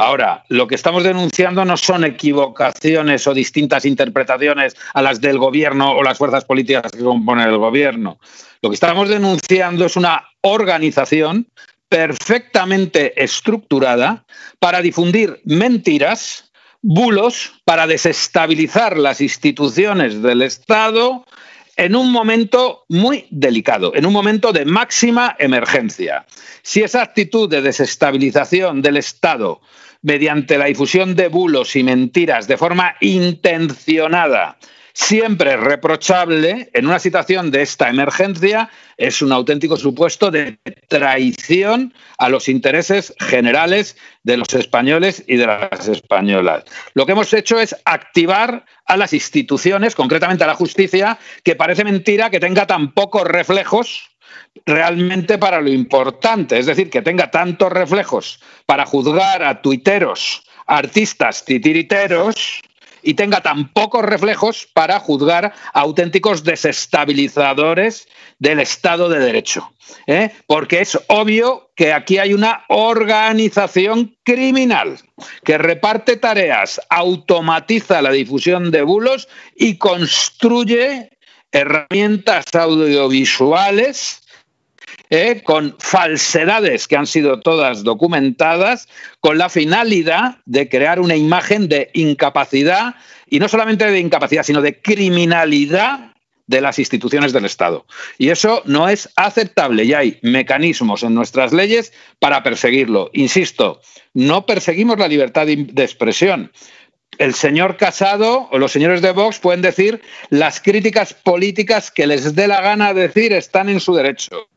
Ahora, 0.00 0.44
lo 0.48 0.68
que 0.68 0.76
estamos 0.76 1.02
denunciando 1.02 1.64
no 1.64 1.76
son 1.76 2.04
equivocaciones 2.04 3.26
o 3.26 3.34
distintas 3.34 3.84
interpretaciones 3.84 4.76
a 4.94 5.02
las 5.02 5.20
del 5.20 5.38
gobierno 5.38 5.90
o 5.90 6.04
las 6.04 6.16
fuerzas 6.16 6.44
políticas 6.44 6.92
que 6.92 7.02
componen 7.02 7.48
el 7.48 7.58
gobierno. 7.58 8.20
Lo 8.62 8.70
que 8.70 8.74
estamos 8.74 9.08
denunciando 9.08 9.86
es 9.86 9.96
una 9.96 10.22
organización 10.42 11.48
perfectamente 11.88 13.20
estructurada 13.20 14.24
para 14.60 14.82
difundir 14.82 15.40
mentiras, 15.44 16.52
bulos, 16.80 17.54
para 17.64 17.88
desestabilizar 17.88 18.98
las 18.98 19.20
instituciones 19.20 20.22
del 20.22 20.42
Estado 20.42 21.24
en 21.76 21.96
un 21.96 22.12
momento 22.12 22.84
muy 22.88 23.26
delicado, 23.30 23.92
en 23.96 24.06
un 24.06 24.12
momento 24.12 24.52
de 24.52 24.64
máxima 24.64 25.34
emergencia. 25.40 26.24
Si 26.62 26.82
esa 26.82 27.02
actitud 27.02 27.50
de 27.50 27.62
desestabilización 27.62 28.80
del 28.80 28.96
Estado 28.96 29.60
mediante 30.02 30.58
la 30.58 30.66
difusión 30.66 31.16
de 31.16 31.28
bulos 31.28 31.74
y 31.76 31.82
mentiras 31.82 32.46
de 32.46 32.56
forma 32.56 32.94
intencionada, 33.00 34.58
siempre 34.92 35.56
reprochable, 35.56 36.70
en 36.72 36.86
una 36.86 36.98
situación 36.98 37.52
de 37.52 37.62
esta 37.62 37.88
emergencia, 37.88 38.68
es 38.96 39.22
un 39.22 39.30
auténtico 39.30 39.76
supuesto 39.76 40.32
de 40.32 40.58
traición 40.88 41.94
a 42.18 42.28
los 42.28 42.48
intereses 42.48 43.14
generales 43.20 43.96
de 44.24 44.36
los 44.36 44.52
españoles 44.54 45.22
y 45.28 45.36
de 45.36 45.46
las 45.46 45.86
españolas. 45.86 46.64
Lo 46.94 47.06
que 47.06 47.12
hemos 47.12 47.32
hecho 47.32 47.60
es 47.60 47.76
activar 47.84 48.64
a 48.86 48.96
las 48.96 49.12
instituciones, 49.12 49.94
concretamente 49.94 50.42
a 50.42 50.48
la 50.48 50.54
justicia, 50.54 51.18
que 51.44 51.54
parece 51.54 51.84
mentira 51.84 52.30
que 52.30 52.40
tenga 52.40 52.66
tan 52.66 52.92
pocos 52.92 53.24
reflejos 53.24 54.17
realmente 54.66 55.38
para 55.38 55.60
lo 55.60 55.70
importante, 55.70 56.58
es 56.58 56.66
decir, 56.66 56.90
que 56.90 57.02
tenga 57.02 57.30
tantos 57.30 57.72
reflejos 57.72 58.40
para 58.66 58.86
juzgar 58.86 59.42
a 59.42 59.62
tuiteros, 59.62 60.42
artistas 60.66 61.44
titiriteros 61.44 62.60
y 63.02 63.14
tenga 63.14 63.40
tan 63.40 63.72
pocos 63.72 64.04
reflejos 64.04 64.68
para 64.72 64.98
juzgar 65.00 65.52
a 65.72 65.80
auténticos 65.80 66.44
desestabilizadores 66.44 68.08
del 68.38 68.60
Estado 68.60 69.08
de 69.08 69.18
Derecho. 69.18 69.72
¿eh? 70.06 70.30
Porque 70.46 70.80
es 70.80 70.98
obvio 71.08 71.70
que 71.74 71.92
aquí 71.92 72.18
hay 72.18 72.34
una 72.34 72.64
organización 72.68 74.16
criminal 74.24 74.98
que 75.44 75.58
reparte 75.58 76.16
tareas, 76.16 76.80
automatiza 76.90 78.02
la 78.02 78.10
difusión 78.10 78.70
de 78.70 78.82
bulos 78.82 79.28
y 79.56 79.78
construye 79.78 81.10
herramientas 81.52 82.44
audiovisuales 82.54 84.22
¿eh? 85.10 85.42
con 85.44 85.74
falsedades 85.78 86.88
que 86.88 86.96
han 86.96 87.06
sido 87.06 87.40
todas 87.40 87.84
documentadas, 87.84 88.88
con 89.20 89.38
la 89.38 89.48
finalidad 89.48 90.38
de 90.46 90.68
crear 90.68 91.00
una 91.00 91.16
imagen 91.16 91.68
de 91.68 91.90
incapacidad, 91.94 92.94
y 93.28 93.38
no 93.38 93.48
solamente 93.48 93.90
de 93.90 94.00
incapacidad, 94.00 94.42
sino 94.42 94.62
de 94.62 94.80
criminalidad 94.80 96.14
de 96.46 96.60
las 96.62 96.78
instituciones 96.78 97.32
del 97.32 97.44
Estado. 97.44 97.86
Y 98.16 98.30
eso 98.30 98.62
no 98.64 98.88
es 98.88 99.10
aceptable 99.16 99.84
y 99.84 99.92
hay 99.92 100.18
mecanismos 100.22 101.02
en 101.02 101.14
nuestras 101.14 101.52
leyes 101.52 101.92
para 102.18 102.42
perseguirlo. 102.42 103.10
Insisto, 103.12 103.80
no 104.14 104.46
perseguimos 104.46 104.98
la 104.98 105.08
libertad 105.08 105.46
de 105.46 105.82
expresión. 105.82 106.50
El 107.18 107.34
señor 107.34 107.76
Casado 107.76 108.48
o 108.50 108.58
los 108.58 108.72
señores 108.72 109.02
de 109.02 109.12
Vox 109.12 109.38
pueden 109.40 109.60
decir 109.60 110.00
las 110.30 110.60
críticas 110.60 111.12
políticas 111.12 111.90
que 111.90 112.06
les 112.06 112.34
dé 112.34 112.48
la 112.48 112.60
gana 112.60 112.94
decir 112.94 113.32
están 113.32 113.68
en 113.68 113.80
su 113.80 113.94
derecho. 113.94 114.48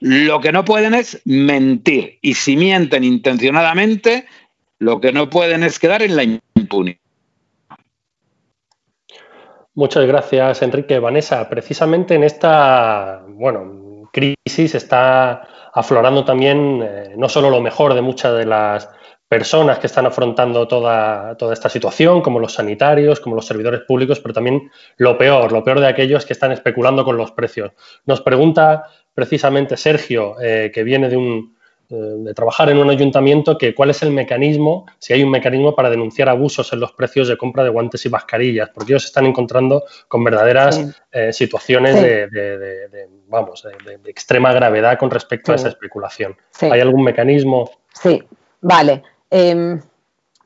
Lo 0.00 0.40
que 0.40 0.52
no 0.52 0.64
pueden 0.64 0.94
es 0.94 1.20
mentir. 1.24 2.18
Y 2.22 2.34
si 2.34 2.56
mienten 2.56 3.04
intencionadamente, 3.04 4.26
lo 4.78 5.00
que 5.00 5.12
no 5.12 5.28
pueden 5.28 5.64
es 5.64 5.78
quedar 5.78 6.02
en 6.02 6.16
la 6.16 6.22
impunidad. 6.22 6.98
Muchas 9.74 10.06
gracias, 10.06 10.62
Enrique. 10.62 10.98
Vanessa, 10.98 11.48
precisamente 11.48 12.14
en 12.14 12.24
esta 12.24 13.22
bueno, 13.28 14.08
crisis 14.12 14.74
está 14.74 15.46
aflorando 15.72 16.24
también 16.24 16.80
eh, 16.82 17.14
no 17.16 17.28
solo 17.28 17.50
lo 17.50 17.60
mejor 17.60 17.94
de 17.94 18.02
muchas 18.02 18.36
de 18.36 18.46
las 18.46 18.88
personas 19.28 19.78
que 19.78 19.86
están 19.86 20.06
afrontando 20.06 20.66
toda, 20.66 21.36
toda 21.36 21.52
esta 21.52 21.68
situación, 21.68 22.22
como 22.22 22.40
los 22.40 22.54
sanitarios, 22.54 23.20
como 23.20 23.36
los 23.36 23.46
servidores 23.46 23.82
públicos, 23.82 24.20
pero 24.20 24.32
también 24.32 24.70
lo 24.96 25.18
peor, 25.18 25.52
lo 25.52 25.62
peor 25.62 25.80
de 25.80 25.86
aquellos 25.86 26.24
que 26.24 26.32
están 26.32 26.50
especulando 26.50 27.04
con 27.04 27.16
los 27.16 27.32
precios. 27.32 27.72
Nos 28.06 28.22
pregunta 28.22 28.84
precisamente 29.18 29.76
Sergio, 29.76 30.36
eh, 30.40 30.70
que 30.72 30.84
viene 30.84 31.08
de 31.08 31.16
un, 31.16 31.56
eh, 31.90 31.96
de 31.96 32.34
trabajar 32.34 32.70
en 32.70 32.78
un 32.78 32.88
ayuntamiento 32.88 33.58
que 33.58 33.74
cuál 33.74 33.90
es 33.90 34.00
el 34.04 34.12
mecanismo, 34.12 34.86
si 35.00 35.12
hay 35.12 35.24
un 35.24 35.30
mecanismo 35.32 35.74
para 35.74 35.90
denunciar 35.90 36.28
abusos 36.28 36.72
en 36.72 36.78
los 36.78 36.92
precios 36.92 37.26
de 37.26 37.36
compra 37.36 37.64
de 37.64 37.70
guantes 37.70 38.06
y 38.06 38.10
mascarillas, 38.10 38.70
porque 38.72 38.92
ellos 38.92 39.02
se 39.02 39.08
están 39.08 39.26
encontrando 39.26 39.82
con 40.06 40.22
verdaderas 40.22 40.86
eh, 41.10 41.32
situaciones 41.32 42.00
De, 42.00 42.28
vamos, 43.26 43.66
de, 43.84 44.08
extrema 44.08 44.52
gravedad 44.52 44.96
con 44.96 45.10
respecto 45.10 45.50
a 45.50 45.56
esa 45.56 45.66
especulación. 45.66 46.36
¿Hay 46.60 46.80
algún 46.80 47.02
mecanismo? 47.02 47.68
Sí, 47.92 48.22
vale. 48.60 49.02
Em, 49.28 49.80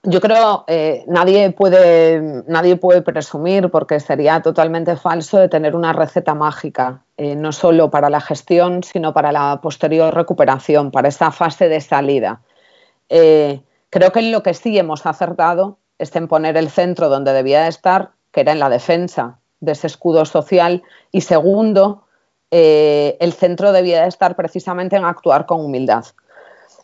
yo 0.05 0.21
creo 0.21 0.65
eh, 0.67 1.05
nadie 1.07 1.51
puede 1.53 2.43
nadie 2.49 2.77
puede 2.77 3.03
presumir 3.03 3.71
porque 3.71 4.01
sería 4.01 4.41
totalmente 4.41 4.97
falso 4.97 5.39
de 5.39 5.49
tener 5.49 5.77
una 5.77 5.93
receta 5.93 6.35
mágica 6.35 7.03
eh, 7.23 7.37
no 7.37 7.53
solo 7.53 7.89
para 7.89 8.11
la 8.11 8.21
gestión 8.21 8.83
sino 8.83 9.15
para 9.15 9.31
la 9.31 9.61
posterior 9.61 10.13
recuperación 10.13 10.91
para 10.91 11.07
esa 11.07 11.31
fase 11.31 11.69
de 11.69 11.81
salida. 11.81 12.41
Eh, 13.11 13.61
creo 13.91 14.11
que 14.11 14.19
en 14.19 14.33
lo 14.33 14.43
que 14.43 14.55
sí 14.55 14.77
hemos 14.77 15.07
acertado 15.07 15.79
es 15.99 16.17
en 16.17 16.27
poner 16.27 16.57
el 16.57 16.69
centro 16.69 17.09
donde 17.09 17.33
debía 17.33 17.69
estar 17.69 18.11
que 18.33 18.41
era 18.41 18.51
en 18.51 18.59
la 18.59 18.69
defensa 18.69 19.39
de 19.61 19.71
ese 19.71 19.87
escudo 19.87 20.25
social 20.25 20.83
y 21.13 21.21
segundo 21.21 22.03
eh, 22.51 23.17
el 23.21 23.33
centro 23.33 23.71
debía 23.71 24.05
estar 24.07 24.35
precisamente 24.35 24.97
en 24.97 25.05
actuar 25.05 25.47
con 25.47 25.61
humildad 25.61 26.05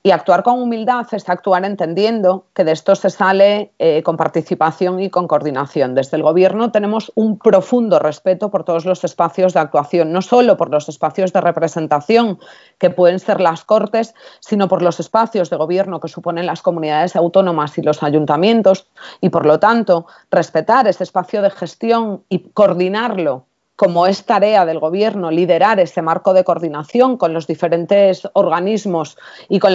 y 0.03 0.11
actuar 0.11 0.43
con 0.43 0.61
humildad 0.61 1.07
es 1.13 1.29
actuar 1.29 1.65
entendiendo 1.65 2.47
que 2.55 2.65
de 2.65 2.73
esto 2.73 2.95
se 2.95 3.11
sale 3.11 3.73
eh, 3.79 4.03
con 4.03 4.17
participación 4.17 5.01
y 5.01 5.11
con 5.11 5.27
coordinación. 5.29 5.95
Desde 5.95 6.17
el 6.17 6.23
Gobierno 6.23 6.71
tenemos 6.71 7.13
un 7.15 7.39
profundo 7.39 7.99
respeto 7.99 8.51
por 8.51 8.65
todos 8.65 8.85
los 8.85 9.05
espacios 9.05 9.55
de 9.55 9.61
actuación, 9.61 10.13
no 10.13 10.23
solo 10.23 10.57
por 10.57 10.71
los 10.71 10.89
espacios 10.89 11.33
de 11.33 11.41
representación 11.41 12.39
que 12.79 12.91
pueden 12.91 13.19
ser 13.19 13.41
las 13.41 13.65
Cortes, 13.65 14.15
sino 14.41 14.69
por 14.69 14.83
los 14.83 15.01
espacios 15.01 15.51
de 15.51 15.57
Gobierno 15.57 16.01
que 16.01 16.09
suponen 16.09 16.47
las 16.47 16.63
comunidades 16.63 17.17
autónomas 17.17 17.77
y 17.79 17.83
los 17.83 18.03
ayuntamientos 18.03 18.87
y, 19.21 19.31
por 19.31 19.47
lo 19.47 19.59
tanto, 19.59 20.07
respetar 20.31 20.87
ese 20.87 21.05
espacio 21.05 21.43
de 21.43 21.51
gestión 21.51 22.23
y 22.29 22.51
coordinarlo 22.51 23.45
como 23.79 24.09
es 24.09 24.25
tarea 24.25 24.67
del 24.67 24.81
Gobierno 24.81 25.31
liderar 25.31 25.79
ese 25.79 26.03
marco 26.03 26.35
de 26.35 26.43
coordinación 26.43 27.17
con 27.17 27.33
los 27.33 27.47
diferentes 27.47 28.29
organismos 28.33 29.17
y 29.49 29.61
con, 29.61 29.73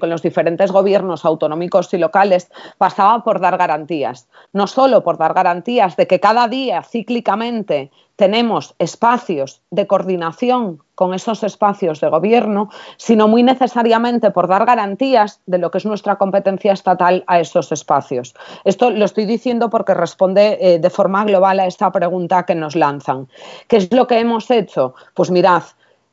con, 0.00 0.08
los 0.08 0.22
diferentes 0.22 0.72
gobiernos 0.72 1.26
autonómicos 1.26 1.92
y 1.92 1.98
locales, 1.98 2.50
pasaba 2.78 3.22
por 3.22 3.40
dar 3.40 3.58
garantías. 3.58 4.26
No 4.54 4.66
solo 4.66 5.04
por 5.04 5.18
dar 5.18 5.34
garantías 5.34 5.96
de 5.96 6.06
que 6.06 6.18
cada 6.18 6.48
día 6.48 6.82
cíclicamente 6.82 7.90
tenemos 8.16 8.74
espacios 8.78 9.62
de 9.70 9.86
coordinación 9.86 10.82
con 10.94 11.14
esos 11.14 11.42
espacios 11.42 12.00
de 12.00 12.08
gobierno, 12.08 12.70
sino 12.96 13.26
muy 13.26 13.42
necesariamente 13.42 14.30
por 14.30 14.48
dar 14.48 14.66
garantías 14.66 15.40
de 15.46 15.58
lo 15.58 15.70
que 15.70 15.78
es 15.78 15.86
nuestra 15.86 16.16
competencia 16.16 16.72
estatal 16.72 17.24
a 17.26 17.40
esos 17.40 17.72
espacios. 17.72 18.34
Esto 18.64 18.90
lo 18.90 19.04
estoy 19.04 19.24
diciendo 19.24 19.70
porque 19.70 19.94
responde 19.94 20.58
eh, 20.60 20.78
de 20.78 20.90
forma 20.90 21.24
global 21.24 21.60
a 21.60 21.66
esta 21.66 21.90
pregunta 21.90 22.44
que 22.44 22.54
nos 22.54 22.76
lanzan. 22.76 23.28
¿Qué 23.66 23.78
es 23.78 23.92
lo 23.92 24.06
que 24.06 24.18
hemos 24.18 24.50
hecho? 24.50 24.94
Pues 25.14 25.30
mirad, 25.30 25.62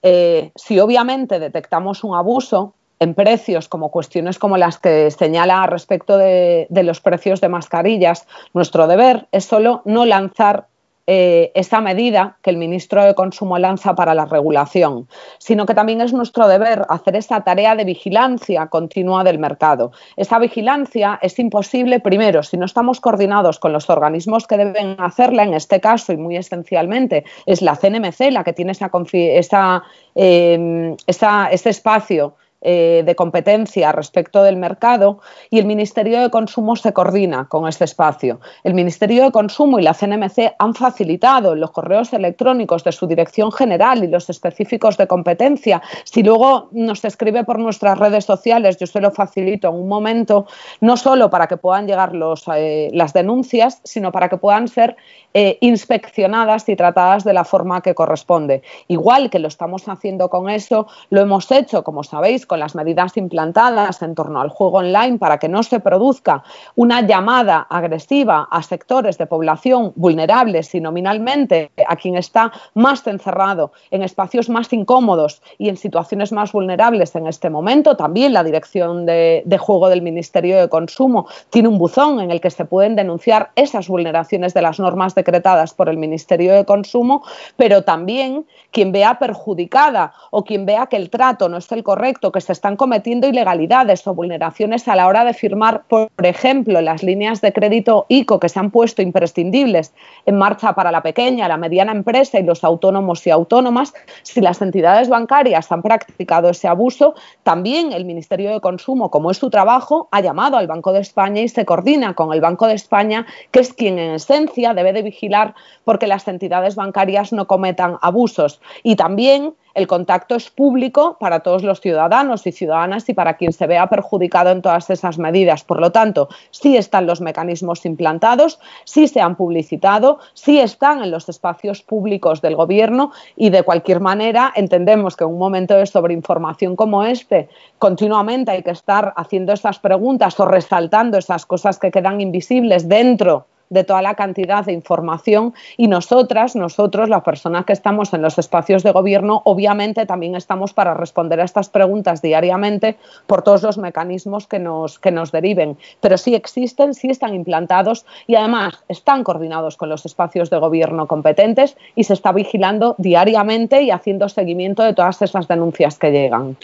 eh, 0.01 0.51
si 0.55 0.79
obviamente 0.79 1.39
detectamos 1.39 2.03
un 2.03 2.15
abuso, 2.15 2.73
en 3.01 3.13
precios, 3.13 3.69
como 3.69 3.91
cuestiones 3.91 4.37
como 4.39 4.57
las 4.57 4.77
que 4.77 5.09
señala 5.11 5.65
respecto 5.67 6.17
de, 6.17 6.67
de, 6.69 6.83
los 6.83 6.99
precios 6.99 7.39
de 7.39 7.47
mascarillas, 7.47 8.27
nuestro 8.53 8.87
deber 8.87 9.27
es 9.31 9.45
solo 9.45 9.81
no 9.85 10.05
lanzar 10.05 10.67
eh, 11.11 11.51
esa 11.55 11.81
medida 11.81 12.37
que 12.43 12.51
el 12.51 12.57
ministro 12.57 13.03
de 13.03 13.15
Consumo 13.15 13.57
lanza 13.57 13.95
para 13.95 14.13
la 14.13 14.25
regulación, 14.25 15.07
sino 15.39 15.65
que 15.65 15.73
también 15.73 16.01
es 16.01 16.13
nuestro 16.13 16.47
deber 16.47 16.85
hacer 16.87 17.15
esa 17.15 17.41
tarea 17.41 17.75
de 17.75 17.83
vigilancia 17.83 18.67
continua 18.67 19.23
del 19.23 19.39
mercado. 19.39 19.91
Esa 20.17 20.37
vigilancia 20.37 21.17
es 21.23 21.39
imposible, 21.39 21.99
primero, 21.99 22.43
si 22.43 22.57
no 22.57 22.65
estamos 22.67 23.01
coordinados 23.01 23.57
con 23.57 23.73
los 23.73 23.89
organismos 23.89 24.45
que 24.45 24.57
deben 24.57 24.97
hacerla, 24.99 25.41
en 25.41 25.55
este 25.55 25.81
caso 25.81 26.13
y 26.13 26.17
muy 26.17 26.37
esencialmente 26.37 27.23
es 27.47 27.63
la 27.63 27.75
CNMC 27.75 28.29
la 28.29 28.43
que 28.43 28.53
tiene 28.53 28.73
esa, 28.73 29.81
ese 30.15 31.69
espacio 31.71 32.35
eh, 32.61 33.03
de 33.05 33.15
competencia 33.15 33.93
respecto 33.93 34.43
del 34.43 34.57
mercado 34.57 35.19
y 35.49 35.59
el 35.59 35.65
Ministerio 35.65 36.19
de 36.19 36.29
Consumo 36.29 36.75
se 36.75 36.91
coordina 36.91 37.47
con 37.47 37.67
este 37.69 37.85
espacio. 37.85 38.41
El 38.65 38.73
Ministerio 38.73 39.23
de 39.23 39.31
Consumo 39.31 39.79
y 39.79 39.83
la 39.83 39.93
CNMC 39.93 40.55
han 40.59 40.73
facilitado 40.73 41.55
los 41.55 41.71
correos 41.71 42.11
electrónicos 42.11 42.83
de 42.83 42.91
su 42.91 43.07
dirección 43.07 43.53
general 43.53 44.03
y 44.03 44.07
los 44.07 44.29
específicos 44.29 44.97
de 44.97 45.07
competencia. 45.07 45.81
Si 46.03 46.21
luego 46.21 46.67
nos 46.71 47.05
escribe 47.05 47.45
por 47.45 47.59
nuestras 47.59 47.97
redes 47.97 48.25
sociales, 48.25 48.77
yo 48.77 48.87
se 48.87 48.99
lo 48.99 49.11
facilito 49.11 49.69
en 49.69 49.75
un 49.75 49.87
momento, 49.87 50.45
no 50.81 50.97
solo 50.97 51.29
para 51.29 51.47
que 51.47 51.55
puedan 51.55 51.87
llegar 51.87 52.11
eh, 52.55 52.89
las 52.93 53.13
denuncias, 53.13 53.79
sino 53.85 54.11
para 54.11 54.27
que 54.27 54.35
puedan 54.35 54.67
ser 54.67 54.97
eh, 55.33 55.57
inspeccionadas 55.61 56.67
y 56.67 56.75
tratadas 56.75 57.23
de 57.23 57.33
la 57.33 57.45
forma 57.45 57.81
que 57.81 57.95
corresponde. 57.95 58.63
Igual 58.87 59.29
que 59.29 59.39
lo 59.39 59.47
estamos 59.47 59.87
haciendo 59.87 60.29
con 60.29 60.49
eso, 60.49 60.87
lo 61.09 61.21
hemos 61.21 61.49
hecho, 61.51 61.83
como 61.83 62.03
sabéis, 62.03 62.45
con 62.49 62.59
las 62.59 62.75
medidas 62.75 63.15
implantadas 63.15 64.01
en 64.01 64.15
torno 64.15 64.41
al 64.41 64.49
juego 64.49 64.79
online 64.79 65.17
para 65.19 65.37
que 65.37 65.47
no 65.47 65.63
se 65.63 65.79
produzca 65.79 66.43
una 66.75 66.99
llamada 66.99 67.65
agresiva 67.69 68.49
a 68.51 68.61
sectores 68.61 69.17
de 69.17 69.27
población 69.27 69.93
vulnerables 69.95 70.75
y 70.75 70.81
nominalmente 70.81 71.71
a 71.87 71.95
quien 71.95 72.17
está 72.17 72.51
más 72.73 73.07
encerrado 73.07 73.71
en 73.91 74.03
espacios 74.03 74.49
más 74.49 74.73
incómodos 74.73 75.41
y 75.57 75.69
en 75.69 75.77
situaciones 75.77 76.31
más 76.31 76.51
vulnerables 76.51 77.15
en 77.15 77.27
este 77.27 77.49
momento. 77.49 77.95
También 77.95 78.33
la 78.33 78.43
Dirección 78.43 79.05
de, 79.05 79.43
Juego 79.59 79.89
del 79.89 80.01
Ministerio 80.01 80.57
de 80.59 80.69
Consumo 80.69 81.27
tiene 81.49 81.67
un 81.67 81.77
buzón 81.77 82.19
en 82.19 82.31
el 82.31 82.41
que 82.41 82.49
se 82.49 82.65
pueden 82.65 82.95
denunciar 82.95 83.51
esas 83.55 83.87
vulneraciones 83.87 84.53
de 84.53 84.63
las 84.63 84.79
normas 84.79 85.13
decretadas 85.13 85.73
por 85.73 85.89
el 85.89 85.97
Ministerio 85.97 86.53
de 86.53 86.65
Consumo, 86.65 87.23
pero 87.55 87.83
también 87.83 88.47
quien 88.71 88.91
vea 88.91 89.19
perjudicada 89.19 90.13
o 90.31 90.43
quien 90.43 90.65
vea 90.65 90.87
que 90.87 90.95
el 90.95 91.11
trato 91.11 91.47
no 91.49 91.57
es 91.57 91.71
el 91.71 91.83
correcto, 91.83 92.31
se 92.41 92.53
están 92.53 92.75
cometiendo 92.75 93.27
ilegalidades 93.27 94.05
o 94.07 94.13
vulneraciones 94.13 94.87
a 94.87 94.95
la 94.95 95.07
hora 95.07 95.23
de 95.23 95.33
firmar, 95.33 95.83
por 95.87 96.09
ejemplo, 96.23 96.81
las 96.81 97.03
líneas 97.03 97.41
de 97.41 97.53
crédito 97.53 98.05
ICO 98.09 98.39
que 98.39 98.49
se 98.49 98.59
han 98.59 98.71
puesto 98.71 99.01
imprescindibles 99.01 99.93
en 100.25 100.37
marcha 100.37 100.73
para 100.73 100.91
la 100.91 101.01
pequeña, 101.01 101.47
la 101.47 101.57
mediana 101.57 101.91
empresa 101.91 102.39
y 102.39 102.43
los 102.43 102.63
autónomos 102.63 103.25
y 103.27 103.29
autónomas, 103.29 103.93
si 104.23 104.41
las 104.41 104.61
entidades 104.61 105.09
bancarias 105.09 105.71
han 105.71 105.81
practicado 105.81 106.49
ese 106.49 106.67
abuso, 106.67 107.15
también 107.43 107.93
el 107.93 108.05
Ministerio 108.05 108.51
de 108.51 108.61
Consumo, 108.61 109.11
como 109.11 109.31
es 109.31 109.37
su 109.37 109.49
trabajo, 109.49 110.07
ha 110.11 110.21
llamado 110.21 110.57
al 110.57 110.67
Banco 110.67 110.93
de 110.93 110.99
España 110.99 111.41
y 111.41 111.49
se 111.49 111.65
coordina 111.65 112.13
con 112.13 112.33
el 112.33 112.41
Banco 112.41 112.67
de 112.67 112.73
España, 112.73 113.25
que 113.51 113.59
es 113.59 113.73
quien 113.73 113.99
en 113.99 114.15
esencia 114.15 114.73
debe 114.73 114.93
de 114.93 115.01
vigilar 115.01 115.55
porque 115.83 116.07
las 116.07 116.27
entidades 116.27 116.75
bancarias 116.75 117.33
no 117.33 117.47
cometan 117.47 117.97
abusos. 118.01 118.61
Y 118.83 118.95
también 118.95 119.53
el 119.73 119.87
contacto 119.87 120.35
es 120.35 120.49
público 120.49 121.17
para 121.19 121.41
todos 121.41 121.63
los 121.63 121.81
ciudadanos 121.81 122.45
y 122.47 122.51
ciudadanas 122.51 123.07
y 123.09 123.13
para 123.13 123.35
quien 123.35 123.53
se 123.53 123.67
vea 123.67 123.87
perjudicado 123.87 124.51
en 124.51 124.61
todas 124.61 124.89
esas 124.89 125.17
medidas. 125.17 125.63
Por 125.63 125.79
lo 125.79 125.91
tanto, 125.91 126.29
sí 126.51 126.77
están 126.77 127.07
los 127.07 127.21
mecanismos 127.21 127.85
implantados, 127.85 128.59
sí 128.85 129.07
se 129.07 129.21
han 129.21 129.35
publicitado, 129.35 130.19
sí 130.33 130.59
están 130.59 131.03
en 131.03 131.11
los 131.11 131.29
espacios 131.29 131.81
públicos 131.81 132.41
del 132.41 132.55
Gobierno 132.55 133.11
y 133.35 133.49
de 133.49 133.63
cualquier 133.63 133.99
manera 133.99 134.51
entendemos 134.55 135.15
que 135.15 135.23
en 135.23 135.31
un 135.31 135.39
momento 135.39 135.75
de 135.75 135.85
sobreinformación 135.85 136.75
como 136.75 137.03
este, 137.03 137.49
continuamente 137.77 138.51
hay 138.51 138.63
que 138.63 138.71
estar 138.71 139.13
haciendo 139.15 139.53
esas 139.53 139.79
preguntas 139.79 140.39
o 140.39 140.45
resaltando 140.45 141.17
esas 141.17 141.45
cosas 141.45 141.79
que 141.79 141.91
quedan 141.91 142.21
invisibles 142.21 142.87
dentro 142.87 143.45
de 143.45 143.58
toda 143.83 144.01
la 144.01 144.15
cantidad 144.15 144.65
de 144.65 144.73
información 144.73 145.53
y 145.77 145.87
nosotras, 145.87 146.55
nosotros, 146.55 147.09
las 147.09 147.23
personas 147.23 147.65
que 147.65 147.73
estamos 147.73 148.13
en 148.13 148.21
los 148.21 148.37
espacios 148.37 148.83
de 148.83 148.91
gobierno, 148.91 149.41
obviamente 149.45 150.05
también 150.05 150.35
estamos 150.35 150.73
para 150.73 150.93
responder 150.93 151.39
a 151.39 151.43
estas 151.43 151.69
preguntas 151.69 152.21
diariamente 152.21 152.97
por 153.27 153.41
todos 153.43 153.63
los 153.63 153.77
mecanismos 153.77 154.47
que 154.47 154.59
nos, 154.59 154.99
que 154.99 155.11
nos 155.11 155.31
deriven. 155.31 155.77
Pero 156.01 156.17
sí 156.17 156.35
existen, 156.35 156.93
sí 156.93 157.09
están 157.09 157.35
implantados 157.35 158.05
y 158.27 158.35
además 158.35 158.83
están 158.87 159.23
coordinados 159.23 159.77
con 159.77 159.89
los 159.89 160.05
espacios 160.05 160.49
de 160.49 160.57
gobierno 160.57 161.07
competentes 161.07 161.77
y 161.95 162.03
se 162.03 162.13
está 162.13 162.31
vigilando 162.31 162.95
diariamente 162.97 163.83
y 163.83 163.91
haciendo 163.91 164.29
seguimiento 164.29 164.83
de 164.83 164.93
todas 164.93 165.21
esas 165.21 165.47
denuncias 165.47 165.97
que 165.97 166.11
llegan. 166.11 166.57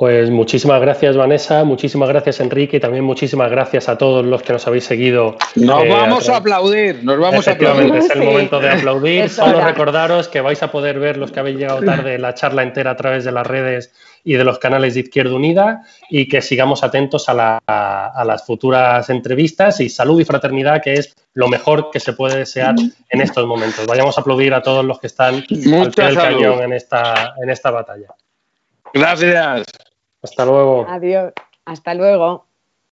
Pues 0.00 0.30
muchísimas 0.30 0.80
gracias 0.80 1.14
Vanessa, 1.14 1.62
muchísimas 1.62 2.08
gracias 2.08 2.40
Enrique 2.40 2.78
y 2.78 2.80
también 2.80 3.04
muchísimas 3.04 3.50
gracias 3.50 3.86
a 3.90 3.98
todos 3.98 4.24
los 4.24 4.42
que 4.42 4.54
nos 4.54 4.66
habéis 4.66 4.84
seguido. 4.84 5.36
Nos 5.56 5.84
eh, 5.84 5.88
vamos 5.90 6.26
a, 6.30 6.36
aplaudir, 6.36 7.04
nos 7.04 7.18
vamos 7.18 7.46
a 7.46 7.50
aplaudir. 7.50 7.94
Es 7.96 8.08
el 8.08 8.22
momento 8.22 8.60
de 8.60 8.70
aplaudir. 8.70 9.28
Solo 9.28 9.60
recordaros 9.60 10.28
que 10.28 10.40
vais 10.40 10.62
a 10.62 10.72
poder 10.72 10.98
ver 10.98 11.18
los 11.18 11.32
que 11.32 11.40
habéis 11.40 11.58
llegado 11.58 11.82
tarde 11.82 12.18
la 12.18 12.32
charla 12.32 12.62
entera 12.62 12.92
a 12.92 12.96
través 12.96 13.26
de 13.26 13.32
las 13.32 13.46
redes 13.46 13.92
y 14.24 14.36
de 14.36 14.44
los 14.44 14.58
canales 14.58 14.94
de 14.94 15.00
Izquierda 15.00 15.34
Unida 15.34 15.82
y 16.08 16.28
que 16.28 16.40
sigamos 16.40 16.82
atentos 16.82 17.26
a, 17.28 17.60
las 18.24 18.46
futuras 18.46 19.10
entrevistas 19.10 19.82
y 19.82 19.90
salud 19.90 20.18
y 20.18 20.24
fraternidad, 20.24 20.80
que 20.82 20.94
es 20.94 21.14
lo 21.34 21.48
mejor 21.48 21.90
que 21.90 22.00
se 22.00 22.14
puede 22.14 22.38
desear 22.38 22.74
en 23.10 23.20
estos 23.20 23.46
momentos. 23.46 23.84
Vayamos 23.86 24.16
a 24.16 24.22
aplaudir 24.22 24.54
a 24.54 24.62
todos 24.62 24.82
los 24.82 24.98
que 24.98 25.08
están 25.08 25.34
al 25.34 25.90
pie 25.90 26.06
del 26.06 26.16
cañón 26.16 26.62
en 26.62 26.72
esta, 26.72 27.34
en 27.36 27.50
esta 27.50 27.70
batalla. 27.70 28.06
Gracias. 28.94 29.66
Hasta 30.22 30.44
luego. 30.44 30.86
Adiós. 30.88 31.32
Hasta 31.64 31.94
luego. 31.94 32.46